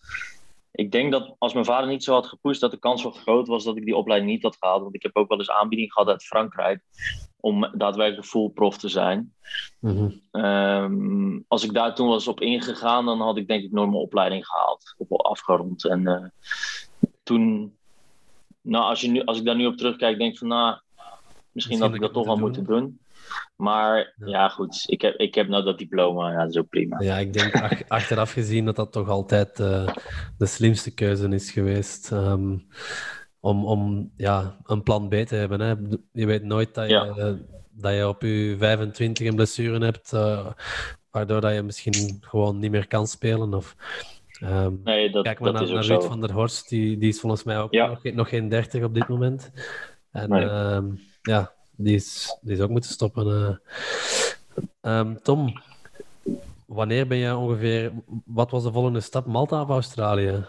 ik 0.76 0.92
denk 0.92 1.12
dat 1.12 1.34
als 1.38 1.52
mijn 1.52 1.64
vader 1.64 1.88
niet 1.88 2.04
zo 2.04 2.12
had 2.12 2.26
gepusht, 2.26 2.60
dat 2.60 2.70
de 2.70 2.78
kans 2.78 3.02
wel 3.02 3.12
groot 3.12 3.46
was 3.46 3.64
dat 3.64 3.76
ik 3.76 3.84
die 3.84 3.96
opleiding 3.96 4.32
niet 4.32 4.42
had 4.42 4.56
gehaald. 4.56 4.82
Want 4.82 4.94
ik 4.94 5.02
heb 5.02 5.16
ook 5.16 5.28
wel 5.28 5.38
eens 5.38 5.50
aanbieding 5.50 5.92
gehad 5.92 6.08
uit 6.08 6.24
Frankrijk 6.24 6.82
om 7.40 7.70
daadwerkelijk 7.72 8.26
full 8.26 8.48
prof 8.48 8.78
te 8.78 8.88
zijn. 8.88 9.34
Mm-hmm. 9.80 10.20
Um, 10.32 11.44
als 11.48 11.64
ik 11.64 11.72
daar 11.72 11.94
toen 11.94 12.08
was 12.08 12.28
op 12.28 12.40
ingegaan, 12.40 13.04
dan 13.04 13.20
had 13.20 13.36
ik 13.36 13.48
denk 13.48 13.64
ik 13.64 13.72
nooit 13.72 13.88
mijn 13.88 14.02
opleiding 14.02 14.46
gehaald 14.46 14.94
of 14.96 15.20
afgerond. 15.20 15.84
En 15.84 16.00
uh, 16.00 16.24
toen, 17.22 17.74
nou, 18.60 18.84
als, 18.84 19.00
je 19.00 19.10
nu, 19.10 19.24
als 19.24 19.38
ik 19.38 19.44
daar 19.44 19.56
nu 19.56 19.66
op 19.66 19.76
terugkijk, 19.76 20.18
denk 20.18 20.32
ik 20.32 20.38
van, 20.38 20.48
nou, 20.48 20.70
misschien, 20.74 21.42
misschien 21.52 21.80
had 21.80 21.94
ik 21.94 22.00
dat 22.00 22.12
toch 22.12 22.26
wel 22.26 22.36
moeten 22.36 22.64
doen. 22.64 22.98
Maar 23.56 23.96
ja. 24.16 24.26
ja, 24.26 24.48
goed, 24.48 24.82
ik 24.86 25.00
heb, 25.02 25.14
ik 25.14 25.34
heb 25.34 25.48
nou 25.48 25.64
dat 25.64 25.78
diploma, 25.78 26.30
ja, 26.32 26.38
dat 26.40 26.48
is 26.50 26.56
ook 26.56 26.68
prima. 26.68 27.00
Ja, 27.00 27.18
ik 27.18 27.32
denk 27.32 27.54
ach, 27.54 27.88
achteraf 27.88 28.32
gezien 28.32 28.64
dat 28.64 28.76
dat 28.76 28.92
toch 28.92 29.08
altijd 29.08 29.58
uh, 29.60 29.88
de 30.38 30.46
slimste 30.46 30.94
keuze 30.94 31.28
is 31.28 31.50
geweest. 31.50 32.10
Um, 32.10 32.66
om, 33.40 33.64
om 33.66 34.10
ja, 34.16 34.56
een 34.64 34.82
plan 34.82 35.08
B 35.08 35.14
te 35.14 35.34
hebben. 35.34 35.60
Hè. 35.60 35.74
Je 36.12 36.26
weet 36.26 36.42
nooit 36.42 36.74
dat 36.74 36.84
je, 36.88 36.92
Ja. 36.94 37.36
dat 37.70 37.94
je 37.94 38.08
op 38.08 38.22
je 38.22 38.54
25 38.58 39.26
een 39.26 39.34
blessure 39.34 39.84
hebt, 39.84 40.12
eh, 40.12 40.46
waardoor 41.10 41.40
dat 41.40 41.54
je 41.54 41.62
misschien 41.62 42.16
gewoon 42.20 42.58
niet 42.58 42.70
meer 42.70 42.86
kan 42.88 43.06
spelen. 43.06 43.54
Of, 43.54 43.76
ehm, 44.40 44.72
Nee, 44.84 45.10
dat, 45.10 45.24
Kijk 45.24 45.40
maar 45.40 45.52
dat 45.52 45.60
naar, 45.60 45.74
naar 45.74 45.84
Ruud 45.84 46.02
zo. 46.02 46.08
van 46.08 46.20
der 46.20 46.32
Horst, 46.32 46.68
die, 46.68 46.98
die 46.98 47.08
is 47.08 47.20
volgens 47.20 47.44
mij 47.44 47.58
ook 47.60 47.72
Ja. 47.72 47.86
nog, 47.86 48.00
geen- 48.00 48.14
nog 48.16 48.28
geen 48.28 48.48
30 48.48 48.82
op 48.84 48.94
dit 48.94 49.08
moment. 49.08 49.50
En 50.10 50.30
Nee. 50.30 50.44
ehm, 50.48 50.86
ja, 51.22 51.52
die 51.76 51.94
is, 51.94 52.38
die 52.40 52.54
is 52.54 52.60
ook 52.60 52.70
moeten 52.70 52.90
stoppen. 52.90 53.26
eh. 53.26 53.54
Ehm, 54.80 55.14
Tom, 55.22 55.60
wanneer 56.66 57.06
ben 57.06 57.18
jij 57.18 57.32
ongeveer... 57.32 57.92
Wat 58.24 58.50
was 58.50 58.62
de 58.62 58.72
volgende 58.72 59.00
stap? 59.00 59.26
Malta 59.26 59.62
of 59.62 59.68
Australië? 59.68 60.44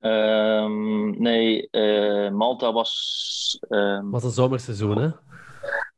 Ehm, 0.00 1.22
nee, 1.22 1.70
eh, 1.70 2.30
Malta 2.30 2.72
was, 2.72 3.58
ehm, 3.68 4.10
was 4.10 4.24
een 4.24 4.30
zomerseizoen, 4.30 4.98
hè? 4.98 5.08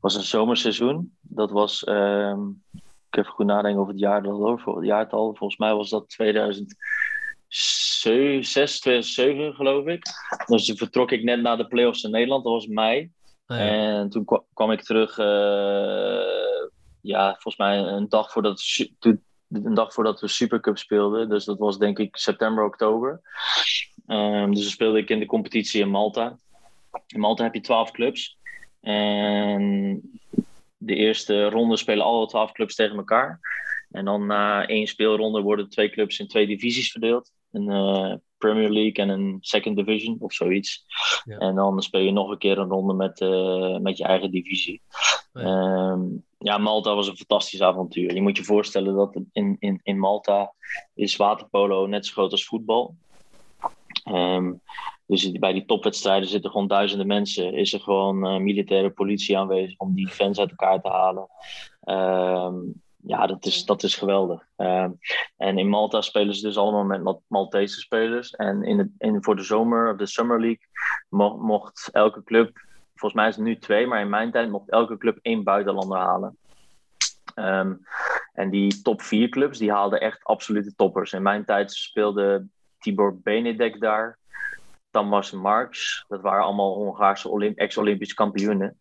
was 0.01 0.15
een 0.15 0.23
zomerseizoen. 0.23 1.17
Dat 1.21 1.51
was, 1.51 1.83
ik 1.83 1.91
heb 3.11 3.27
goed 3.27 3.47
nadenken 3.47 3.81
over 3.81 3.93
het 3.93 4.01
jaar 4.01 4.23
dat 4.23 4.33
hoor, 4.33 4.61
voor 4.61 4.77
het 4.77 4.87
jaartal. 4.87 5.35
Volgens 5.35 5.59
mij 5.59 5.75
was 5.75 5.91
dat 5.91 6.09
2006, 6.09 8.81
2007 8.81 9.55
geloof 9.55 9.87
ik. 9.87 10.07
Dus 10.47 10.67
toen 10.67 10.77
vertrok 10.77 11.11
ik 11.11 11.23
net 11.23 11.41
na 11.41 11.57
de 11.57 11.67
playoffs 11.67 12.03
in 12.03 12.11
Nederland, 12.11 12.45
dat 12.45 12.53
was 12.53 12.67
mei. 12.67 13.11
Ah. 13.51 13.61
En 13.61 14.09
toen 14.09 14.25
kwa- 14.25 14.45
kwam 14.55 14.71
ik 14.71 14.83
terug, 14.83 15.19
eh, 15.19 16.69
ja, 17.01 17.31
volgens 17.31 17.57
mij 17.57 17.79
een 17.79 18.09
dag 18.09 18.33
voordat, 18.33 18.63
een 19.49 19.75
dag 19.75 19.93
voordat 19.93 20.21
we 20.21 20.29
Supercup 20.29 20.79
speelden. 20.79 21.29
Dus 21.29 21.45
dat 21.45 21.59
was 21.59 21.79
denk 21.79 21.99
ik 21.99 22.17
september, 22.17 22.65
oktober. 22.65 23.21
Ehm, 24.07 24.51
dus 24.51 24.61
dan 24.63 24.71
speelde 24.71 24.99
ik 24.99 25.09
in 25.09 25.19
de 25.19 25.27
competitie 25.27 25.81
in 25.81 25.91
Malta. 25.91 26.39
In 27.07 27.21
Malta 27.21 27.43
heb 27.45 27.55
je 27.55 27.61
twaalf 27.61 27.91
clubs. 27.91 28.37
En 28.81 30.01
de 30.77 30.95
eerste 30.95 31.49
ronde 31.49 31.77
spelen 31.77 32.05
alle 32.05 32.27
twaalf 32.27 32.53
clubs 32.53 32.75
tegen 32.75 32.97
elkaar. 32.97 33.41
En 33.91 34.05
dan 34.05 34.27
na 34.27 34.67
één 34.67 34.87
speelronde 34.87 35.41
worden 35.41 35.69
twee 35.69 35.91
clubs 35.91 36.19
in 36.19 36.29
twee 36.29 36.47
divisies 36.47 36.91
verdeeld. 36.91 37.33
Een 37.53 37.71
eh, 37.71 38.15
Premier 38.41 38.71
League 38.71 39.05
en 39.05 39.09
een 39.09 39.39
Second 39.41 39.77
Division 39.77 40.17
of 40.19 40.33
zoiets. 40.33 40.85
Ja. 41.25 41.39
En 41.39 41.55
dan 41.55 41.83
speel 41.83 42.01
je 42.01 42.13
nog 42.13 42.31
een 42.31 42.39
keer 42.39 42.59
een 42.59 42.69
ronde 42.69 42.95
met, 42.95 43.21
eh, 43.21 43.77
met 43.77 43.97
je 43.97 44.05
eigen 44.05 44.31
divisie. 44.31 44.83
Ja. 45.33 45.41
Ehm, 45.41 46.01
ja, 46.39 46.59
Malta 46.59 46.95
was 46.95 47.09
een 47.09 47.17
fantastisch 47.17 47.63
avontuur. 47.63 48.15
Je 48.15 48.23
moet 48.23 48.37
je 48.37 48.45
voorstellen 48.45 48.95
dat 48.95 49.21
in, 49.33 49.57
in, 49.59 49.81
in 49.83 49.99
Malta 49.99 50.53
is 50.95 51.17
waterpolo 51.17 51.87
net 51.87 52.07
zo 52.07 52.13
groot 52.13 52.33
als 52.33 52.45
voetbal. 52.45 52.95
Ehm, 54.05 54.53
dus 55.07 55.33
bij 55.33 55.53
die 55.53 55.65
topwedstrijden 55.65 56.29
zitten 56.29 56.51
gewoon 56.51 56.67
duizenden 56.67 57.07
mensen. 57.07 57.55
Is 57.55 57.73
er 57.73 57.81
gewoon 57.81 58.27
eh, 58.27 58.37
militaire 58.37 58.91
politie 58.91 59.39
aanwezig 59.39 59.79
om 59.79 59.95
die 59.95 60.09
fans 60.09 60.39
uit 60.39 60.51
elkaar 60.51 60.81
te 60.81 60.89
halen. 60.89 61.29
Ehm, 61.81 62.57
ja, 63.03 63.27
dat 63.27 63.47
is, 63.47 63.65
dat 63.65 63.83
is 63.83 63.97
geweldig. 63.97 64.47
Ehm, 64.57 64.91
en 65.37 65.59
in 65.59 65.69
Malta 65.69 66.01
spelen 66.01 66.35
ze 66.35 66.47
dus 66.47 66.57
allemaal 66.57 66.85
met 66.85 67.03
Mal- 67.03 67.23
Maltese 67.27 67.81
spelers. 67.81 68.31
En 68.31 68.63
in 68.63 68.77
de, 68.77 68.91
in, 68.99 69.23
voor 69.23 69.37
de 69.37 69.43
zomer, 69.43 69.91
of 69.93 69.97
de 69.97 70.07
Summer 70.07 70.41
League, 70.41 70.67
mo- 71.09 71.37
mocht 71.37 71.89
elke 71.93 72.23
club, 72.23 72.61
volgens 72.95 73.21
mij 73.21 73.29
is 73.29 73.37
het 73.37 73.45
nu 73.45 73.59
twee, 73.59 73.87
maar 73.87 74.01
in 74.01 74.09
mijn 74.09 74.31
tijd 74.31 74.51
mocht 74.51 74.71
elke 74.71 74.97
club 74.97 75.19
één 75.23 75.45
buitenlander 75.45 75.99
halen. 75.99 76.39
Ehm, 77.35 77.75
en 78.33 78.51
die 78.51 78.83
top 78.83 79.03
vier 79.03 79.29
clubs, 79.29 79.59
die 79.59 79.73
haalden 79.73 80.01
echt 80.01 80.25
absolute 80.25 80.75
toppers. 80.75 81.13
In 81.13 81.23
mijn 81.23 81.45
tijd 81.45 81.73
speelde 81.73 82.47
Tibor 82.79 83.21
Benedek 83.23 83.81
daar. 83.81 84.19
Tamas 84.91 85.31
Marks, 85.31 86.05
dat 86.09 86.21
waren 86.21 86.45
allemaal 86.45 86.75
Hongaarse 86.75 87.29
Olymp- 87.29 87.59
ex-Olympische 87.59 88.15
kampioenen. 88.15 88.79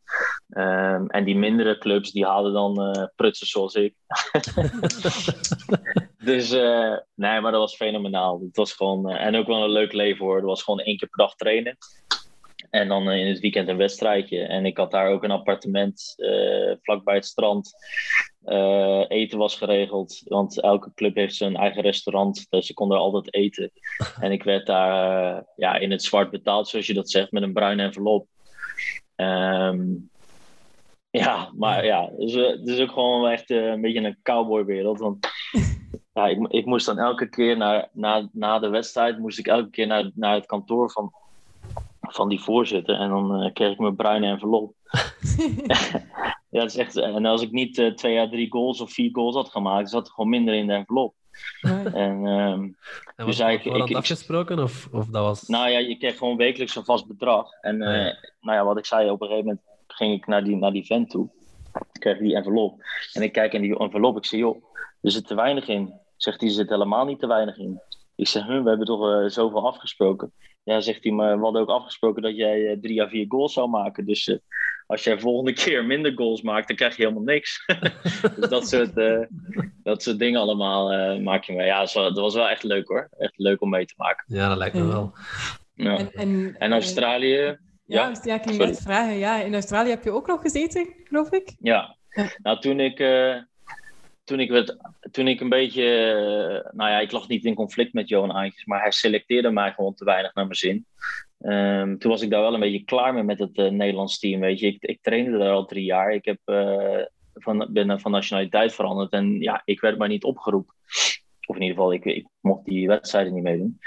Ehm, 0.49 1.05
en 1.05 1.23
die 1.23 1.35
mindere 1.37 1.77
clubs, 1.77 2.11
die 2.11 2.25
haalden 2.25 2.53
dan 2.53 3.09
prutsen 3.15 3.47
zoals 3.47 3.73
ik. 3.73 3.95
dus 6.29 6.51
eh, 6.51 6.97
nee, 7.15 7.41
maar 7.41 7.51
dat 7.51 7.61
was 7.61 7.75
fenomenaal. 7.75 8.39
Het 8.39 8.55
was 8.55 8.73
gewoon, 8.73 9.09
eh, 9.09 9.25
en 9.25 9.35
ook 9.35 9.47
wel 9.47 9.63
een 9.63 9.69
leuk 9.69 9.93
leven 9.93 10.25
hoor. 10.25 10.35
Het 10.35 10.45
was 10.45 10.63
gewoon 10.63 10.79
één 10.79 10.97
keer 10.97 11.09
per 11.09 11.25
dag 11.25 11.35
trainen. 11.35 11.77
En 12.69 12.87
dan 12.87 13.11
in 13.11 13.27
het 13.27 13.39
weekend 13.39 13.67
een 13.67 13.77
wedstrijdje. 13.77 14.41
En 14.41 14.65
ik 14.65 14.77
had 14.77 14.91
daar 14.91 15.07
ook 15.07 15.23
een 15.23 15.31
appartement 15.31 16.15
vlakbij 16.81 17.15
het 17.15 17.25
strand. 17.25 17.71
Eh, 18.43 19.03
eten 19.07 19.37
was 19.37 19.55
geregeld, 19.55 20.21
want 20.25 20.61
elke 20.61 20.91
club 20.95 21.15
heeft 21.15 21.35
zijn 21.35 21.55
eigen 21.55 21.81
restaurant. 21.81 22.45
Dus 22.49 22.67
je 22.67 22.73
kon 22.73 22.91
er 22.91 22.97
altijd 22.97 23.33
eten. 23.33 23.71
En 24.21 24.31
ik 24.31 24.43
werd 24.43 24.65
daar 24.65 25.35
eh, 25.35 25.43
ja, 25.55 25.75
in 25.75 25.91
het 25.91 26.03
zwart 26.03 26.29
betaald, 26.29 26.67
zoals 26.67 26.87
je 26.87 26.93
dat 26.93 27.09
zegt, 27.09 27.31
met 27.31 27.43
een 27.43 27.53
bruine 27.53 27.83
envelop. 27.83 28.27
Ehm, 29.15 29.85
ja, 31.09 31.51
maar 31.55 31.85
ja, 31.85 32.09
dus, 32.17 32.33
het 32.33 32.67
is 32.67 32.79
ook 32.79 32.91
gewoon 32.91 33.27
echt 33.27 33.49
eh, 33.49 33.65
een 33.65 33.81
beetje 33.81 34.03
een 34.03 34.19
cowboywereld. 34.23 34.99
Want 34.99 35.27
ja, 36.13 36.27
ik, 36.27 36.47
ik 36.47 36.65
moest 36.65 36.85
dan 36.85 36.97
elke 36.97 37.29
keer 37.29 37.57
naar, 37.57 37.89
na, 37.93 38.29
na 38.31 38.59
de 38.59 38.69
wedstrijd, 38.69 39.19
moest 39.19 39.39
ik 39.39 39.47
elke 39.47 39.69
keer 39.69 39.87
naar, 39.87 40.11
naar 40.13 40.33
het 40.33 40.45
kantoor 40.45 40.91
van, 40.91 41.13
van 42.01 42.29
die 42.29 42.41
voorzitter. 42.41 42.95
En 42.95 43.09
dan 43.09 43.53
kreeg 43.53 43.71
ik 43.71 43.79
mijn 43.79 43.95
bruine 43.95 44.27
envelop. 44.27 44.73
Ja, 46.49 46.59
dat 46.59 46.69
is 46.69 46.75
echt. 46.77 46.95
En 46.95 47.25
als 47.25 47.41
ik 47.41 47.51
niet 47.51 47.77
eh, 47.77 47.91
twee 47.93 48.19
à 48.19 48.29
drie 48.29 48.51
goals 48.51 48.81
of 48.81 48.91
vier 48.91 49.09
goals 49.11 49.35
had 49.35 49.49
gemaakt, 49.49 49.89
zat 49.89 50.07
er 50.07 50.13
gewoon 50.13 50.29
minder 50.29 50.53
in 50.53 50.67
de 50.67 50.73
envelop. 50.73 51.13
En 51.61 52.25
ehm, 52.27 52.61
En 52.63 52.75
Dus 53.15 53.25
was 53.25 53.39
eigenlijk- 53.39 53.53
dat 53.53 53.61
voorhand 53.63 53.83
ik- 53.83 53.89
ik- 53.89 53.95
afgesproken? 53.95 54.59
Of, 54.59 54.87
of 54.91 55.05
dat 55.05 55.23
was... 55.23 55.47
nou 55.47 55.69
ja, 55.69 55.77
je 55.77 55.97
kreeg 55.97 56.17
gewoon 56.17 56.37
wekelijks 56.37 56.75
een 56.75 56.83
vast 56.85 57.07
bedrag. 57.07 57.51
En 57.61 57.81
eh, 57.81 57.87
Ah, 57.89 57.95
ja. 57.95 58.15
nou 58.41 58.57
ja, 58.57 58.63
wat 58.65 58.77
ik 58.77 58.85
zei, 58.85 59.09
op 59.09 59.21
een 59.21 59.27
gegeven 59.27 59.47
moment 59.49 59.65
ging 59.87 60.13
ik 60.13 60.27
naar 60.27 60.43
die, 60.43 60.55
naar 60.55 60.71
die 60.71 60.85
vent 60.85 61.09
toe. 61.09 61.29
Ik 61.93 61.99
kreeg 61.99 62.17
die 62.17 62.35
envelop. 62.35 62.81
En 63.13 63.21
ik 63.21 63.31
kijk 63.31 63.53
in 63.53 63.61
die 63.61 63.77
envelop, 63.79 64.17
ik 64.17 64.25
zeg, 64.25 64.39
joh, 64.39 64.63
er 65.01 65.11
zit 65.11 65.27
te 65.27 65.35
weinig 65.35 65.67
in. 65.67 65.93
Zegt 66.17 66.39
hij, 66.39 66.49
er 66.49 66.55
zit 66.55 66.69
helemaal 66.69 67.05
niet 67.05 67.19
te 67.19 67.27
weinig 67.27 67.57
in. 67.57 67.79
Ik 68.15 68.27
zeg, 68.27 68.45
we 68.45 68.53
hebben 68.53 68.85
toch 68.85 69.11
eh, 69.11 69.25
zoveel 69.27 69.67
afgesproken. 69.67 70.31
Ja, 70.63 70.79
zegt 70.81 71.03
hij, 71.03 71.13
maar 71.13 71.37
we 71.37 71.43
hadden 71.43 71.61
ook 71.61 71.69
afgesproken 71.69 72.21
dat 72.21 72.35
jij 72.35 72.71
eh, 72.71 72.77
drie 72.81 73.01
à 73.01 73.07
vier 73.07 73.25
goals 73.29 73.53
zou 73.53 73.69
maken. 73.69 74.05
Dus 74.05 74.27
eh, 74.27 74.37
als 74.89 75.03
jij 75.03 75.19
volgende 75.19 75.53
keer 75.63 75.85
minder 75.85 76.11
goals 76.15 76.41
maakt, 76.41 76.67
dan 76.67 76.75
krijg 76.77 76.95
je 76.95 77.01
helemaal 77.03 77.23
niks. 77.23 77.65
dus 78.35 78.49
dat 78.49 78.67
soort, 78.67 78.97
eh, 78.97 79.21
dat 79.83 80.03
soort 80.03 80.19
dingen 80.19 80.39
allemaal 80.39 80.91
eh, 80.91 81.19
maak 81.19 81.43
je 81.43 81.53
mee. 81.53 81.65
Ja, 81.65 81.79
dat 81.79 81.81
was, 81.81 81.93
wel, 81.93 82.03
dat 82.13 82.23
was 82.23 82.33
wel 82.33 82.49
echt 82.49 82.63
leuk 82.63 82.87
hoor. 82.87 83.09
Echt 83.17 83.37
leuk 83.37 83.61
om 83.61 83.69
mee 83.69 83.85
te 83.85 83.93
maken. 83.97 84.23
Ja, 84.27 84.47
dat 84.47 84.57
lijkt 84.57 84.75
me 84.75 84.85
wel. 84.85 85.13
Ja. 85.73 85.97
En, 85.97 86.11
en, 86.11 86.55
En 86.57 86.71
Australië, 86.71 87.35
Ja, 87.35 87.57
ja, 87.85 88.19
ja, 88.23 88.35
ik 88.35 88.43
ging 88.43 88.57
net 88.57 88.81
vragen. 88.81 89.17
Ja, 89.17 89.41
in 89.41 89.53
Australië 89.53 89.89
heb 89.89 90.03
je 90.03 90.11
ook 90.11 90.27
nog 90.27 90.41
gezeten, 90.41 90.93
geloof 91.03 91.31
ik? 91.31 91.55
Ja. 91.59 91.97
Ja. 92.09 92.29
Nou, 92.41 92.59
toen 92.59 92.79
ik, 92.79 92.99
eh, 92.99 93.35
toen 94.29 94.39
ik, 94.39 94.49
werd, 94.49 94.77
toen 95.11 95.27
ik 95.27 95.39
een 95.39 95.49
beetje... 95.49 95.83
eh, 95.83 96.71
nou 96.73 96.89
ja, 96.89 96.99
ik 96.99 97.11
lag 97.11 97.27
niet 97.27 97.45
in 97.45 97.55
conflict 97.55 97.93
met 97.93 98.09
Johan 98.09 98.31
Aantjes, 98.31 98.65
maar 98.65 98.81
hij 98.81 98.91
selecteerde 98.91 99.51
mij 99.51 99.71
gewoon 99.71 99.93
te 99.93 100.05
weinig 100.05 100.33
naar 100.33 100.45
mijn 100.45 100.57
zin. 100.57 100.85
Ehm, 101.39 101.97
toen 101.97 102.11
was 102.11 102.21
ik 102.21 102.29
daar 102.29 102.41
wel 102.41 102.53
een 102.53 102.59
beetje 102.59 102.83
klaar 102.83 103.13
mee 103.13 103.23
met 103.23 103.39
het 103.39 103.57
eh, 103.57 103.69
Nederlands 103.69 104.19
team, 104.19 104.39
weet 104.39 104.59
je. 104.59 104.67
Ik, 104.67 104.83
ik 104.83 105.01
trainde 105.01 105.37
daar 105.37 105.51
al 105.51 105.65
drie 105.65 105.83
jaar. 105.83 106.13
Ik 106.13 106.25
heb, 106.25 106.39
eh, 106.45 107.01
van, 107.33 107.67
ben 107.69 107.99
van 107.99 108.11
nationaliteit 108.11 108.73
veranderd 108.73 109.11
en 109.11 109.41
ja, 109.41 109.61
ik 109.65 109.81
werd 109.81 109.97
maar 109.97 110.07
niet 110.07 110.23
opgeroepen. 110.23 110.75
Of 111.45 111.55
in 111.55 111.61
ieder 111.61 111.75
geval, 111.75 111.93
ik, 111.93 112.05
ik 112.05 112.27
mocht 112.39 112.65
die 112.65 112.87
wedstrijden 112.87 113.33
niet 113.33 113.43
meedoen. 113.43 113.79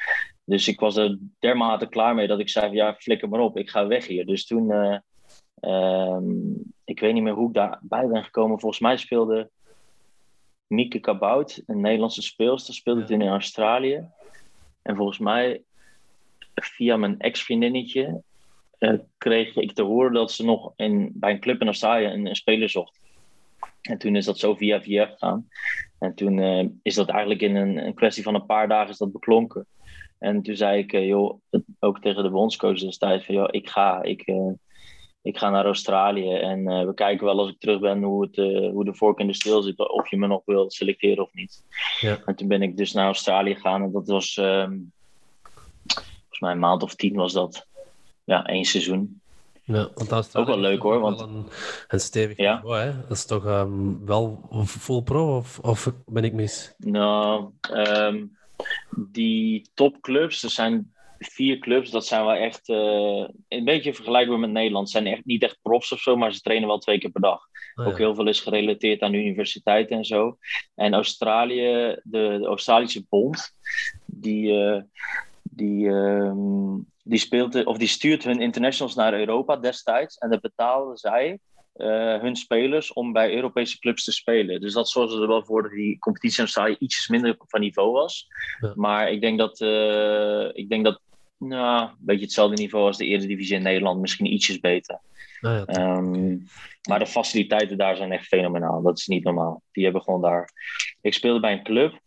Dus 0.45 0.69
ik 0.69 0.81
was 0.81 0.97
er 0.97 1.19
dermate 1.39 1.89
klaar 1.89 2.15
mee 2.15 2.27
dat 2.27 2.41
ik 2.41 2.49
zei 2.49 2.67
van 2.67 2.77
ja, 2.77 2.95
flikker 2.95 3.29
maar 3.29 3.41
op, 3.41 3.59
ik 3.59 3.71
ga 3.71 3.87
weg 3.87 4.07
hier. 4.07 4.27
Dus 4.27 4.47
toen, 4.47 4.71
eh, 4.71 4.99
ehm, 5.61 6.25
ik 6.85 7.01
weet 7.01 7.15
niet 7.15 7.23
meer 7.23 7.35
hoe 7.35 7.49
ik 7.49 7.55
daarbij 7.55 8.07
ben 8.07 8.25
gekomen. 8.25 8.61
Volgens 8.61 8.81
mij 8.81 8.97
speelde 8.97 9.51
Mieke 10.73 10.99
Kabout, 10.99 11.63
een 11.67 11.81
Nederlandse 11.81 12.23
speelster, 12.23 12.75
speelde 12.75 13.05
toen 13.05 13.21
in 13.21 13.29
Australië. 13.29 14.09
En 14.83 14.97
volgens 14.97 15.19
mij, 15.19 15.63
via 16.55 16.97
mijn 16.97 17.19
ex-vriendinnetje, 17.19 18.23
eh, 18.79 18.99
kreeg 19.19 19.57
ik 19.57 19.73
te 19.73 19.83
horen 19.83 20.13
dat 20.13 20.33
ze 20.33 20.45
nog 20.45 20.73
in, 20.77 21.11
bij 21.15 21.31
een 21.31 21.41
club 21.41 21.61
in 21.61 21.67
Australië 21.67 22.05
een, 22.05 22.27
een 22.27 22.37
speler 22.37 22.69
zocht. 22.69 23.01
En 23.81 23.99
toen 23.99 24.17
is 24.17 24.25
dat 24.25 24.39
zo 24.39 24.55
via 24.55 24.83
via 24.83 25.07
gegaan. 25.07 25.49
En 25.99 26.15
toen 26.15 26.39
eh, 26.39 26.67
is 26.83 26.95
dat 26.95 27.09
eigenlijk 27.09 27.41
in 27.41 27.57
een, 27.57 27.77
een 27.87 27.95
kwestie 27.95 28.23
van 28.23 28.35
een 28.35 28.47
paar 28.47 28.69
dagen 28.69 28.91
is 28.91 28.99
dat 28.99 29.13
beklonken. 29.13 29.67
En 30.19 30.43
toen 30.43 30.57
zei 30.57 30.79
ik, 30.79 30.93
eh, 30.93 31.07
joh, 31.07 31.41
ook 31.79 32.01
tegen 32.01 32.23
de 32.23 32.31
bondscoach 32.31 32.79
destijds, 32.79 33.25
van 33.25 33.35
joh, 33.35 33.49
ik 33.51 33.69
ga, 33.69 34.03
ik, 34.03 34.25
ik 35.23 35.39
ga 35.39 35.51
naar 35.51 35.65
Australië 35.65 36.33
en 36.33 36.69
eh, 36.69 36.87
we 36.87 36.95
kijken 36.95 37.27
wel 37.27 37.39
als 37.39 37.51
ik 37.51 37.61
terug 37.61 37.81
ben 37.81 38.03
hoe, 38.03 38.23
het, 38.23 38.37
eh, 38.39 38.71
hoe 38.71 38.85
de 38.85 38.95
vork 38.95 39.19
in 39.19 39.27
de 39.27 39.35
steel 39.35 39.63
zit, 39.63 39.89
of 39.89 40.11
je 40.11 40.17
me 40.17 40.27
nog 40.27 40.43
wil 40.45 40.71
selecteren 40.71 41.25
of 41.25 41.33
niet. 41.33 41.63
Ja. 42.01 42.19
En 42.25 42.35
toen 42.35 42.49
ben 42.49 42.63
ik 42.63 42.77
dus 42.77 42.93
naar 42.93 43.05
Australië 43.05 43.55
gegaan 43.55 43.83
en 43.83 43.93
dat 43.93 44.07
was, 44.09 44.37
ehm, 44.37 44.77
volgens 45.87 46.41
mij 46.41 46.53
een 46.53 46.59
maand 46.59 46.83
of 46.83 46.95
tien 46.95 47.15
was 47.15 47.33
dat. 47.33 47.67
Ja, 48.25 48.45
één 48.47 48.65
seizoen. 48.65 49.21
Ja, 49.65 49.89
want 49.95 50.37
Ook 50.37 50.47
wel 50.47 50.59
leuk, 50.59 50.83
hoor, 50.83 51.01
want- 51.01 51.21
Een, 51.21 51.47
een 51.89 52.01
stevig 52.01 52.37
Ja. 52.37 52.55
niveau, 52.55 52.79
hè? 52.81 52.93
Dat 53.09 53.17
is 53.17 53.27
toch 53.27 53.47
ehm, 53.47 54.05
wel 54.05 54.41
full 54.67 55.03
pro, 55.03 55.37
of, 55.37 55.59
of 55.59 55.93
ben 56.07 56.25
ik 56.25 56.33
mis? 56.33 56.75
Nou, 56.79 57.51
ehm, 57.61 58.25
die 58.97 59.71
topclubs, 59.75 60.43
er 60.43 60.51
zijn 60.51 60.93
vier 61.25 61.59
clubs, 61.59 61.91
dat 61.91 62.07
zijn 62.07 62.25
wel 62.25 62.35
echt 62.35 62.69
uh, 62.69 63.29
een 63.49 63.65
beetje 63.65 63.95
vergelijkbaar 63.95 64.39
met 64.39 64.51
Nederland. 64.51 64.91
Ze 64.91 64.99
zijn 64.99 65.13
echt 65.13 65.25
niet 65.25 65.43
echt 65.43 65.59
profs 65.63 65.93
of 65.93 66.01
zo, 66.01 66.17
maar 66.17 66.33
ze 66.33 66.41
trainen 66.41 66.69
wel 66.69 66.79
twee 66.79 66.99
keer 66.99 67.11
per 67.11 67.21
dag. 67.21 67.41
Oh, 67.75 67.87
Ook 67.87 67.99
heel 67.99 68.15
veel 68.15 68.29
is 68.29 68.41
gerelateerd 68.41 69.03
aan 69.03 69.15
universiteiten 69.15 69.97
en 69.97 70.05
zo. 70.05 70.39
En 70.75 70.95
Australië, 70.95 71.97
de, 72.03 72.37
de 72.41 72.47
Australische 72.47 73.05
Bond, 73.09 73.55
die, 74.07 74.53
uh, 74.53 74.81
die, 75.43 75.87
uh, 75.87 76.33
die, 77.05 77.19
speelt, 77.19 77.65
of 77.65 77.79
die 77.79 77.89
stuurt 77.89 78.25
hun 78.25 78.41
internationals 78.41 78.95
naar 78.95 79.15
Europa 79.15 79.57
destijds. 79.57 80.19
En 80.19 80.31
dat 80.31 80.41
betaalden 80.41 80.97
zij 80.97 81.39
uh, 81.77 82.21
hun 82.21 82.37
spelers 82.37 82.93
om 82.93 83.13
bij 83.13 83.35
Europese 83.35 83.79
clubs 83.79 84.05
te 84.05 84.13
spelen. 84.13 84.61
Dus 84.61 84.73
dat 84.73 84.89
zorgde 84.89 85.21
er 85.21 85.29
wel 85.29 85.45
voor 85.45 85.63
dat 85.63 85.73
die 85.73 85.99
competitie 85.99 86.39
in 86.39 86.45
Australië 86.45 86.77
ietsjes 86.79 87.09
minder 87.09 87.37
van 87.39 87.61
niveau 87.61 87.93
was. 87.93 88.27
Ja. 88.61 88.73
Maar 88.75 89.11
ik 89.11 89.21
denk 89.21 89.39
dat, 89.39 89.61
uh, 89.61 90.49
ik 90.53 90.69
denk 90.69 90.85
dat 90.85 91.01
nou, 91.49 91.89
een 91.89 91.97
beetje 91.99 92.25
hetzelfde 92.25 92.57
niveau 92.57 92.87
als 92.87 92.97
de 92.97 93.05
Eredivisie 93.05 93.57
in 93.57 93.63
Nederland, 93.63 94.01
misschien 94.01 94.33
ietsjes 94.33 94.61
beter. 94.61 95.01
ja, 95.41 95.97
um, 95.97 96.47
maar 96.89 96.99
de 96.99 97.07
faciliteiten 97.07 97.79
daar 97.79 97.97
zijn 97.97 98.13
echt 98.13 98.27
fenomenaal. 98.27 98.83
Dat 98.83 98.99
is 98.99 99.07
niet 99.07 99.25
normaal. 99.25 99.63
Die 99.73 99.85
hebben 99.85 100.03
gewoon 100.03 100.21
daar. 100.21 100.51
Ik 101.01 101.15
speelde 101.15 101.41
bij 101.41 101.53
een 101.53 101.63
club. 101.63 102.01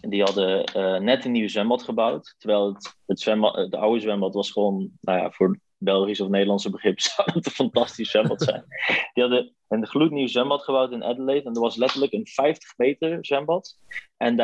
Die 0.00 0.22
hadden 0.22 0.70
uh, 0.76 0.98
net 0.98 1.24
een 1.24 1.32
nieuw 1.32 1.48
zwembad 1.48 1.82
gebouwd. 1.82 2.34
Terwijl 2.38 2.74
het, 2.74 2.96
het, 3.06 3.20
zwembad, 3.20 3.56
het 3.56 3.74
oude 3.74 4.00
zwembad 4.00 4.34
was 4.34 4.50
gewoon, 4.50 4.90
nou 5.00 5.18
ja, 5.18 5.30
voor 5.30 5.58
Belgisch 5.76 6.20
of 6.20 6.28
Nederlandse 6.28 6.70
begrip 6.70 7.00
zou 7.10 7.32
het 7.32 7.46
een 7.46 7.52
fantastisch 7.52 8.10
zwembad 8.10 8.42
zijn. 8.42 8.64
Die 9.14 9.22
hadden 9.22 9.54
een 9.68 9.86
gloednieuw 9.86 10.26
zwembad 10.26 10.62
gebouwd 10.62 10.92
in 10.92 11.04
Adelaide. 11.04 11.48
En 11.48 11.54
er 11.54 11.60
was 11.60 11.76
letterlijk 11.76 12.12
een 12.12 12.26
50 12.26 12.76
meter 12.76 13.18
zwembad. 13.20 13.76
En 14.16 14.36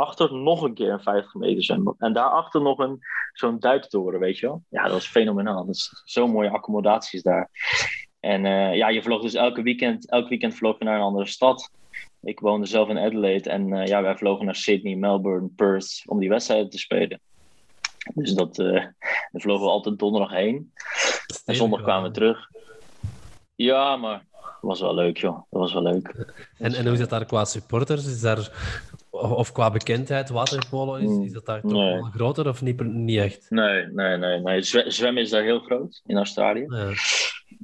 daarachter 0.00 0.38
nog 0.38 0.62
een 0.62 0.74
keer 0.74 0.92
een 0.92 1.00
50 1.00 1.34
meter 1.34 1.64
zwembad. 1.64 1.94
En 1.98 2.12
daarachter 2.12 2.62
nog 2.62 2.78
een, 2.78 2.98
zo'n 3.32 3.58
duiktoren, 3.58 4.20
weet 4.20 4.38
je 4.38 4.46
wel. 4.46 4.62
Ja, 4.68 4.82
dat 4.82 4.92
was 4.92 5.06
fenomenaal. 5.06 5.66
Dat 5.66 5.74
is 5.74 6.02
zo'n 6.04 6.30
mooie 6.30 6.50
accommodaties 6.50 7.22
daar. 7.22 7.50
En 8.20 8.44
uh, 8.44 8.76
ja, 8.76 8.88
je 8.88 9.02
vloog 9.02 9.22
dus 9.22 9.34
elke 9.34 9.62
weekend, 9.62 10.10
elk 10.10 10.28
weekend 10.28 10.54
vloog 10.54 10.78
je 10.78 10.84
naar 10.84 10.96
een 10.96 11.02
andere 11.02 11.26
stad. 11.26 11.70
Ik 12.20 12.40
woonde 12.40 12.66
zelf 12.66 12.88
in 12.88 12.98
Adelaide 12.98 13.50
en 13.50 13.68
uh, 13.68 13.86
ja, 13.86 14.02
wij 14.02 14.16
vlogen 14.16 14.44
naar 14.44 14.54
Sydney, 14.54 14.96
Melbourne, 14.96 15.48
Perth 15.56 16.02
om 16.06 16.18
die 16.18 16.28
wedstrijden 16.28 16.70
te 16.70 16.78
spelen. 16.78 17.20
Dus 18.14 18.32
dat, 18.32 18.58
uh, 18.58 18.72
daar 19.30 19.40
vlogen 19.40 19.64
we 19.64 19.70
altijd 19.70 19.98
donderdag 19.98 20.30
heen. 20.30 20.72
En 21.44 21.54
zondag 21.54 21.82
kwamen 21.82 22.08
we 22.08 22.14
terug. 22.14 22.48
Ja, 23.54 23.96
maar 23.96 24.24
was 24.60 24.80
wel 24.80 24.94
leuk, 24.94 25.16
joh. 25.16 25.36
Dat 25.50 25.60
was 25.60 25.72
wel 25.72 25.82
leuk. 25.82 26.14
En, 26.58 26.74
en 26.74 26.84
hoe 26.84 26.92
is 26.92 26.98
dat 26.98 27.10
daar 27.10 27.24
qua 27.24 27.44
supporters? 27.44 28.06
Is 28.06 28.20
daar, 28.20 28.50
of 29.20 29.52
qua 29.52 29.70
bekendheid, 29.70 30.28
waterpolo, 30.28 30.94
is, 30.94 31.26
is 31.26 31.32
dat 31.32 31.46
daar 31.46 31.60
toch 31.60 31.72
nee. 31.72 31.94
wel 31.94 32.02
groter 32.02 32.48
of 32.48 32.62
niet, 32.62 32.84
niet 32.84 33.18
echt? 33.18 33.46
Nee, 33.50 33.86
nee, 33.86 34.16
nee. 34.16 34.40
nee. 34.40 34.62
Zwemmen 34.86 35.22
is 35.22 35.30
daar 35.30 35.42
heel 35.42 35.60
groot 35.60 36.02
in 36.06 36.16
Australië. 36.16 36.64
Ja. 36.68 36.92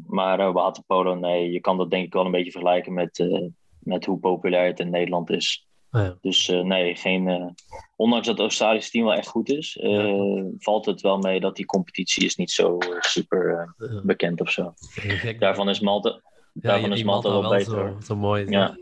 Maar 0.07 0.41
uh, 0.41 0.53
waterpolo, 0.53 1.15
nee. 1.15 1.51
Je 1.51 1.61
kan 1.61 1.77
dat 1.77 1.91
denk 1.91 2.07
ik 2.07 2.13
wel 2.13 2.25
een 2.25 2.31
beetje 2.31 2.51
vergelijken 2.51 2.93
met, 2.93 3.19
uh, 3.19 3.49
met 3.79 4.05
hoe 4.05 4.19
populair 4.19 4.67
het 4.67 4.81
in 4.81 4.91
Nederland 4.91 5.31
is. 5.31 5.67
Ja. 5.91 6.17
Dus 6.21 6.49
uh, 6.49 6.61
nee, 6.61 6.97
geen, 6.97 7.55
ondanks 7.97 8.27
dat 8.27 8.37
het 8.37 8.47
Australische 8.47 8.91
team 8.91 9.05
wel 9.05 9.15
echt 9.15 9.29
goed 9.29 9.49
is, 9.49 9.79
ja. 9.81 10.45
valt 10.59 10.87
het 10.87 11.01
wel 11.01 11.19
mee 11.19 11.41
dat 11.41 11.57
die 11.57 11.67
competitie 11.67 12.25
is 12.25 12.37
niet 12.37 12.51
zo 12.51 12.79
super 13.01 13.75
bekend 14.03 14.41
of 14.41 14.51
zo. 14.51 14.75
Daarvan 15.39 15.69
is 15.69 15.81
Malta, 15.81 16.21
daarvan 16.53 16.93
is 16.93 17.03
Malta, 17.03 17.31
wel 17.31 17.51
beter. 17.51 17.65
Zo, 17.65 17.97
zo 18.01 18.17
mooi. 18.17 18.45
Ja. 18.49 18.77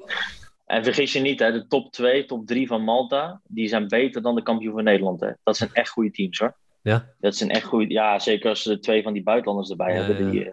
En 0.65 0.85
vergis 0.85 1.13
je 1.13 1.21
niet, 1.21 1.39
hè, 1.39 1.53
de 1.53 1.67
top 1.67 1.93
2, 1.93 2.25
top 2.25 2.47
3 2.47 2.67
van 2.67 2.83
Malta, 2.83 3.41
die 3.45 3.69
zijn 3.69 3.89
beter 3.89 4.23
dan 4.23 4.35
de 4.35 4.43
kampioen 4.43 4.75
van 4.75 4.85
Nederland. 4.85 5.21
Hè. 5.21 5.31
Dat 5.43 5.57
zijn 5.57 5.71
echt 5.73 5.89
goede 5.89 6.11
teams 6.11 6.39
hoor. 6.39 6.57
Ja? 6.83 7.09
Dat 7.19 7.37
zijn 7.37 7.51
echt 7.51 7.65
goede, 7.65 7.93
ja, 7.93 8.19
zeker 8.19 8.49
als 8.49 8.63
ze 8.63 8.79
twee 8.79 9.03
van 9.03 9.13
die 9.13 9.23
buitenlanders 9.23 9.71
erbij 9.71 9.95
hebben. 9.95 10.31
Die, 10.31 10.51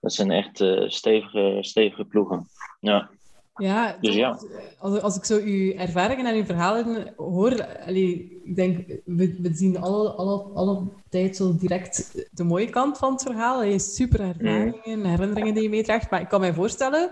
dat 0.00 0.12
zijn 0.12 0.30
echt 0.30 0.64
stevige, 0.86 1.58
stevige 1.60 2.04
ploegen. 2.04 2.48
Ja. 2.80 3.10
Ja, 3.54 3.96
dus 4.00 4.14
ja. 4.14 4.38
Als, 4.78 5.00
als 5.00 5.16
ik 5.16 5.24
zo 5.24 5.38
uw 5.38 5.72
ervaringen 5.72 6.26
en 6.26 6.34
uw 6.34 6.44
verhalen 6.44 7.12
hoor, 7.16 7.66
allee, 7.86 8.40
ik 8.44 8.56
denk, 8.56 8.86
we, 9.04 9.36
we 9.40 9.54
zien 9.54 9.78
alle, 9.78 10.10
alle, 10.10 10.42
alle 10.54 10.82
tijd 11.08 11.36
zo 11.36 11.56
direct 11.56 12.26
de 12.30 12.44
mooie 12.44 12.70
kant 12.70 12.98
van 12.98 13.12
het 13.12 13.22
verhaal. 13.22 13.62
Je 13.62 13.78
super 13.78 14.20
ervaringen, 14.20 14.80
mm. 14.84 15.04
herinneringen 15.04 15.54
die 15.54 15.62
je 15.62 15.68
meedraagt. 15.68 16.10
Maar 16.10 16.20
ik 16.20 16.28
kan 16.28 16.40
mij 16.40 16.52
voorstellen 16.52 17.10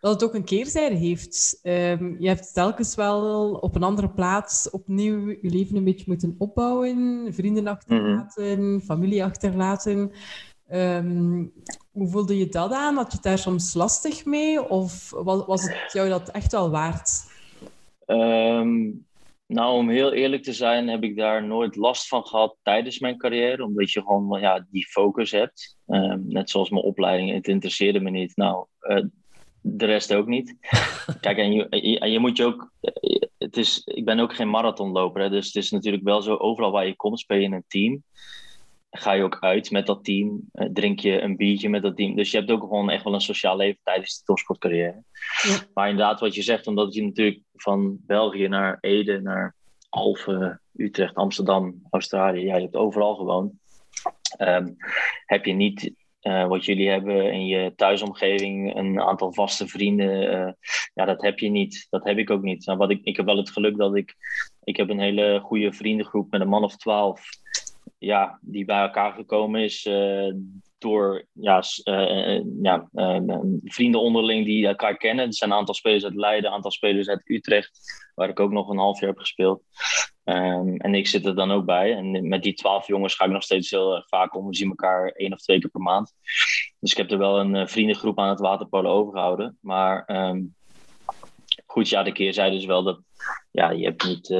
dat 0.00 0.12
het 0.12 0.24
ook 0.24 0.34
een 0.34 0.44
keerzijde 0.44 0.96
heeft. 0.96 1.60
Um, 1.62 2.16
je 2.18 2.28
hebt 2.28 2.54
telkens 2.54 2.94
wel 2.94 3.52
op 3.52 3.74
een 3.74 3.82
andere 3.82 4.10
plaats 4.10 4.70
opnieuw 4.70 5.28
je 5.28 5.50
leven 5.50 5.76
een 5.76 5.84
beetje 5.84 6.04
moeten 6.06 6.34
opbouwen, 6.38 7.28
vrienden 7.34 7.66
achterlaten, 7.66 8.72
mm. 8.72 8.80
familie 8.80 9.24
achterlaten. 9.24 10.12
Um, 10.72 11.52
hoe 11.90 12.08
voelde 12.08 12.38
je 12.38 12.48
dat 12.48 12.72
aan? 12.72 12.96
Had 12.96 13.12
je 13.12 13.18
daar 13.20 13.38
soms 13.38 13.74
lastig 13.74 14.24
mee? 14.24 14.68
Of 14.68 15.10
was, 15.10 15.46
was 15.46 15.62
het 15.62 15.92
jou 15.92 16.08
dat 16.08 16.30
echt 16.30 16.52
wel 16.52 16.70
waard? 16.70 17.10
Um, 18.06 19.06
nou, 19.46 19.76
om 19.76 19.88
heel 19.88 20.12
eerlijk 20.12 20.42
te 20.42 20.52
zijn, 20.52 20.88
heb 20.88 21.02
ik 21.02 21.16
daar 21.16 21.46
nooit 21.46 21.76
last 21.76 22.08
van 22.08 22.26
gehad 22.26 22.56
tijdens 22.62 22.98
mijn 22.98 23.18
carrière. 23.18 23.64
Omdat 23.64 23.90
je 23.90 24.00
gewoon 24.00 24.40
ja, 24.40 24.66
die 24.70 24.86
focus 24.86 25.30
hebt. 25.30 25.78
Um, 25.86 26.24
net 26.26 26.50
zoals 26.50 26.70
mijn 26.70 26.84
opleiding, 26.84 27.32
het 27.32 27.48
interesseerde 27.48 28.00
me 28.00 28.10
niet. 28.10 28.36
Nou, 28.36 28.66
uh, 28.80 29.04
de 29.60 29.86
rest 29.86 30.14
ook 30.14 30.26
niet. 30.26 30.56
Kijk, 31.20 31.38
en 31.38 31.52
je, 31.52 31.66
je, 31.70 32.10
je, 32.10 32.18
moet 32.18 32.36
je 32.36 32.44
ook. 32.44 32.72
Het 33.38 33.56
is, 33.56 33.82
ik 33.84 34.04
ben 34.04 34.18
ook 34.18 34.34
geen 34.34 34.50
marathonloper, 34.50 35.22
hè, 35.22 35.30
dus 35.30 35.46
het 35.46 35.56
is 35.56 35.70
natuurlijk 35.70 36.04
wel 36.04 36.22
zo: 36.22 36.36
overal 36.36 36.70
waar 36.70 36.86
je 36.86 36.96
komt, 36.96 37.20
speel 37.20 37.36
je 37.36 37.44
in 37.44 37.52
een 37.52 37.64
team 37.68 38.02
ga 38.90 39.12
je 39.12 39.22
ook 39.22 39.38
uit 39.40 39.70
met 39.70 39.86
dat 39.86 40.04
team, 40.04 40.40
uh, 40.52 40.68
drink 40.72 41.00
je 41.00 41.20
een 41.20 41.36
biertje 41.36 41.68
met 41.68 41.82
dat 41.82 41.96
team. 41.96 42.16
Dus 42.16 42.30
je 42.30 42.36
hebt 42.36 42.50
ook 42.50 42.60
gewoon 42.60 42.90
echt 42.90 43.04
wel 43.04 43.14
een 43.14 43.20
sociaal 43.20 43.56
leven 43.56 43.80
tijdens 43.82 44.18
de 44.18 44.24
topsportcarrière. 44.24 45.02
Ja. 45.42 45.58
Maar 45.74 45.88
inderdaad, 45.88 46.20
wat 46.20 46.34
je 46.34 46.42
zegt, 46.42 46.66
omdat 46.66 46.94
je 46.94 47.02
natuurlijk 47.02 47.40
van 47.54 47.98
België 48.06 48.48
naar 48.48 48.78
Ede, 48.80 49.20
naar 49.20 49.54
Alphen, 49.88 50.60
Utrecht, 50.76 51.14
Amsterdam, 51.14 51.82
Australië, 51.90 52.44
ja, 52.44 52.56
je 52.56 52.62
hebt 52.62 52.76
overal 52.76 53.14
gewoond. 53.14 53.52
Um, 54.38 54.76
heb 55.26 55.44
je 55.44 55.52
niet 55.52 55.92
uh, 56.22 56.46
wat 56.46 56.64
jullie 56.64 56.88
hebben 56.88 57.32
in 57.32 57.46
je 57.46 57.72
thuisomgeving, 57.76 58.76
een 58.76 59.00
aantal 59.00 59.32
vaste 59.32 59.68
vrienden. 59.68 60.22
Uh, 60.22 60.52
ja, 60.94 61.04
dat 61.04 61.22
heb 61.22 61.38
je 61.38 61.48
niet. 61.48 61.86
Dat 61.90 62.04
heb 62.04 62.18
ik 62.18 62.30
ook 62.30 62.42
niet. 62.42 62.66
Nou, 62.66 62.78
wat 62.78 62.90
ik, 62.90 63.00
ik 63.02 63.16
heb 63.16 63.26
wel 63.26 63.36
het 63.36 63.50
geluk 63.50 63.76
dat 63.76 63.96
ik. 63.96 64.14
Ik 64.64 64.76
heb 64.76 64.88
een 64.88 65.00
hele 65.00 65.40
goede 65.42 65.72
vriendengroep 65.72 66.30
met 66.30 66.40
een 66.40 66.48
man 66.48 66.64
of 66.64 66.76
twaalf 66.76 67.22
ja, 68.00 68.38
die 68.42 68.64
bij 68.64 68.80
elkaar 68.80 69.12
gekomen 69.12 69.60
is 69.60 69.84
uh, 69.84 70.34
door 70.78 71.26
ja, 71.32 71.62
ja, 72.62 72.88
vrienden 73.64 74.00
onderling 74.00 74.44
die 74.44 74.66
elkaar 74.66 74.96
kennen. 74.96 75.26
Er 75.26 75.34
zijn 75.34 75.50
een 75.50 75.56
aantal 75.56 75.74
spelers 75.74 76.04
uit 76.04 76.14
Leiden, 76.14 76.50
een 76.50 76.56
aantal 76.56 76.70
spelers 76.70 77.08
uit 77.08 77.28
Utrecht, 77.28 77.80
waar 78.14 78.28
ik 78.28 78.40
ook 78.40 78.50
nog 78.50 78.68
een 78.68 78.78
half 78.78 79.00
jaar 79.00 79.08
heb 79.08 79.18
gespeeld. 79.18 79.62
Um, 80.30 80.76
en 80.76 80.94
ik 80.94 81.06
zit 81.06 81.26
er 81.26 81.34
dan 81.34 81.50
ook 81.50 81.64
bij. 81.64 81.96
En 81.96 82.28
met 82.28 82.42
die 82.42 82.54
twaalf 82.54 82.86
jongens 82.86 83.14
ga 83.14 83.24
ik 83.24 83.30
nog 83.30 83.42
steeds 83.42 83.70
heel 83.70 83.94
erg 83.94 84.08
vaak 84.08 84.36
om. 84.36 84.46
We 84.46 84.54
zien 84.54 84.68
elkaar 84.68 85.08
één 85.08 85.32
of 85.32 85.38
twee 85.38 85.58
keer 85.58 85.70
per 85.70 85.80
maand. 85.80 86.12
Dus 86.80 86.90
ik 86.90 86.96
heb 86.96 87.10
er 87.10 87.18
wel 87.18 87.40
een 87.40 87.68
vriendengroep 87.68 88.18
aan 88.18 88.28
het 88.28 88.40
waterpolo 88.40 88.90
overgehouden. 88.90 89.58
Maar 89.60 90.04
um, 90.28 90.54
goed, 91.66 91.88
ja, 91.88 92.02
de 92.02 92.12
keer 92.12 92.34
zei 92.34 92.50
dus 92.50 92.64
wel 92.64 92.82
dat 92.82 93.00
ja, 93.50 93.70
je 93.70 93.84
hebt 93.84 94.06
niet 94.06 94.30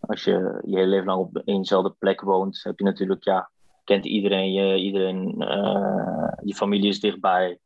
als 0.00 0.24
je 0.24 0.60
je 0.66 0.76
hele 0.76 0.86
leven 0.86 1.06
lang 1.06 1.20
op 1.20 1.42
eenzelfde 1.44 1.94
plek 1.98 2.20
woont, 2.20 2.60
heb 2.62 2.78
je 2.78 2.84
natuurlijk, 2.84 3.24
ja, 3.24 3.50
kent 3.84 4.04
iedereen 4.04 4.52
je, 4.52 4.76
iedereen, 4.76 5.34
je 6.44 6.54
familie 6.54 6.88
is 6.88 7.00
dichtbij. 7.00 7.58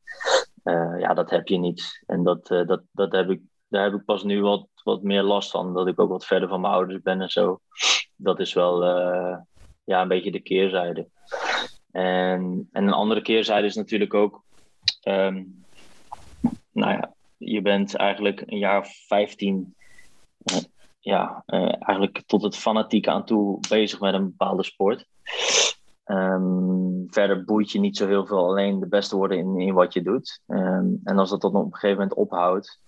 Ja, 0.98 1.14
dat 1.14 1.30
heb 1.30 1.48
je 1.48 1.58
niet. 1.58 2.02
En 2.06 2.22
dat, 2.22 2.46
dat, 2.46 2.82
dat 2.92 3.12
heb 3.12 3.30
ik, 3.30 3.40
daar 3.72 3.84
heb 3.84 3.94
ik 3.94 4.04
pas 4.04 4.22
nu 4.22 4.42
wat, 4.42 4.66
wat 4.84 5.02
meer 5.02 5.22
last 5.22 5.50
van. 5.50 5.74
Dat 5.74 5.86
ik 5.86 6.00
ook 6.00 6.10
wat 6.10 6.26
verder 6.26 6.48
van 6.48 6.60
mijn 6.60 6.72
ouders 6.72 7.02
ben 7.02 7.20
en 7.20 7.28
zo. 7.28 7.60
Dat 8.16 8.40
is 8.40 8.52
wel 8.52 8.84
ja, 9.84 10.00
een 10.00 10.08
beetje 10.08 10.30
de 10.30 10.40
keerzijde. 10.40 11.08
En, 11.90 12.68
en 12.72 12.86
een 12.86 12.92
andere 12.92 13.22
keerzijde 13.22 13.66
is 13.66 13.74
natuurlijk 13.74 14.14
ook. 14.14 14.42
Um, 15.08 15.64
nou 16.72 16.92
ja, 16.92 17.14
je 17.36 17.62
bent 17.62 17.94
eigenlijk 17.94 18.42
een 18.46 18.58
jaar 18.58 18.78
of 18.78 18.88
15 19.06 19.74
ja, 20.98 21.42
uh, 21.46 21.74
eigenlijk 21.78 22.22
tot 22.26 22.42
het 22.42 22.56
fanatiek 22.56 23.08
aan 23.08 23.24
toe 23.24 23.60
bezig 23.68 24.00
met 24.00 24.14
een 24.14 24.24
bepaalde 24.24 24.64
sport. 24.64 25.06
Um, 26.04 27.06
verder 27.10 27.44
boeit 27.44 27.70
je 27.70 27.78
niet 27.78 27.96
zo 27.96 28.06
heel 28.06 28.26
veel 28.26 28.46
alleen 28.48 28.80
de 28.80 28.88
beste 28.88 29.16
worden 29.16 29.38
in, 29.38 29.60
in 29.60 29.74
wat 29.74 29.92
je 29.92 30.02
doet. 30.02 30.40
Um, 30.46 31.00
en 31.04 31.18
als 31.18 31.30
dat 31.30 31.40
dan 31.40 31.54
op 31.54 31.64
een 31.64 31.74
gegeven 31.74 31.96
moment 31.96 32.14
ophoudt, 32.14 32.80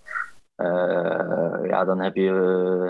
uh, 0.57 1.69
ja, 1.69 1.85
dan 1.85 2.01
heb 2.01 2.15
je, 2.15 2.31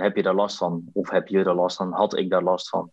heb 0.01 0.17
je 0.17 0.23
daar 0.23 0.35
last 0.35 0.57
van. 0.57 0.85
Of 0.93 1.11
heb 1.11 1.29
je 1.29 1.45
er 1.45 1.55
last 1.55 1.77
van, 1.77 1.93
had 1.93 2.17
ik 2.17 2.31
daar 2.31 2.43
last 2.43 2.69
van. 2.69 2.91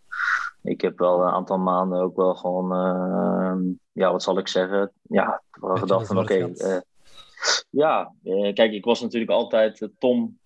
Ik 0.61 0.81
heb 0.81 0.99
wel 0.99 1.21
een 1.21 1.33
aantal 1.33 1.57
maanden 1.57 2.01
ook 2.01 2.15
wel 2.15 2.35
gewoon, 2.35 2.73
uh, 2.73 3.73
ja, 3.91 4.11
wat 4.11 4.23
zal 4.23 4.37
ik 4.37 4.47
zeggen? 4.47 4.91
Ja, 5.01 5.41
wel 5.51 5.75
gedacht 5.75 6.07
van 6.07 6.17
oké. 6.17 6.33
Okay, 6.33 6.81
ja, 7.69 8.13
kijk, 8.53 8.71
ik 8.71 8.85
was 8.85 9.01
natuurlijk 9.01 9.31
altijd 9.31 9.89
Tom 9.99 10.39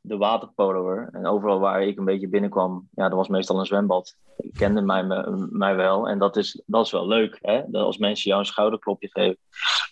de 0.00 0.16
waterpoloer. 0.16 1.08
En 1.12 1.26
overal 1.26 1.58
waar 1.58 1.82
ik 1.82 1.98
een 1.98 2.04
beetje 2.04 2.28
binnenkwam, 2.28 2.88
ja, 2.94 3.08
dat 3.08 3.16
was 3.16 3.28
meestal 3.28 3.58
een 3.58 3.66
zwembad. 3.66 4.16
Ik 4.36 4.54
kende 4.54 4.80
mij, 4.80 5.02
mij 5.50 5.76
wel. 5.76 6.08
En 6.08 6.18
dat 6.18 6.36
is, 6.36 6.62
dat 6.66 6.86
is 6.86 6.92
wel 6.92 7.06
leuk. 7.06 7.38
Hè? 7.42 7.62
Dat 7.66 7.84
als 7.84 7.98
mensen 7.98 8.28
jou 8.28 8.40
een 8.40 8.46
schouderklopje 8.46 9.08
geven, 9.10 9.38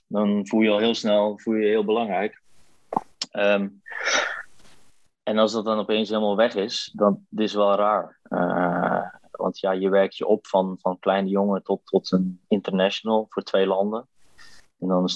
dan 0.07 0.47
voel 0.47 0.61
je 0.61 0.71
al 0.71 0.79
heel 0.79 0.95
snel, 0.95 1.39
voel 1.39 1.55
je, 1.55 1.63
je 1.63 1.69
heel 1.69 1.85
belangrijk. 1.85 2.43
Ehm, 3.33 3.69
en 5.23 5.39
als 5.39 5.53
dat 5.53 5.65
dan 5.65 5.79
opeens 5.79 6.09
helemaal 6.09 6.37
weg 6.37 6.55
is, 6.55 6.91
dan 6.95 7.27
is 7.37 7.55
wel 7.55 7.75
raar. 7.75 8.19
Uh, 8.29 9.03
want 9.31 9.59
ja, 9.59 9.71
je 9.71 9.89
werkt 9.89 10.17
je 10.17 10.27
op 10.27 10.47
van, 10.47 10.79
van 10.81 10.99
kleine 10.99 11.29
jongen 11.29 11.63
tot, 11.63 11.81
tot 11.85 12.13
een 12.13 12.41
international 12.49 13.27
voor 13.29 13.43
twee 13.43 13.67
landen. 13.67 14.07
En 14.79 14.89
dan 14.89 15.09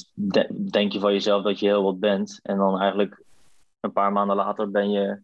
denk 0.70 0.92
je 0.92 1.00
van 1.00 1.12
jezelf 1.12 1.42
dat 1.42 1.58
je 1.58 1.66
heel 1.66 1.82
wat 1.82 2.00
bent. 2.00 2.40
En 2.42 2.56
dan 2.56 2.80
eigenlijk 2.80 3.22
een 3.80 3.92
paar 3.92 4.12
maanden 4.12 4.36
later 4.36 4.70
ben 4.70 4.90
je 4.90 5.18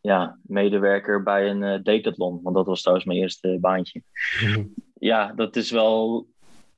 ja, 0.00 0.38
medewerker 0.42 1.22
bij 1.22 1.50
een 1.50 1.62
uh, 1.62 1.82
decathlon. 1.82 2.40
Want 2.42 2.56
dat 2.56 2.66
was 2.66 2.80
trouwens 2.80 3.06
mijn 3.06 3.18
eerste 3.18 3.58
baantje. 3.60 4.02
Ja, 5.00 5.32
dat 5.32 5.56
is 5.56 5.70
wel 5.70 6.26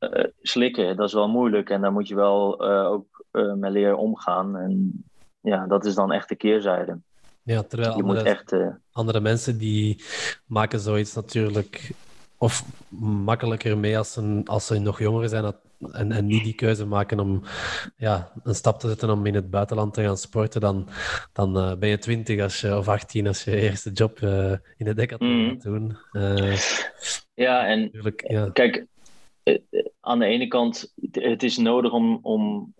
uh, 0.00 0.24
slikken. 0.42 0.96
Dat 0.96 1.06
is 1.06 1.14
wel 1.14 1.28
moeilijk. 1.28 1.70
En 1.70 1.80
daar 1.80 1.92
moet 1.92 2.08
je 2.08 2.14
wel 2.14 2.70
uh, 2.70 2.86
ook 2.86 3.24
mee 3.32 3.70
leren 3.70 3.98
omgaan. 3.98 4.56
En 4.56 5.04
ja, 5.40 5.66
dat 5.66 5.84
is 5.84 5.94
dan 5.94 6.12
echt 6.12 6.28
de 6.28 6.36
keerzijde. 6.36 6.98
Ja, 7.42 7.62
terwijl 7.62 7.96
je 7.96 8.02
andere, 8.02 8.18
moet 8.18 8.26
echt, 8.26 8.54
andere 8.92 9.20
mensen 9.20 9.58
die 9.58 10.04
maken 10.46 10.80
zoiets 10.80 11.14
natuurlijk 11.14 11.92
of 12.38 12.64
makkelijker 13.24 13.78
mee 13.78 13.98
als 13.98 14.12
ze, 14.12 14.40
als 14.44 14.66
ze 14.66 14.78
nog 14.78 14.98
jonger 14.98 15.28
zijn 15.28 15.54
en, 15.92 16.12
en 16.12 16.26
niet 16.26 16.44
die 16.44 16.54
keuze 16.54 16.86
maken 16.86 17.20
om 17.20 17.42
ja, 17.96 18.32
een 18.42 18.54
stap 18.54 18.78
te 18.80 18.88
zetten 18.88 19.10
om 19.10 19.26
in 19.26 19.34
het 19.34 19.50
buitenland 19.50 19.94
te 19.94 20.02
gaan 20.02 20.16
sporten, 20.16 20.60
dan, 20.60 20.88
dan 21.32 21.56
uh, 21.56 21.76
ben 21.76 21.88
je 21.88 21.98
20 21.98 22.40
als 22.40 22.60
je, 22.60 22.76
of 22.76 22.88
18 22.88 23.26
als 23.26 23.44
je 23.44 23.56
eerste 23.56 23.90
job 23.92 24.20
uh, 24.20 24.52
in 24.76 24.84
de 24.84 24.94
decathlon 24.94 25.42
mm. 25.42 25.48
gaat 25.48 25.62
doen. 25.62 25.96
Ja, 27.34 27.66
en 27.66 27.90
ja. 28.16 28.50
kijk, 28.52 28.86
aan 30.00 30.18
de 30.18 30.24
ene 30.24 30.48
kant, 30.48 30.92
het 31.10 31.42
is 31.42 31.56
nodig 31.56 31.92
om, 31.92 32.18
om 32.22 32.74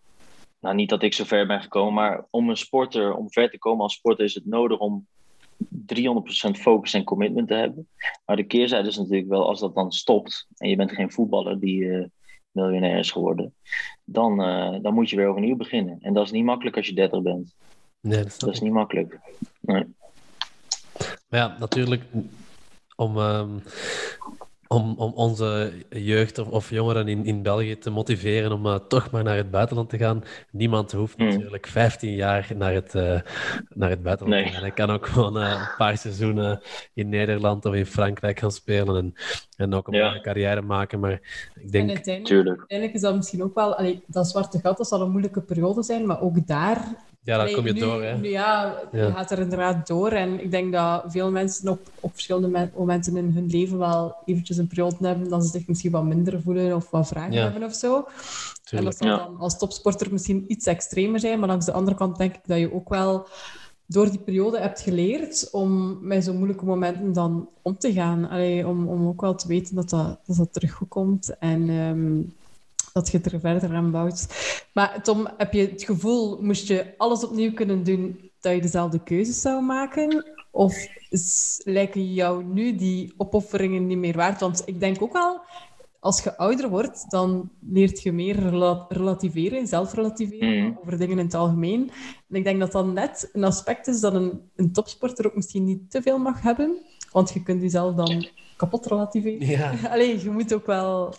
nou 0.61 0.75
niet 0.75 0.89
dat 0.89 1.03
ik 1.03 1.15
zo 1.15 1.25
ver 1.25 1.47
ben 1.47 1.63
gekomen, 1.63 1.95
maar 1.95 2.25
om 2.31 2.49
een 2.49 2.57
sporter, 2.57 3.15
om 3.15 3.31
ver 3.31 3.51
te 3.51 3.59
komen 3.59 3.83
als 3.83 3.95
sporter, 3.95 4.25
is 4.25 4.35
het 4.35 4.47
nodig 4.47 4.79
om 4.79 5.07
300% 5.65 6.51
focus 6.51 6.95
en 6.95 7.05
commitment 7.05 7.49
te 7.49 7.55
hebben. 7.55 7.89
Maar 8.25 8.37
de 8.37 8.45
keerzijde 8.45 8.89
is 8.89 8.97
natuurlijk 8.97 9.29
wel, 9.29 9.49
als 9.49 9.61
dat 9.61 9.75
dan 9.75 9.93
stopt 9.93 10.47
en 10.57 10.69
je 10.69 10.77
bent 10.77 10.93
geen 10.93 11.13
voetballer 11.13 11.61
die 11.61 11.81
uh, 11.81 12.05
miljonair 12.51 12.99
is 12.99 13.11
geworden, 13.11 13.55
dan, 14.05 14.41
uh, 14.41 14.83
dan 14.83 14.95
moet 14.95 15.11
je 15.11 15.17
weer 15.17 15.29
overnieuw 15.29 15.57
beginnen. 15.57 15.99
En 16.01 16.13
dat 16.13 16.25
is 16.25 16.31
niet 16.31 16.45
makkelijk 16.45 16.77
als 16.77 16.87
je 16.87 16.95
30 16.95 17.23
bent. 17.23 17.55
Nee, 18.01 18.23
dat, 18.23 18.41
dat 18.41 18.53
is 18.53 18.61
niet 18.61 18.73
makkelijk. 18.73 19.19
Nee. 19.61 19.85
Maar 21.29 21.41
ja, 21.41 21.57
natuurlijk, 21.59 22.03
om, 22.97 23.17
um, 23.17 23.63
om, 24.75 24.95
om 24.97 25.13
onze 25.13 25.73
jeugd 25.89 26.39
of, 26.39 26.49
of, 26.49 26.71
jongeren 26.71 27.09
in, 27.09 27.25
in 27.25 27.43
België 27.43 27.79
te 27.79 27.91
motiveren 27.91 28.53
om 28.53 28.67
uh, 28.67 28.75
toch 28.75 29.11
maar 29.11 29.23
naar 29.23 29.37
het 29.37 29.51
buitenland 29.51 29.89
te 29.89 29.99
gaan. 29.99 30.25
Niemand 30.51 30.93
hoeft 30.93 31.19
mm. 31.19 31.27
natuurlijk 31.27 31.67
15 31.67 32.15
jaar 32.15 32.49
naar 32.57 32.73
het, 32.73 32.95
uh, 32.95 33.21
naar 33.75 33.91
het 33.91 34.03
buitenland 34.03 34.41
nee. 34.41 34.45
te 34.45 34.53
gaan. 34.53 34.61
Hij 34.63 34.71
kan 34.71 34.91
ook 34.91 35.07
gewoon 35.07 35.37
uh, 35.37 35.51
een 35.51 35.77
paar 35.77 35.99
seizoenen 35.99 36.61
in 36.95 37.09
Nederland 37.09 37.65
of 37.65 37.75
in 37.75 37.87
Frankrijk 37.87 38.39
gaan 38.39 38.53
spelen 38.53 38.97
en, 38.97 39.15
en 39.57 39.75
ook 39.75 39.89
een 39.89 39.95
ja. 39.95 40.21
carrière 40.21 40.63
maken. 40.63 41.01
Maar 41.01 41.21
ik 41.55 41.73
denk... 41.73 41.89
En 41.89 41.95
uiteindelijk, 41.95 42.59
uiteindelijk, 42.59 42.95
is 42.95 43.01
dat 43.01 43.17
misschien 43.17 43.43
ook 43.43 43.55
wel... 43.55 43.75
Allee, 43.75 44.03
dat 44.07 44.29
zwarte 44.29 44.59
gat, 44.59 44.77
dat 44.77 44.89
zal 44.89 45.01
een 45.01 45.11
moeilijke 45.11 45.41
periode 45.41 45.83
zijn, 45.83 46.07
maar 46.07 46.21
ook 46.21 46.47
daar 46.47 46.95
ja, 47.23 47.37
dan 47.45 47.53
kom 47.53 47.67
je 47.67 47.73
door. 47.73 48.03
Hè? 48.03 48.15
ja, 48.23 48.81
je 48.93 49.13
gaat 49.15 49.31
er 49.31 49.39
inderdaad 49.39 49.87
door. 49.87 50.11
En 50.11 50.43
ik 50.43 50.51
denk 50.51 50.73
dat 50.73 51.05
veel 51.07 51.31
mensen 51.31 51.69
op, 51.69 51.81
op 52.01 52.13
verschillende 52.13 52.71
momenten 52.77 53.17
in 53.17 53.31
hun 53.35 53.47
leven 53.47 53.79
wel 53.79 54.17
eventjes 54.25 54.57
een 54.57 54.67
periode 54.67 55.07
hebben 55.07 55.29
dat 55.29 55.45
ze 55.45 55.51
zich 55.51 55.67
misschien 55.67 55.91
wat 55.91 56.05
minder 56.05 56.43
voelen 56.43 56.75
of 56.75 56.91
wat 56.91 57.09
vragen 57.09 57.33
hebben 57.33 57.63
of 57.63 57.75
zo. 57.75 58.07
En 58.71 58.85
dat 58.85 58.97
zal 58.97 59.09
dan 59.09 59.39
als 59.39 59.59
topsporter 59.59 60.13
misschien 60.13 60.45
iets 60.47 60.67
extremer 60.67 61.21
zijn. 61.21 61.39
Maar 61.39 61.49
langs 61.49 61.67
de 61.67 61.73
andere 61.73 61.97
kant 61.97 62.19
denk 62.19 62.35
ik 62.35 62.41
dat 62.47 62.59
je 62.59 62.75
ook 62.75 62.89
wel 62.89 63.27
door 63.87 64.11
die 64.11 64.21
periode 64.21 64.59
hebt 64.59 64.81
geleerd 64.81 65.49
om 65.51 65.99
met 66.01 66.25
zo'n 66.25 66.37
moeilijke 66.37 66.65
momenten 66.65 67.13
dan 67.13 67.49
om 67.63 67.79
te 67.79 67.93
gaan. 67.93 68.29
Allee, 68.29 68.67
om, 68.67 68.89
om 68.89 69.09
ook 69.09 69.21
wel 69.21 69.35
te 69.35 69.49
weten 69.49 69.75
dat 69.75 69.91
dat, 69.91 70.21
dat, 70.27 70.37
dat 70.37 70.53
terugkomt. 70.53 71.39
En 71.39 71.69
um, 71.69 72.35
dat 72.93 73.11
je 73.11 73.21
er 73.21 73.41
verder 73.41 73.75
aan 73.75 73.91
bouwt. 73.91 74.27
Maar 74.73 75.03
Tom, 75.03 75.29
heb 75.37 75.53
je 75.53 75.69
het 75.69 75.83
gevoel, 75.83 76.43
moest 76.43 76.69
je 76.69 76.95
alles 76.97 77.25
opnieuw 77.25 77.53
kunnen 77.53 77.83
doen, 77.85 78.31
dat 78.41 78.55
je 78.55 78.61
dezelfde 78.61 79.03
keuzes 79.03 79.41
zou 79.41 79.63
maken? 79.63 80.25
Of 80.51 80.87
lijken 81.65 82.13
jou 82.13 82.45
nu 82.45 82.77
die 82.77 83.15
opofferingen 83.17 83.87
niet 83.87 83.99
meer 83.99 84.17
waard? 84.17 84.41
Want 84.41 84.63
ik 84.65 84.81
denk 84.81 85.03
ook 85.03 85.13
wel, 85.13 85.41
als 86.01 86.23
je 86.23 86.37
ouder 86.37 86.69
wordt, 86.69 87.11
dan 87.11 87.51
leert 87.61 88.03
je 88.03 88.13
meer 88.13 88.37
relativeren, 88.89 89.67
zelfrelativeren 89.67 90.65
mm. 90.65 90.79
over 90.81 90.99
dingen 90.99 91.19
in 91.19 91.25
het 91.25 91.35
algemeen. 91.35 91.91
En 92.29 92.37
ik 92.37 92.45
denk 92.45 92.61
dat 92.61 92.73
dat 92.73 92.87
net 92.87 93.31
een 93.33 93.45
aspect 93.45 93.87
is 93.87 94.01
dat 94.01 94.15
een, 94.15 94.41
een 94.57 94.73
topsporter 94.73 95.27
ook 95.27 95.35
misschien 95.35 95.65
niet 95.65 95.91
te 95.91 96.03
veel 96.03 96.19
mag 96.19 96.43
hebben. 96.43 96.77
Want 97.13 97.33
je 97.33 97.43
kunt 97.43 97.63
jezelf 97.63 97.95
dan 97.95 98.29
kapot 98.57 98.87
relativeren. 98.87 99.47
Ja. 99.47 99.73
Allee, 99.93 100.23
je 100.23 100.31
moet 100.31 100.55
ook 100.55 100.67
wel 100.67 101.15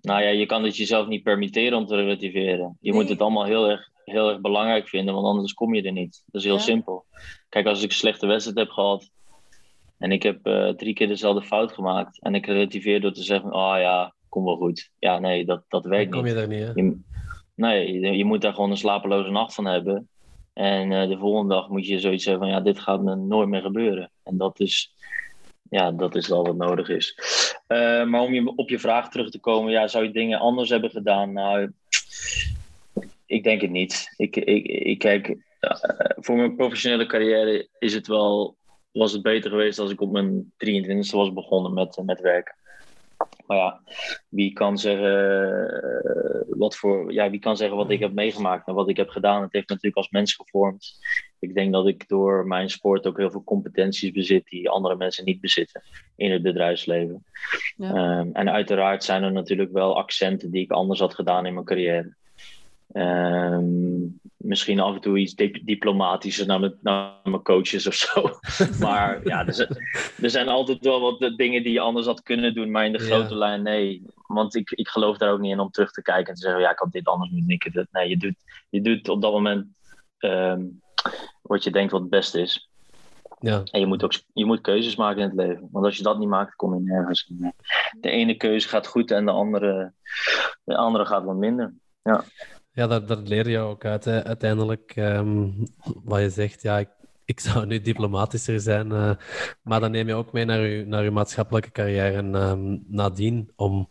nou 0.00 0.22
ja, 0.22 0.28
je 0.28 0.46
kan 0.46 0.64
het 0.64 0.76
jezelf 0.76 1.06
niet 1.06 1.22
permitteren 1.22 1.78
om 1.78 1.86
te 1.86 1.96
relativeren. 1.96 2.76
Je 2.80 2.92
moet 2.92 3.08
het 3.08 3.20
allemaal 3.20 3.44
heel 3.44 3.70
erg, 3.70 3.90
heel 4.04 4.28
erg 4.28 4.40
belangrijk 4.40 4.88
vinden, 4.88 5.14
want 5.14 5.26
anders 5.26 5.54
kom 5.54 5.74
je 5.74 5.82
er 5.82 5.92
niet. 5.92 6.22
Dat 6.26 6.40
is 6.40 6.46
heel 6.46 6.58
simpel. 6.58 7.04
Kijk, 7.48 7.66
als 7.66 7.82
ik 7.82 7.90
een 7.90 7.96
slechte 7.96 8.26
wedstrijd 8.26 8.58
heb 8.58 8.70
gehad 8.70 9.10
en 9.98 10.12
ik 10.12 10.22
heb 10.22 10.46
uh, 10.46 10.68
drie 10.68 10.94
keer 10.94 11.08
dezelfde 11.08 11.42
fout 11.42 11.72
gemaakt 11.72 12.20
en 12.20 12.34
ik 12.34 12.46
relativeer 12.46 13.00
door 13.00 13.12
te 13.12 13.22
zeggen, 13.22 13.52
oh 13.52 13.74
ja, 13.78 14.14
kom 14.28 14.44
wel 14.44 14.56
goed. 14.56 14.90
Ja, 14.98 15.18
nee, 15.18 15.44
dat, 15.44 15.64
dat 15.68 15.84
werkt 15.84 16.04
niet. 16.04 16.14
kom 16.14 16.26
je 16.26 16.34
daar 16.34 16.48
niet, 16.48 16.60
hè? 16.74 16.92
nee, 17.54 17.92
je, 17.92 18.16
je, 18.16 18.24
moet 18.24 18.40
daar 18.40 18.54
gewoon 18.54 18.70
een 18.70 18.76
slapeloze 18.76 19.30
nacht 19.30 19.54
van 19.54 19.64
hebben. 19.64 20.08
En 20.52 20.90
uh, 20.90 21.08
de 21.08 21.18
volgende 21.18 21.54
dag 21.54 21.68
moet 21.68 21.86
je 21.86 22.00
zoiets 22.00 22.24
zeggen 22.24 22.42
van, 22.42 22.52
ja, 22.52 22.60
dit 22.60 22.80
gaat 22.80 23.02
me 23.02 23.16
nooit 23.16 23.48
meer 23.48 23.62
gebeuren. 23.62 24.10
En 24.22 24.36
dat 24.36 24.60
is, 24.60 24.94
ja, 25.70 25.90
dat 25.90 26.14
is 26.14 26.28
wel 26.28 26.44
wat 26.44 26.56
nodig 26.56 26.88
is. 26.88 27.16
Uh, 27.68 28.04
maar 28.04 28.20
om 28.20 28.34
je, 28.34 28.52
op 28.56 28.68
je 28.68 28.78
vraag 28.78 29.10
terug 29.10 29.30
te 29.30 29.40
komen, 29.40 29.72
ja, 29.72 29.88
zou 29.88 30.04
je 30.04 30.10
dingen 30.10 30.38
anders 30.38 30.68
hebben 30.68 30.90
gedaan? 30.90 31.32
Nou, 31.32 31.72
ik 33.26 33.42
denk 33.42 33.60
het 33.60 33.70
niet. 33.70 34.14
Ik, 34.16 34.36
ik, 34.36 34.66
ik 34.66 34.98
kijk, 34.98 35.28
uh, 35.28 35.70
voor 36.16 36.36
mijn 36.36 36.56
professionele 36.56 37.06
carrière 37.06 37.68
is 37.78 37.94
het 37.94 38.06
wel, 38.06 38.56
was 38.92 39.12
het 39.12 39.22
beter 39.22 39.50
geweest 39.50 39.78
als 39.78 39.90
ik 39.90 40.00
op 40.00 40.10
mijn 40.10 40.52
23e 40.66 41.10
was 41.10 41.32
begonnen 41.32 41.74
met, 41.74 42.02
met. 42.04 42.22
Maar 43.46 43.56
ja, 43.56 43.80
wie 44.28 44.52
kan 44.52 44.78
zeggen 44.78 45.12
uh, 46.48 46.58
wat 46.58 46.76
voor, 46.76 47.12
ja, 47.12 47.30
wie 47.30 47.40
kan 47.40 47.56
zeggen 47.56 47.76
wat 47.76 47.90
ik 47.90 48.00
heb 48.00 48.12
meegemaakt 48.12 48.66
en 48.66 48.74
wat 48.74 48.88
ik 48.88 48.96
heb 48.96 49.08
gedaan? 49.08 49.42
Het 49.42 49.52
heeft 49.52 49.68
natuurlijk 49.68 49.96
als 49.96 50.10
mens 50.10 50.34
gevormd. 50.34 50.98
Ik 51.38 51.54
denk 51.54 51.72
dat 51.72 51.86
ik 51.86 52.08
door 52.08 52.46
mijn 52.46 52.70
sport 52.70 53.06
ook 53.06 53.16
heel 53.16 53.30
veel 53.30 53.44
competenties 53.44 54.10
bezit 54.10 54.48
die 54.48 54.70
andere 54.70 54.96
mensen 54.96 55.24
niet 55.24 55.40
bezitten 55.40 55.82
in 56.16 56.32
het 56.32 56.42
bedrijfsleven. 56.42 57.24
Ja. 57.76 58.18
Um, 58.18 58.30
en 58.32 58.50
uiteraard 58.50 59.04
zijn 59.04 59.22
er 59.22 59.32
natuurlijk 59.32 59.72
wel 59.72 59.96
accenten 59.96 60.50
die 60.50 60.62
ik 60.62 60.70
anders 60.70 61.00
had 61.00 61.14
gedaan 61.14 61.46
in 61.46 61.54
mijn 61.54 61.66
carrière. 61.66 62.14
Um, 62.92 64.20
misschien 64.36 64.80
af 64.80 64.94
en 64.94 65.00
toe 65.00 65.18
iets 65.18 65.34
diplomatischer 65.64 66.46
naar 66.46 66.60
mijn, 66.60 66.78
naar 66.80 67.12
mijn 67.24 67.42
coaches 67.42 67.86
of 67.86 67.94
zo. 67.94 68.30
maar 68.84 69.20
ja, 69.24 69.46
er 69.46 69.54
zijn, 69.54 69.68
er 70.22 70.30
zijn, 70.30 70.48
altijd 70.48 70.84
wel 70.84 71.00
wat 71.00 71.32
dingen 71.36 71.62
die 71.62 71.72
je 71.72 71.80
anders 71.80 72.06
had 72.06 72.22
kunnen 72.22 72.54
doen. 72.54 72.70
Maar 72.70 72.86
in 72.86 72.92
de 72.92 72.98
grote 72.98 73.34
lijn, 73.36 73.62
nee. 73.62 74.02
Want 74.26 74.54
ik, 74.54 74.70
ik 74.70 74.88
geloof 74.88 75.16
daar 75.16 75.32
ook 75.32 75.40
niet 75.40 75.52
in 75.52 75.60
om 75.60 75.70
terug 75.70 75.90
te 75.90 76.02
kijken 76.02 76.28
en 76.28 76.34
te 76.34 76.40
zeggen: 76.40 76.60
ja, 76.60 76.70
ik 76.70 76.78
had 76.78 76.92
dit 76.92 77.06
anders 77.06 77.30
moeten 77.30 77.72
doen. 77.72 77.86
Nee, 77.90 78.08
je 78.08 78.16
doet, 78.16 78.36
je 78.70 78.80
doet 78.80 79.08
op 79.08 79.22
dat 79.22 79.32
moment 79.32 79.66
um, 80.18 80.80
wat 81.42 81.64
je 81.64 81.70
denkt 81.70 81.92
wat 81.92 82.00
het 82.00 82.10
beste 82.10 82.40
is. 82.40 82.70
Ja. 83.40 83.62
En 83.64 83.80
je 83.80 83.86
moet 83.86 84.02
ook 84.04 84.12
je 84.32 84.44
moet 84.44 84.60
keuzes 84.60 84.96
maken 84.96 85.22
in 85.22 85.28
het 85.28 85.36
leven. 85.36 85.68
Want 85.72 85.84
als 85.84 85.96
je 85.96 86.02
dat 86.02 86.18
niet 86.18 86.28
maakt, 86.28 86.54
kom 86.54 86.74
je 86.74 86.80
nergens. 86.80 87.32
De 88.00 88.10
ene 88.10 88.36
keuze 88.36 88.68
gaat 88.68 88.86
goed 88.86 89.10
en 89.10 89.24
de 89.24 89.30
andere, 89.30 89.92
de 90.64 90.76
andere 90.76 91.06
gaat 91.06 91.24
wat 91.24 91.36
minder. 91.36 91.74
Ja. 92.02 92.24
Ja, 92.72 92.86
daar, 92.86 93.06
daar 93.06 93.16
leer 93.16 93.48
je 93.48 93.58
ook 93.58 93.84
uit, 93.84 94.04
hè. 94.04 94.24
uiteindelijk. 94.24 94.96
Um, 94.96 95.66
wat 96.04 96.20
je 96.20 96.30
zegt, 96.30 96.62
ja, 96.62 96.78
ik, 96.78 96.88
ik 97.24 97.40
zou 97.40 97.66
nu 97.66 97.80
diplomatischer 97.80 98.60
zijn, 98.60 98.90
uh, 98.90 99.10
maar 99.62 99.80
dan 99.80 99.90
neem 99.90 100.06
je 100.06 100.14
ook 100.14 100.32
mee 100.32 100.44
naar 100.44 100.60
je, 100.60 100.86
naar 100.86 101.02
uw 101.02 101.10
maatschappelijke 101.10 101.70
carrière 101.70 102.16
en 102.16 102.34
um, 102.34 102.84
nadien 102.86 103.52
om 103.56 103.88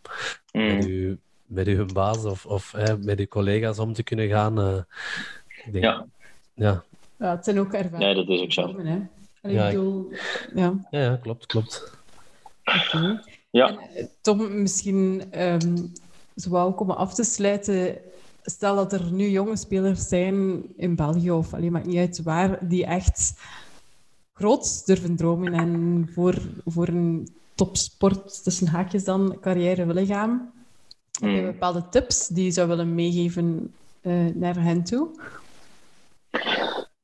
mm. 0.52 0.66
met, 0.66 0.84
uw, 0.86 1.16
met 1.46 1.66
uw 1.66 1.86
baas 1.86 2.24
of, 2.24 2.46
of 2.46 2.74
met 3.00 3.18
uw 3.18 3.26
collega's 3.26 3.78
om 3.78 3.92
te 3.92 4.02
kunnen 4.02 4.28
gaan. 4.28 4.58
Uh, 4.58 4.78
denk, 5.72 5.84
ja. 5.84 6.06
ja. 6.54 6.84
Ja, 7.18 7.30
het 7.30 7.44
zijn 7.44 7.58
ook 7.58 7.72
ervaringen. 7.72 8.14
Nee, 8.14 8.14
dat 8.14 8.28
is 8.28 8.40
ook 8.40 8.52
zo. 8.52 8.76
Hè? 8.78 8.98
ja, 9.50 9.68
ik 9.68 9.74
bedoel, 9.74 10.08
ja. 10.54 10.74
ja. 10.90 11.00
Ja, 11.00 11.16
klopt, 11.16 11.46
klopt. 11.46 11.96
Okay. 12.64 13.20
Ja. 13.50 13.78
En, 13.94 14.10
Tom, 14.20 14.62
misschien 14.62 15.22
um, 15.42 15.92
zo 16.36 16.56
ook 16.56 16.80
om 16.80 16.90
af 16.90 17.14
te 17.14 17.24
sluiten 17.24 17.98
stel 18.42 18.76
dat 18.76 18.92
er 18.92 19.12
nu 19.12 19.28
jonge 19.28 19.56
spelers 19.56 20.08
zijn 20.08 20.62
in 20.76 20.96
België 20.96 21.30
of 21.30 21.54
alleen 21.54 21.72
maar 21.72 21.86
niet 21.86 21.96
uit 21.96 22.22
waar, 22.22 22.68
die 22.68 22.84
echt 22.84 23.40
groot 24.32 24.86
durven 24.86 25.16
dromen 25.16 25.54
en 25.54 26.08
voor, 26.12 26.34
voor 26.64 26.88
een 26.88 27.28
topsport 27.54 28.42
tussen 28.44 28.66
haakjes 28.66 29.04
dan 29.04 29.36
carrière 29.40 29.86
willen 29.86 30.06
gaan. 30.06 30.52
Heb 31.20 31.30
je 31.30 31.40
Mm. 31.40 31.46
bepaalde 31.46 31.88
tips 31.90 32.26
die 32.28 32.44
je 32.44 32.50
zou 32.50 32.68
willen 32.68 32.94
meegeven 32.94 33.74
eh, 34.00 34.12
naar 34.34 34.62
hen 34.62 34.84
toe? 34.84 35.08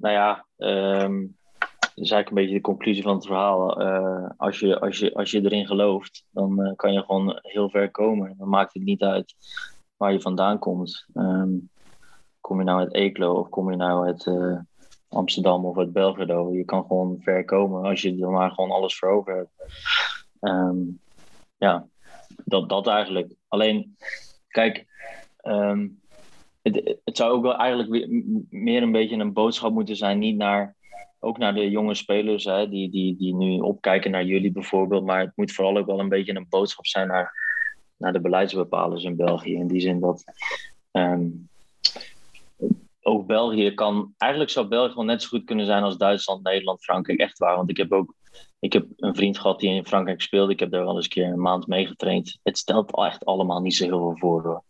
Nou 0.04 0.16
ja, 0.16 0.46
ehm, 0.56 1.26
dat 1.58 2.04
is 2.04 2.10
eigenlijk 2.10 2.28
een 2.28 2.34
beetje 2.34 2.54
de 2.54 2.60
conclusie 2.60 3.02
van 3.02 3.14
het 3.14 3.26
verhaal. 3.26 3.80
Eh, 3.80 4.30
als, 4.36 4.58
je, 4.58 4.80
als, 4.80 4.98
je, 4.98 5.14
als 5.14 5.30
je 5.30 5.42
erin 5.42 5.66
gelooft, 5.66 6.26
dan 6.30 6.62
eh, 6.62 6.74
kan 6.76 6.92
je 6.92 7.02
gewoon 7.02 7.38
heel 7.42 7.70
ver 7.70 7.90
komen. 7.90 8.34
Dan 8.38 8.48
maakt 8.48 8.74
het 8.74 8.82
niet 8.82 9.02
uit 9.02 9.34
waar 9.96 10.12
je 10.12 10.20
vandaan 10.20 10.58
komt. 10.58 11.06
Ehm, 11.14 11.50
kom 12.40 12.58
je 12.58 12.64
nou 12.64 12.78
uit 12.78 12.94
Eeklo 12.94 13.34
of 13.34 13.48
kom 13.48 13.70
je 13.70 13.76
nou 13.76 14.06
uit 14.06 14.26
eh, 14.26 14.58
Amsterdam 15.08 15.64
of 15.64 15.78
uit 15.78 15.92
Belgrado? 15.92 16.52
Je 16.52 16.64
kan 16.64 16.84
gewoon 16.86 17.20
ver 17.20 17.44
komen 17.44 17.82
als 17.82 18.02
je 18.02 18.22
er 18.22 18.30
maar 18.30 18.50
gewoon 18.50 18.70
alles 18.70 18.98
voor 18.98 19.08
over 19.08 19.36
hebt. 19.36 19.52
Ehm, 20.40 20.78
ja, 21.56 21.86
dat, 22.44 22.68
dat 22.68 22.86
eigenlijk. 22.86 23.34
Alleen, 23.48 23.96
kijk, 24.48 24.86
het, 26.72 27.16
zou 27.16 27.32
ook 27.32 27.42
wel 27.42 27.56
eigenlijk 27.56 28.08
meer 28.50 28.82
een 28.82 28.92
beetje 28.92 29.16
een 29.16 29.32
boodschap 29.32 29.72
moeten 29.72 29.96
zijn, 29.96 30.18
niet 30.18 30.36
naar, 30.36 30.76
ook 31.20 31.38
naar 31.38 31.54
de 31.54 31.70
jonge 31.70 31.94
spelers 31.94 32.44
hè, 32.44 32.68
die, 32.68 32.90
die, 32.90 33.16
die 33.16 33.34
nu 33.34 33.58
opkijken 33.58 34.10
naar 34.10 34.24
jullie 34.24 34.52
bijvoorbeeld, 34.52 35.04
maar 35.04 35.20
het 35.20 35.32
moet 35.34 35.52
vooral 35.52 35.76
ook 35.76 35.86
wel 35.86 36.00
een 36.00 36.08
beetje 36.08 36.34
een 36.34 36.46
boodschap 36.48 36.86
zijn 36.86 37.08
naar, 37.08 37.32
naar 37.96 38.12
de 38.12 38.20
beleidsbepalers 38.20 39.04
in 39.04 39.16
België. 39.16 39.54
In 39.54 39.66
die 39.66 39.80
zin 39.80 40.00
dat 40.00 40.24
ehm, 40.90 41.26
ook 43.00 43.26
België 43.26 43.74
kan, 43.74 44.14
eigenlijk 44.16 44.50
zou 44.50 44.66
België 44.66 44.94
wel 44.94 45.04
net 45.04 45.22
zo 45.22 45.28
goed 45.28 45.44
kunnen 45.44 45.66
zijn 45.66 45.82
als 45.82 45.96
Duitsland, 45.96 46.42
Nederland, 46.42 46.84
Frankrijk, 46.84 47.18
echt 47.18 47.38
waar. 47.38 47.56
Want 47.56 47.70
ik 47.70 47.76
heb 47.76 47.92
ook 47.92 48.14
ik 48.64 48.72
heb 48.72 48.86
een 48.96 49.14
vriend 49.14 49.38
gehad 49.38 49.60
die 49.60 49.70
in 49.70 49.86
Frankrijk 49.86 50.20
speelde. 50.20 50.52
Ik 50.52 50.60
heb 50.60 50.70
daar 50.70 50.84
wel 50.84 50.96
eens 50.96 51.04
een 51.04 51.10
keer 51.10 51.26
een 51.26 51.40
maand 51.40 51.66
mee 51.66 51.86
getraind. 51.86 52.38
Het 52.42 52.58
stelt 52.58 52.96
echt 52.96 53.24
allemaal 53.24 53.60
niet 53.60 53.74
zo 53.74 53.84
heel 53.84 53.98
veel 53.98 54.16
voor. 54.18 54.42
Hoor. 54.42 54.62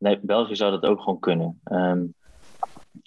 Nee, 0.00 0.18
België 0.22 0.56
zou 0.56 0.70
dat 0.70 0.90
ook 0.90 1.00
gewoon 1.00 1.18
kunnen. 1.18 1.60
Ehm, 1.64 2.06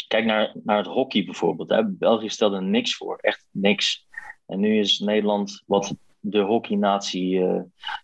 kijk 0.07 0.25
naar, 0.25 0.51
naar 0.63 0.77
het 0.77 0.87
hockey 0.87 1.25
bijvoorbeeld. 1.25 1.69
Hè. 1.69 1.85
België 1.87 2.29
stelde 2.29 2.61
niks 2.61 2.95
voor, 2.95 3.17
echt 3.17 3.45
niks. 3.51 4.07
En 4.45 4.59
nu 4.59 4.79
is 4.79 4.99
Nederland 4.99 5.63
wat 5.65 5.95
de 6.19 6.39
hockeynatie 6.39 7.45
eh, 7.45 7.61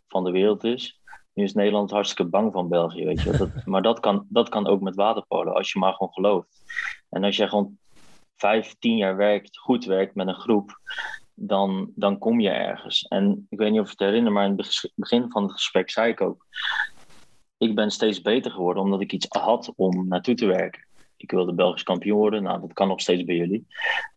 van 0.07 0.23
de 0.23 0.31
wereld 0.31 0.63
is. 0.63 0.99
Nu 1.33 1.43
is 1.43 1.53
Nederland 1.53 1.91
hartstikke 1.91 2.29
bang 2.29 2.53
van 2.53 2.69
België, 2.69 3.05
weet 3.05 3.21
je. 3.21 3.37
Dat, 3.37 3.49
maar 3.65 3.81
dat 3.81 3.99
kan, 3.99 4.25
dat 4.29 4.49
kan 4.49 4.67
ook 4.67 4.81
met 4.81 4.95
waterpolo, 4.95 5.51
als 5.51 5.71
je 5.71 5.79
maar 5.79 5.93
gewoon 5.93 6.13
gelooft. 6.13 6.61
En 7.09 7.23
als 7.23 7.35
jij 7.35 7.47
gewoon 7.47 7.77
vijf, 8.35 8.75
tien 8.79 8.97
jaar 8.97 9.15
werkt, 9.15 9.57
goed 9.57 9.85
werkt 9.85 10.15
met 10.15 10.27
een 10.27 10.39
groep, 10.39 10.79
dan, 11.33 11.91
dan 11.95 12.17
kom 12.17 12.39
je 12.39 12.49
ergens. 12.49 13.07
En 13.07 13.45
ik 13.49 13.57
weet 13.57 13.71
niet 13.71 13.79
of 13.79 13.85
je 13.85 13.91
het 13.91 13.99
herinnert, 13.99 14.33
maar 14.33 14.45
in 14.45 14.57
het 14.57 14.61
beg- 14.61 14.91
begin 14.95 15.31
van 15.31 15.43
het 15.43 15.51
gesprek 15.51 15.89
zei 15.89 16.11
ik 16.11 16.21
ook: 16.21 16.45
ik 17.59 17.75
ben 17.75 17.91
steeds 17.91 18.21
beter 18.21 18.51
geworden 18.51 18.83
omdat 18.83 19.01
ik 19.01 19.11
iets 19.13 19.25
had 19.29 19.73
om 19.75 20.07
naartoe 20.07 20.35
te 20.35 20.45
werken. 20.45 20.85
Ik 21.17 21.31
wilde 21.31 21.53
Belgisch 21.53 21.83
kampioen 21.83 22.17
worden, 22.17 22.43
nou 22.43 22.59
dat 22.59 22.73
kan 22.73 22.87
nog 22.87 23.01
steeds 23.01 23.23
bij 23.23 23.35
jullie. 23.35 23.67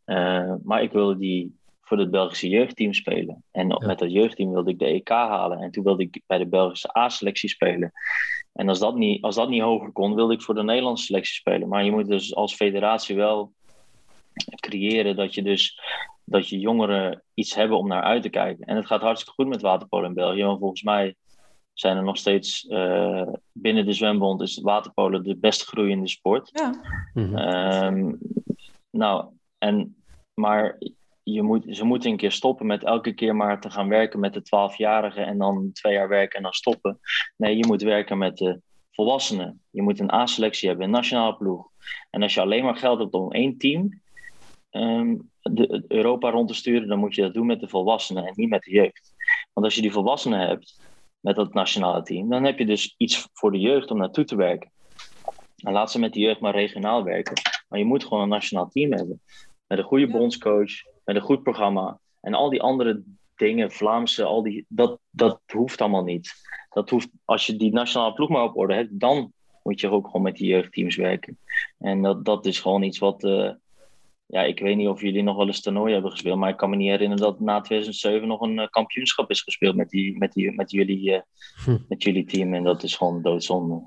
Eh, 0.04 0.54
maar 0.62 0.82
ik 0.82 0.92
wilde 0.92 1.16
die 1.18 1.56
voor 1.80 1.98
het 1.98 2.10
Belgische 2.10 2.48
jeugdteam 2.48 2.92
spelen. 2.92 3.44
En 3.50 3.68
Ja. 3.68 3.86
met 3.86 3.98
dat 3.98 4.12
jeugdteam 4.12 4.52
wilde 4.52 4.70
ik 4.70 4.78
de 4.78 4.86
EK 4.86 5.08
halen. 5.08 5.58
En 5.58 5.70
toen 5.70 5.84
wilde 5.84 6.02
ik 6.02 6.22
bij 6.26 6.38
de 6.38 6.46
Belgische 6.46 6.96
A-selectie 6.98 7.48
spelen. 7.48 7.92
En 8.52 8.68
als 8.68 8.78
dat, 8.78 8.94
niet, 8.94 9.22
als 9.22 9.34
dat 9.34 9.48
niet 9.48 9.62
hoger 9.62 9.92
kon, 9.92 10.14
wilde 10.14 10.34
ik 10.34 10.42
voor 10.42 10.54
de 10.54 10.62
Nederlandse 10.62 11.04
selectie 11.04 11.34
spelen. 11.34 11.68
Maar 11.68 11.84
je 11.84 11.90
moet 11.90 12.08
dus 12.08 12.34
als 12.34 12.54
federatie 12.54 13.16
wel 13.16 13.52
creëren 14.60 15.16
dat 15.16 15.34
je 15.34 15.42
dus 15.42 15.80
dat 16.24 16.48
je 16.48 16.58
jongeren 16.58 17.22
iets 17.34 17.54
hebben 17.54 17.78
om 17.78 17.88
naar 17.88 18.02
uit 18.02 18.22
te 18.22 18.28
kijken. 18.28 18.66
En 18.66 18.76
het 18.76 18.86
gaat 18.86 19.00
hartstikke 19.00 19.42
goed 19.42 19.50
met 19.50 19.62
waterpolo 19.62 20.06
in 20.06 20.14
België. 20.14 20.44
Want 20.44 20.58
volgens 20.58 20.82
mij 20.82 21.14
zijn 21.82 21.96
er 21.96 22.02
nog 22.02 22.16
steeds 22.16 22.66
eh, 22.66 23.28
binnen 23.52 23.86
de 23.86 23.92
zwembond 23.92 24.40
is 24.40 24.60
waterpolo 24.60 25.22
de 25.22 25.36
best 25.36 25.62
groeiende 25.62 26.08
sport. 26.08 26.50
Ja. 26.52 26.74
Mhm. 27.14 27.36
Ehm, 27.36 28.12
nou, 28.90 29.24
en, 29.58 29.96
maar 30.34 30.78
je 31.22 31.42
moet, 31.42 31.64
ze 31.68 31.84
moeten 31.84 32.10
een 32.10 32.16
keer 32.16 32.32
stoppen 32.32 32.66
met 32.66 32.84
elke 32.84 33.12
keer 33.12 33.36
maar 33.36 33.60
te 33.60 33.70
gaan 33.70 33.88
werken 33.88 34.20
met 34.20 34.34
de 34.34 34.40
12-jarigen 34.40 35.26
en 35.26 35.38
dan 35.38 35.70
twee 35.72 35.92
jaar 35.92 36.08
werken 36.08 36.36
en 36.36 36.42
dan 36.42 36.52
stoppen. 36.52 37.00
Nee, 37.36 37.56
je 37.56 37.66
moet 37.66 37.82
werken 37.82 38.18
met 38.18 38.36
de 38.36 38.60
volwassenen. 38.90 39.60
Je 39.70 39.82
moet 39.82 40.00
een 40.00 40.12
A-selectie 40.12 40.68
hebben, 40.68 40.86
een 40.86 40.92
nationale 40.92 41.36
ploeg. 41.36 41.68
En 42.10 42.22
als 42.22 42.34
je 42.34 42.40
alleen 42.40 42.64
maar 42.64 42.76
geld 42.76 42.98
hebt 42.98 43.14
om 43.14 43.32
één 43.32 43.58
team 43.58 44.00
ehm, 44.70 45.16
de, 45.42 45.84
Europa 45.88 46.30
rond 46.30 46.48
te 46.48 46.54
sturen, 46.54 46.88
dan 46.88 46.98
moet 46.98 47.14
je 47.14 47.22
dat 47.22 47.34
doen 47.34 47.46
met 47.46 47.60
de 47.60 47.68
volwassenen 47.68 48.26
en 48.26 48.32
niet 48.36 48.48
met 48.48 48.62
de 48.62 48.70
jeugd. 48.70 49.14
Want 49.52 49.66
als 49.66 49.74
je 49.74 49.82
die 49.82 49.92
volwassenen 49.92 50.40
hebt 50.40 50.80
met 51.22 51.36
dat 51.36 51.54
nationale 51.54 52.02
team, 52.02 52.28
dan 52.28 52.44
heb 52.44 52.58
je 52.58 52.66
dus 52.66 52.94
iets 52.96 53.28
voor 53.32 53.52
de 53.52 53.58
jeugd 53.58 53.90
om 53.90 53.98
naartoe 53.98 54.24
te 54.24 54.36
werken. 54.36 54.70
En 55.56 55.72
laat 55.72 55.90
ze 55.90 55.98
met 55.98 56.12
de 56.12 56.20
jeugd 56.20 56.40
maar 56.40 56.54
regionaal 56.54 57.04
werken. 57.04 57.40
Maar 57.68 57.78
je 57.78 57.84
moet 57.84 58.04
gewoon 58.04 58.22
een 58.22 58.28
nationaal 58.28 58.68
team 58.68 58.92
hebben. 58.92 59.20
Met 59.66 59.78
een 59.78 59.84
goede 59.84 60.10
bondscoach, 60.10 60.70
met 61.04 61.16
een 61.16 61.22
goed 61.22 61.42
programma. 61.42 61.98
En 62.20 62.34
al 62.34 62.50
die 62.50 62.62
andere 62.62 63.02
dingen, 63.36 63.72
Vlaamse, 63.72 64.24
al 64.24 64.42
die, 64.42 64.64
dat, 64.68 64.98
dat 65.10 65.40
hoeft 65.46 65.80
allemaal 65.80 66.04
niet. 66.04 66.32
Dat 66.70 66.90
hoeft, 66.90 67.08
als 67.24 67.46
je 67.46 67.56
die 67.56 67.72
nationale 67.72 68.12
ploeg 68.12 68.28
maar 68.28 68.44
op 68.44 68.56
orde 68.56 68.74
hebt, 68.74 69.00
dan 69.00 69.32
moet 69.62 69.80
je 69.80 69.90
ook 69.90 70.06
gewoon 70.06 70.22
met 70.22 70.36
die 70.36 70.48
jeugdteams 70.48 70.96
werken. 70.96 71.38
En 71.78 72.02
dat, 72.02 72.24
dat 72.24 72.46
is 72.46 72.60
gewoon 72.60 72.82
iets 72.82 72.98
wat. 72.98 73.24
eh, 73.24 73.50
ja, 74.32 74.42
ik 74.42 74.58
weet 74.60 74.76
niet 74.76 74.88
of 74.88 75.00
jullie 75.00 75.22
nog 75.22 75.36
wel 75.36 75.46
eens 75.46 75.60
toernooi 75.60 75.92
hebben 75.92 76.10
gespeeld, 76.10 76.38
maar 76.38 76.48
ik 76.50 76.56
kan 76.56 76.70
me 76.70 76.76
niet 76.76 76.90
herinneren 76.90 77.24
dat 77.24 77.40
na 77.40 77.60
2007 77.60 78.28
nog 78.28 78.40
een 78.40 78.58
eh, 78.58 78.68
kampioenschap 78.68 79.30
is 79.30 79.40
gespeeld 79.40 79.76
met, 79.76 79.88
die, 79.90 80.18
met, 80.18 80.32
die, 80.32 80.52
met, 80.52 80.70
jullie, 80.70 81.12
eh, 81.14 81.20
Hm. 81.64 81.76
met 81.88 82.02
jullie 82.02 82.24
team. 82.24 82.54
En 82.54 82.62
dat 82.64 82.82
is 82.82 82.96
gewoon 82.96 83.22
doodzonde. 83.22 83.82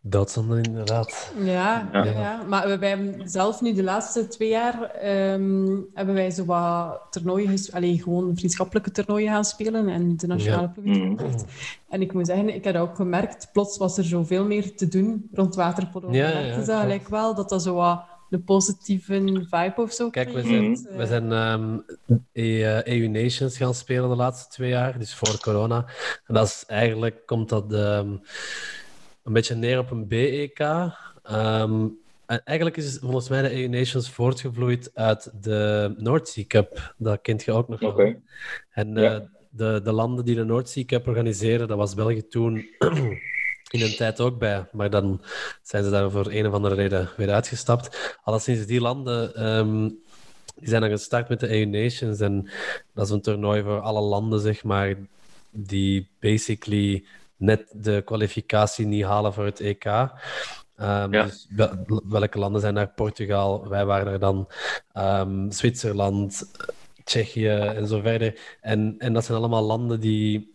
Dat 0.00 0.30
zonde 0.30 0.60
inderdaad. 0.62 1.32
Ja, 1.44 1.88
ja. 1.92 2.04
Ja. 2.04 2.42
maar 2.48 2.68
we, 2.68 2.78
wij 2.78 2.88
hebben 2.88 3.28
zelf 3.28 3.60
nu 3.60 3.72
de 3.72 3.82
laatste 3.82 4.28
twee 4.28 4.48
jaar 4.48 4.82
ehm, 4.82 5.76
hebben 5.94 6.14
wij 6.14 6.30
zo 6.30 6.44
wat 6.44 7.00
toernooien, 7.10 7.48
ges- 7.48 7.72
allee, 7.72 8.02
gewoon 8.02 8.36
vriendschappelijke 8.36 8.90
toernooien 8.90 9.32
gaan 9.32 9.44
spelen 9.44 9.88
en 9.88 10.16
de 10.16 10.26
nationale 10.26 10.62
Ja. 10.62 10.68
ploeg 10.82 10.96
Mhm. 10.96 11.38
En 11.88 12.00
ik 12.00 12.12
moet 12.12 12.26
zeggen, 12.26 12.54
ik 12.54 12.64
heb 12.64 12.76
ook 12.76 12.94
gemerkt, 12.96 13.48
plots 13.52 13.78
was 13.78 13.98
er 13.98 14.04
zoveel 14.04 14.44
meer 14.44 14.76
te 14.76 14.88
doen 14.88 15.28
rond 15.32 15.54
waterpolo. 15.54 16.12
Ja, 16.12 16.28
ja, 16.28 16.38
ja, 16.40 16.86
dat 16.86 17.08
wel, 17.08 17.34
dat 17.34 17.48
dat 17.48 17.62
zo 17.62 17.74
wat 17.74 18.04
de 18.28 18.38
positieve 18.38 19.46
vibe 19.50 19.74
of 19.76 19.92
zo 19.92 20.10
Kijk, 20.10 20.32
we 20.32 20.42
zijn, 20.42 20.88
we 20.96 21.06
zijn 21.06 21.32
ehm, 21.32 21.78
E- 22.32 22.62
eh, 22.62 22.98
EU 22.98 23.08
Nations 23.08 23.56
gaan 23.56 23.74
spelen 23.74 24.08
de 24.08 24.16
laatste 24.16 24.50
twee 24.50 24.68
jaar, 24.68 24.98
dus 24.98 25.14
voor 25.14 25.40
corona. 25.40 25.86
En 26.26 26.34
dat 26.34 26.46
is 26.46 26.64
eigenlijk, 26.66 27.26
komt 27.26 27.48
dat 27.48 27.72
ehm, 27.72 28.16
een 29.22 29.32
beetje 29.32 29.54
neer 29.54 29.78
op 29.78 29.90
een 29.90 30.08
BEK. 30.08 30.58
Ehm, 31.22 31.86
en 32.26 32.40
eigenlijk 32.44 32.76
is 32.76 32.92
het 32.92 33.00
volgens 33.00 33.28
mij 33.28 33.42
de 33.42 33.54
EU 33.62 33.68
Nations 33.68 34.10
voortgevloeid 34.10 34.90
uit 34.94 35.30
de 35.42 35.94
North 35.96 36.28
Sea 36.28 36.44
Cup. 36.46 36.94
Dat 36.96 37.20
kent 37.20 37.44
je 37.44 37.52
ook 37.52 37.68
nog 37.68 37.80
wel. 37.80 37.90
Oké. 37.90 38.20
En 38.70 38.94
Ja. 38.94 39.14
eh, 39.14 39.20
de, 39.50 39.80
de 39.84 39.92
landen 39.92 40.24
die 40.24 40.34
de 40.34 40.44
North 40.44 40.68
Sea 40.68 40.84
Cup 40.84 41.06
organiseren, 41.06 41.68
dat 41.68 41.76
was 41.76 41.94
België 41.94 42.26
toen 42.26 42.66
in 43.70 43.80
een 43.82 43.96
tijd 43.96 44.20
ook 44.20 44.38
bij. 44.38 44.66
Maar 44.72 44.90
dan 44.90 45.20
zijn 45.62 45.84
ze 45.84 45.90
daar 45.90 46.10
voor 46.10 46.26
een 46.30 46.46
of 46.46 46.52
andere 46.52 46.74
reden 46.74 47.08
weer 47.16 47.30
uitgestapt. 47.30 48.16
Alleszins 48.22 48.66
die 48.66 48.80
landen 48.80 49.34
ehm, 49.34 49.88
die 50.54 50.68
zijn 50.68 50.80
dan 50.80 50.90
gestart 50.90 51.28
met 51.28 51.40
de 51.40 51.50
EU 51.56 51.64
Nations. 51.64 52.20
En 52.20 52.50
dat 52.94 53.06
is 53.06 53.12
een 53.12 53.20
toernooi 53.20 53.62
voor 53.62 53.80
alle 53.80 54.00
landen, 54.00 54.40
zeg 54.40 54.64
maar, 54.64 54.94
die 55.50 56.08
basically 56.20 57.04
net 57.36 57.64
de 57.72 58.02
kwalificatie 58.04 58.86
niet 58.86 59.04
halen 59.04 59.32
voor 59.32 59.44
het 59.44 59.60
EK. 59.60 59.84
Ehm, 59.84 61.12
Ja. 61.12 61.24
dus 61.24 61.46
wel- 61.50 62.02
welke 62.08 62.38
landen 62.38 62.60
zijn 62.60 62.74
daar? 62.74 62.88
Portugal, 62.88 63.68
wij 63.68 63.84
waren 63.84 64.12
er 64.12 64.18
dan. 64.18 64.48
Ehm, 64.92 65.50
Zwitserland, 65.50 66.50
Tsjechië 67.04 67.48
en 67.48 67.86
zo 67.86 68.00
verder. 68.00 68.40
En, 68.60 68.94
en 68.98 69.12
dat 69.12 69.24
zijn 69.24 69.38
allemaal 69.38 69.62
landen 69.62 70.00
die, 70.00 70.52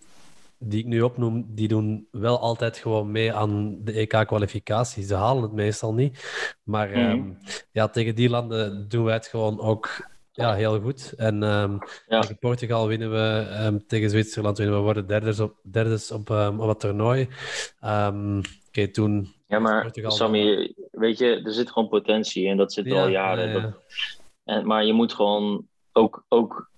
die 0.70 0.80
ik 0.80 0.86
nu 0.86 1.01
opnoem, 1.01 1.45
die 1.47 1.68
doen 1.68 2.07
wel 2.11 2.39
altijd 2.39 2.78
gewoon 2.78 3.11
mee 3.11 3.34
aan 3.34 3.78
de 3.84 3.91
EK-kwalificatie. 3.91 5.03
Ze 5.03 5.16
halen 5.16 5.43
het 5.43 5.51
meestal 5.51 5.93
niet. 5.93 6.24
Maar 6.64 6.88
Mhm. 6.89 6.97
ehm, 6.97 7.32
ja, 7.72 7.88
tegen 7.89 8.16
die 8.16 8.30
landen 8.30 8.89
doen 8.89 9.03
wij 9.03 9.14
het 9.14 9.28
gewoon 9.28 9.59
ook 9.59 10.11
ja, 10.32 10.53
heel 10.53 10.80
goed. 10.82 11.14
En 11.18 11.43
ehm, 11.43 11.78
Ja. 12.07 12.20
tegen 12.20 12.38
Portugal 12.38 12.88
winnen 12.88 13.11
we, 13.11 13.47
ehm, 13.49 13.78
tegen 13.88 14.09
Zwitserland 14.09 14.57
winnen 14.57 14.76
we, 14.78 14.82
worden 14.84 15.07
derdes 15.07 15.39
op, 15.39 15.55
derdes 15.72 16.11
op, 16.11 16.30
op 16.57 16.68
het 16.68 16.80
toernooi. 16.80 17.28
Oké, 18.68 18.88
toen 18.91 19.34
Ja, 19.47 19.59
maar 19.59 19.82
Portugal 19.82 20.11
Sammy, 20.11 20.74
weet 20.91 21.18
je, 21.18 21.41
er 21.43 21.51
zit 21.53 21.72
gewoon 21.72 21.89
potentie 21.89 22.47
en 22.47 22.57
dat 22.57 22.74
zit 22.74 22.86
Ja, 22.86 23.01
al 23.01 23.07
jaren. 23.07 23.47
ja, 23.47 23.53
ja. 23.53 23.61
Dat, 23.61 23.72
en, 24.43 24.68
maar 24.68 24.86
je 24.86 24.93
moet 24.93 25.14
gewoon 25.14 25.68
ook, 25.91 26.26
ook 26.30 26.70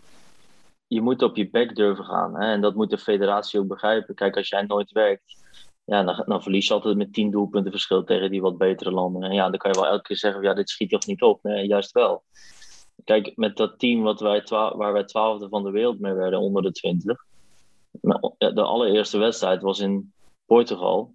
je 0.87 1.01
moet 1.01 1.21
op 1.21 1.35
je 1.35 1.49
bek 1.49 1.75
durven 1.75 2.05
gaan. 2.05 2.35
Hè? 2.35 2.51
En 2.51 2.61
dat 2.61 2.75
moet 2.75 2.89
de 2.89 2.97
federatie 2.97 3.59
ook 3.59 3.67
begrijpen. 3.67 4.15
Kijk, 4.15 4.37
als 4.37 4.49
jij 4.49 4.61
nooit 4.61 4.91
werkt, 4.91 5.43
ja, 5.85 6.03
dan, 6.03 6.23
dan 6.25 6.41
verlies 6.41 6.67
je 6.67 6.73
altijd 6.73 6.97
met 6.97 7.13
10 7.13 7.31
doelpunten 7.31 7.71
verschil 7.71 8.03
tegen 8.03 8.31
die 8.31 8.41
wat 8.41 8.57
betere 8.57 8.91
landen. 8.91 9.23
En 9.23 9.33
ja, 9.33 9.49
dan 9.49 9.57
kan 9.57 9.71
je 9.71 9.79
wel 9.79 9.89
elke 9.89 10.03
keer 10.03 10.17
zeggen, 10.17 10.41
ja, 10.41 10.53
dit 10.53 10.69
schiet 10.69 10.89
toch 10.89 11.05
niet 11.05 11.21
op. 11.21 11.43
Nee, 11.43 11.67
juist 11.67 11.91
wel. 11.91 12.23
kijk, 13.03 13.31
met 13.35 13.57
dat 13.57 13.79
team 13.79 14.01
wat 14.01 14.19
wij 14.19 14.43
waar 14.49 14.93
wij 14.93 15.03
twaalfde 15.03 15.49
van 15.49 15.63
de 15.63 15.71
wereld 15.71 15.99
mee 15.99 16.13
werden 16.13 16.39
onder 16.39 16.61
de 16.61 16.71
20. 16.71 17.17
De 18.37 18.61
allereerste 18.61 19.17
wedstrijd 19.17 19.61
was 19.61 19.79
in 19.79 20.13
Portugal. 20.45 21.13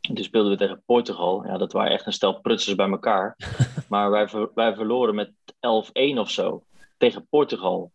En 0.00 0.14
toen 0.14 0.24
speelden 0.24 0.50
we 0.50 0.58
tegen 0.58 0.82
Portugal. 0.86 1.46
Ja, 1.46 1.58
dat 1.58 1.72
waren 1.72 1.92
echt 1.92 2.06
een 2.06 2.12
stel 2.12 2.40
prutsers 2.40 2.74
bij 2.74 2.90
elkaar. 2.90 3.36
maar 3.88 4.10
wij, 4.10 4.28
wij 4.54 4.74
verloren 4.74 5.14
met 5.14 5.32
11-1 5.54 6.18
of 6.18 6.30
zo 6.30 6.62
tegen 6.96 7.26
Portugal. 7.28 7.92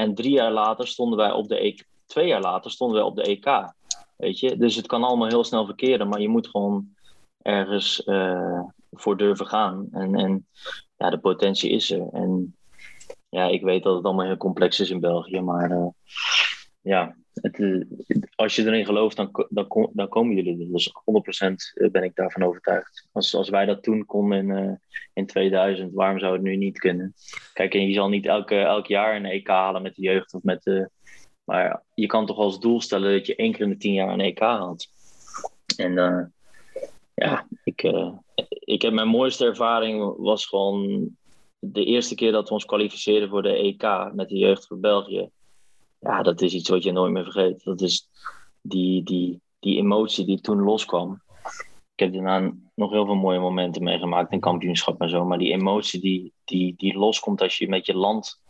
En 0.00 0.14
drie 0.14 0.32
jaar 0.32 0.52
later 0.52 0.86
stonden 0.86 1.18
wij 1.18 1.32
op 1.32 1.48
de 1.48 1.58
EK. 1.58 1.84
Twee 2.06 2.26
jaar 2.26 2.40
later 2.40 2.70
stonden 2.70 2.96
wij 2.96 3.06
op 3.06 3.16
de 3.16 3.22
EK. 3.22 3.72
Weet 4.16 4.38
je? 4.38 4.56
Dus 4.56 4.76
het 4.76 4.86
kan 4.86 5.04
allemaal 5.04 5.28
heel 5.28 5.44
snel 5.44 5.64
verkeren, 5.66 6.08
maar 6.08 6.20
je 6.20 6.28
moet 6.28 6.48
gewoon 6.48 6.94
ergens 7.42 8.02
uh, 8.06 8.60
voor 8.90 9.16
durven 9.16 9.46
gaan. 9.46 9.88
En, 9.92 10.14
en 10.14 10.46
ja, 10.96 11.10
de 11.10 11.18
potentie 11.18 11.70
is 11.70 11.90
er. 11.90 12.08
En 12.12 12.56
ja, 13.28 13.46
ik 13.46 13.62
weet 13.62 13.82
dat 13.82 13.96
het 13.96 14.04
allemaal 14.04 14.26
heel 14.26 14.36
complex 14.36 14.80
is 14.80 14.90
in 14.90 15.00
België, 15.00 15.40
maar 15.40 15.70
uh, 15.70 15.88
ja, 16.80 17.16
uh, 17.42 17.84
als 18.34 18.56
je 18.56 18.66
erin 18.66 18.84
gelooft, 18.84 19.16
dan, 19.16 19.46
dan, 19.48 19.90
dan 19.92 20.08
komen 20.08 20.36
jullie 20.36 20.60
er. 20.60 20.72
Dus 20.72 20.92
100% 21.88 21.90
ben 21.90 22.02
ik 22.02 22.14
daarvan 22.14 22.42
overtuigd. 22.42 23.08
Als, 23.12 23.34
als 23.34 23.48
wij 23.48 23.66
dat 23.66 23.82
toen 23.82 24.04
konden 24.04 24.50
in, 24.50 24.80
in 25.12 25.26
2000, 25.26 25.92
waarom 25.92 26.18
zou 26.18 26.32
het 26.32 26.42
nu 26.42 26.56
niet 26.56 26.78
kunnen? 26.78 27.14
Kijk, 27.52 27.74
en 27.74 27.86
je 27.86 27.94
zal 27.94 28.08
niet 28.08 28.26
elke, 28.26 28.56
elk 28.56 28.86
jaar 28.86 29.16
een 29.16 29.24
EK 29.24 29.48
halen 29.48 29.82
met 29.82 29.94
de 29.94 30.02
jeugd 30.02 30.34
of 30.34 30.42
met. 30.42 30.88
Maar 31.44 31.82
je 31.94 32.06
kan 32.06 32.26
toch 32.26 32.36
als 32.36 32.60
doel 32.60 32.80
stellen 32.80 33.12
dat 33.12 33.26
je 33.26 33.36
één 33.36 33.52
keer 33.52 33.62
in 33.62 33.70
de 33.70 33.76
tien 33.76 33.92
jaar 33.92 34.08
een 34.08 34.20
EK 34.20 34.38
haalt. 34.38 34.86
En 35.76 35.94
ja, 37.14 37.46
ik, 37.64 37.92
ik 38.48 38.82
heb 38.82 38.92
mijn 38.92 39.08
mooiste 39.08 39.44
ervaring 39.44 40.14
was 40.16 40.46
gewoon 40.46 41.08
de 41.58 41.84
eerste 41.84 42.14
keer 42.14 42.32
dat 42.32 42.48
we 42.48 42.54
ons 42.54 42.64
kwalificeerden 42.64 43.28
voor 43.28 43.42
de 43.42 43.56
EK 43.56 44.12
met 44.14 44.28
de 44.28 44.36
jeugd 44.36 44.66
van 44.66 44.80
België. 44.80 45.30
Ja, 46.00 46.22
dat 46.22 46.40
is 46.40 46.54
iets 46.54 46.68
wat 46.68 46.82
je 46.82 46.92
nooit 46.92 47.12
meer 47.12 47.24
vergeet. 47.24 47.64
Dat 47.64 47.80
is 47.80 48.08
die, 48.60 49.02
die, 49.02 49.40
die 49.58 49.78
emotie 49.78 50.26
die 50.26 50.40
toen 50.40 50.60
loskwam. 50.60 51.22
Ik 51.94 52.06
heb 52.06 52.12
daarna 52.12 52.52
nog 52.74 52.90
heel 52.90 53.04
veel 53.04 53.14
mooie 53.14 53.38
momenten 53.38 53.82
meegemaakt 53.82 54.32
in 54.32 54.40
kampioenschap 54.40 55.00
en 55.00 55.08
zo. 55.08 55.24
Maar 55.24 55.38
die 55.38 55.52
emotie 55.52 56.00
die, 56.00 56.32
die, 56.44 56.74
die 56.76 56.98
loskomt 56.98 57.42
als 57.42 57.58
je 57.58 57.68
met 57.68 57.86
je 57.86 57.94
land 57.94 58.42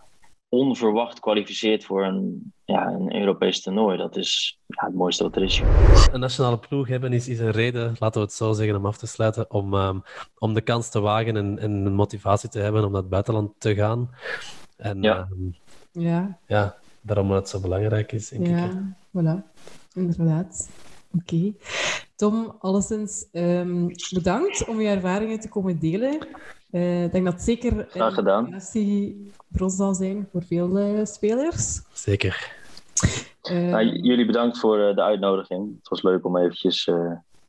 onverwacht 0.48 1.20
kwalificeert 1.20 1.84
voor 1.84 2.04
een, 2.04 2.52
ja, 2.64 2.86
een 2.86 3.14
Europees 3.14 3.62
toernooi. 3.62 3.96
Dat 3.96 4.16
is 4.16 4.58
ja, 4.66 4.86
het 4.86 4.94
mooiste 4.94 5.22
wat 5.22 5.36
er 5.36 5.42
is. 5.42 5.62
Een 6.12 6.20
nationale 6.20 6.58
ploeg 6.58 6.88
hebben 6.88 7.12
is, 7.12 7.28
is 7.28 7.38
een 7.38 7.50
reden, 7.50 7.96
laten 7.98 8.20
we 8.20 8.26
het 8.26 8.36
zo 8.36 8.52
zeggen, 8.52 8.76
om 8.76 8.86
af 8.86 8.96
te 8.96 9.06
sluiten, 9.06 9.50
om, 9.50 9.74
um, 9.74 10.02
om 10.38 10.54
de 10.54 10.60
kans 10.60 10.90
te 10.90 11.00
wagen 11.00 11.36
en, 11.36 11.58
en 11.58 11.92
motivatie 11.92 12.48
te 12.48 12.58
hebben 12.58 12.84
om 12.84 12.92
naar 12.92 13.00
het 13.00 13.10
buitenland 13.10 13.52
te 13.58 13.74
gaan. 13.74 14.10
En 14.76 15.02
ja, 15.02 15.28
um, 15.30 15.56
ja. 15.92 16.38
ja 16.46 16.79
daarom 17.00 17.28
dat 17.28 17.36
het 17.36 17.48
zo 17.48 17.60
belangrijk 17.60 18.12
is, 18.12 18.28
denk 18.28 18.46
ja, 18.46 18.64
ik. 18.64 18.72
voilà. 19.16 19.42
Inderdaad. 19.94 20.70
Oké. 21.14 21.34
Okay. 21.34 21.56
Tom, 22.16 22.56
alleszins 22.58 23.26
um, 23.32 23.90
bedankt 24.10 24.68
om 24.68 24.80
je 24.80 24.88
ervaringen 24.88 25.40
te 25.40 25.48
komen 25.48 25.78
delen. 25.78 26.26
Uh, 26.70 27.04
ik 27.04 27.12
denk 27.12 27.24
dat 27.24 27.34
het 27.34 27.42
zeker 27.42 27.86
Graag 27.90 28.14
gedaan. 28.14 28.60
een 28.72 29.32
bron 29.48 29.70
zal 29.70 29.94
zijn 29.94 30.28
voor 30.32 30.42
veel 30.42 30.78
uh, 30.78 31.04
spelers. 31.04 31.80
Zeker. 31.92 32.52
Uh, 33.50 33.70
nou, 33.70 33.86
jullie 33.86 34.26
bedankt 34.26 34.58
voor 34.58 34.76
de 34.76 35.02
uitnodiging. 35.02 35.76
Het 35.78 35.88
was 35.88 36.02
leuk 36.02 36.24
om 36.24 36.36
eventjes 36.36 36.90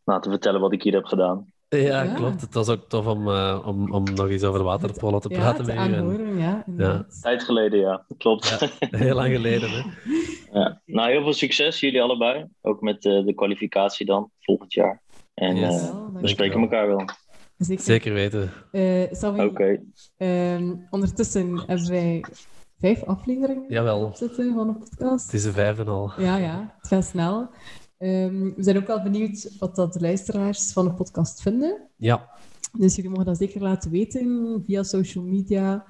na 0.04 0.20
te 0.20 0.30
vertellen 0.30 0.62
wat 0.62 0.74
ik 0.74 0.84
hier 0.84 0.93
heb 0.93 1.06
gedaan. 1.06 1.52
Ja, 1.78 2.04
ja, 2.04 2.14
klopt. 2.14 2.42
Het 2.42 2.54
was 2.54 2.70
ook 2.70 2.90
tof 2.90 3.06
om, 3.06 3.28
uh, 3.28 3.64
om, 3.66 3.92
om 3.92 4.04
nog 4.04 4.30
eens 4.30 4.44
over 4.44 4.64
waterpolo 4.64 5.20
te 5.20 5.28
praten 5.28 5.74
ja, 5.74 5.88
met 5.88 6.20
u. 6.20 6.40
Ja, 6.40 6.64
ja. 6.78 7.06
Tijd 7.22 7.44
geleden, 7.44 7.80
ja. 7.80 8.06
Klopt. 8.18 8.70
Ja, 8.80 8.98
heel 8.98 9.16
lang 9.16 9.34
geleden, 9.34 9.70
hè. 9.70 9.82
Ja. 10.60 10.82
Nou, 10.86 11.12
heel 11.12 11.24
veel 11.24 11.34
succes, 11.34 11.80
jullie 11.80 12.02
allebei. 12.02 12.46
Ook 12.62 12.82
met 12.82 13.06
uh, 13.06 13.26
de 13.26 13.34
kwalificatie 13.34 14.06
dan, 14.06 14.32
volgend 14.40 14.74
jaar. 14.74 15.02
En 15.34 15.56
yes. 15.56 15.84
uh, 15.84 16.06
we 16.14 16.28
spreken 16.28 16.62
elkaar 16.62 16.88
wel. 16.88 17.06
Zeker, 17.58 17.84
Zeker 17.84 18.14
weten. 18.14 18.52
Oké. 19.22 19.44
Okay. 19.44 19.82
Um, 20.56 20.88
ondertussen 20.90 21.58
hebben 21.58 21.90
wij 21.90 22.24
vijf 22.80 23.04
afleveringen 23.04 23.66
Jawel. 23.68 24.12
zitten 24.14 24.54
van 24.54 24.68
een 24.68 24.78
podcast. 24.78 25.26
Het 25.26 25.34
is 25.34 25.44
de 25.44 25.52
vijfde 25.52 25.84
al. 25.84 26.12
Ja, 26.18 26.38
ja. 26.38 26.76
Het 26.78 26.88
gaat 26.88 27.06
snel. 27.06 27.50
Um, 28.04 28.54
we 28.56 28.64
zijn 28.64 28.78
ook 28.78 28.88
wel 28.88 29.02
benieuwd 29.02 29.56
wat 29.60 29.76
dat 29.76 29.93
de 29.93 29.99
luisteraars 29.99 30.74
van 30.74 30.86
de 30.86 30.93
podcast 30.93 31.41
vinden. 31.41 31.88
Ja. 31.95 32.30
Dus 32.78 32.95
jullie 32.95 33.10
mogen 33.10 33.26
dat 33.26 33.38
zeker 33.38 33.62
laten 33.62 33.91
weten 33.91 34.64
via 34.66 34.84
social 34.84 35.24
media 35.24 35.86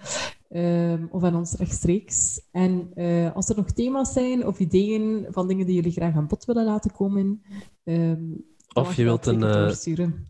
um, 0.50 1.08
of 1.12 1.24
aan 1.24 1.36
ons 1.36 1.56
rechtstreeks. 1.56 2.42
En 2.52 2.92
uh, 2.96 3.36
als 3.36 3.50
er 3.50 3.56
nog 3.56 3.72
thema's 3.72 4.14
zijn 4.14 4.48
of 4.48 4.60
ideeën 4.60 5.28
van 5.30 5.48
dingen 5.48 5.66
die 5.66 5.76
jullie 5.76 5.92
graag 5.92 6.16
aan 6.16 6.28
bod 6.28 6.46
willen 6.46 6.66
laten 6.66 6.92
komen. 6.92 7.42
Um, 7.84 8.46
of 8.74 8.96
je 8.96 9.04
wilt 9.04 9.26
een, 9.26 9.42
uh, 9.42 9.72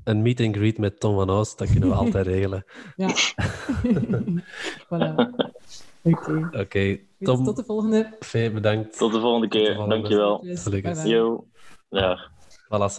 een 0.03 0.21
meet 0.21 0.41
and 0.41 0.55
greet 0.55 0.77
met 0.77 0.99
Tom 0.99 1.15
van 1.15 1.29
Oost, 1.29 1.57
dat 1.57 1.71
kunnen 1.71 1.89
we 1.89 1.95
altijd 2.05 2.27
regelen. 2.27 2.65
Ja. 2.95 3.09
voilà. 4.89 5.15
Oké. 6.03 6.31
Oké, 6.31 6.59
okay. 6.59 7.05
Tom. 7.19 7.43
Tot 7.43 7.55
de 7.55 7.63
volgende. 7.63 8.15
Fee, 8.19 8.51
bedankt. 8.51 8.97
Tot 8.97 9.11
de 9.11 9.19
volgende 9.19 9.47
keer. 9.47 9.67
De 9.67 9.73
volgende. 9.73 9.95
Dankjewel. 9.95 10.43
Gelukkig. 10.43 11.05
Yo. 11.05 11.45
Ja. 11.91 12.17
Voilà, 12.69 12.89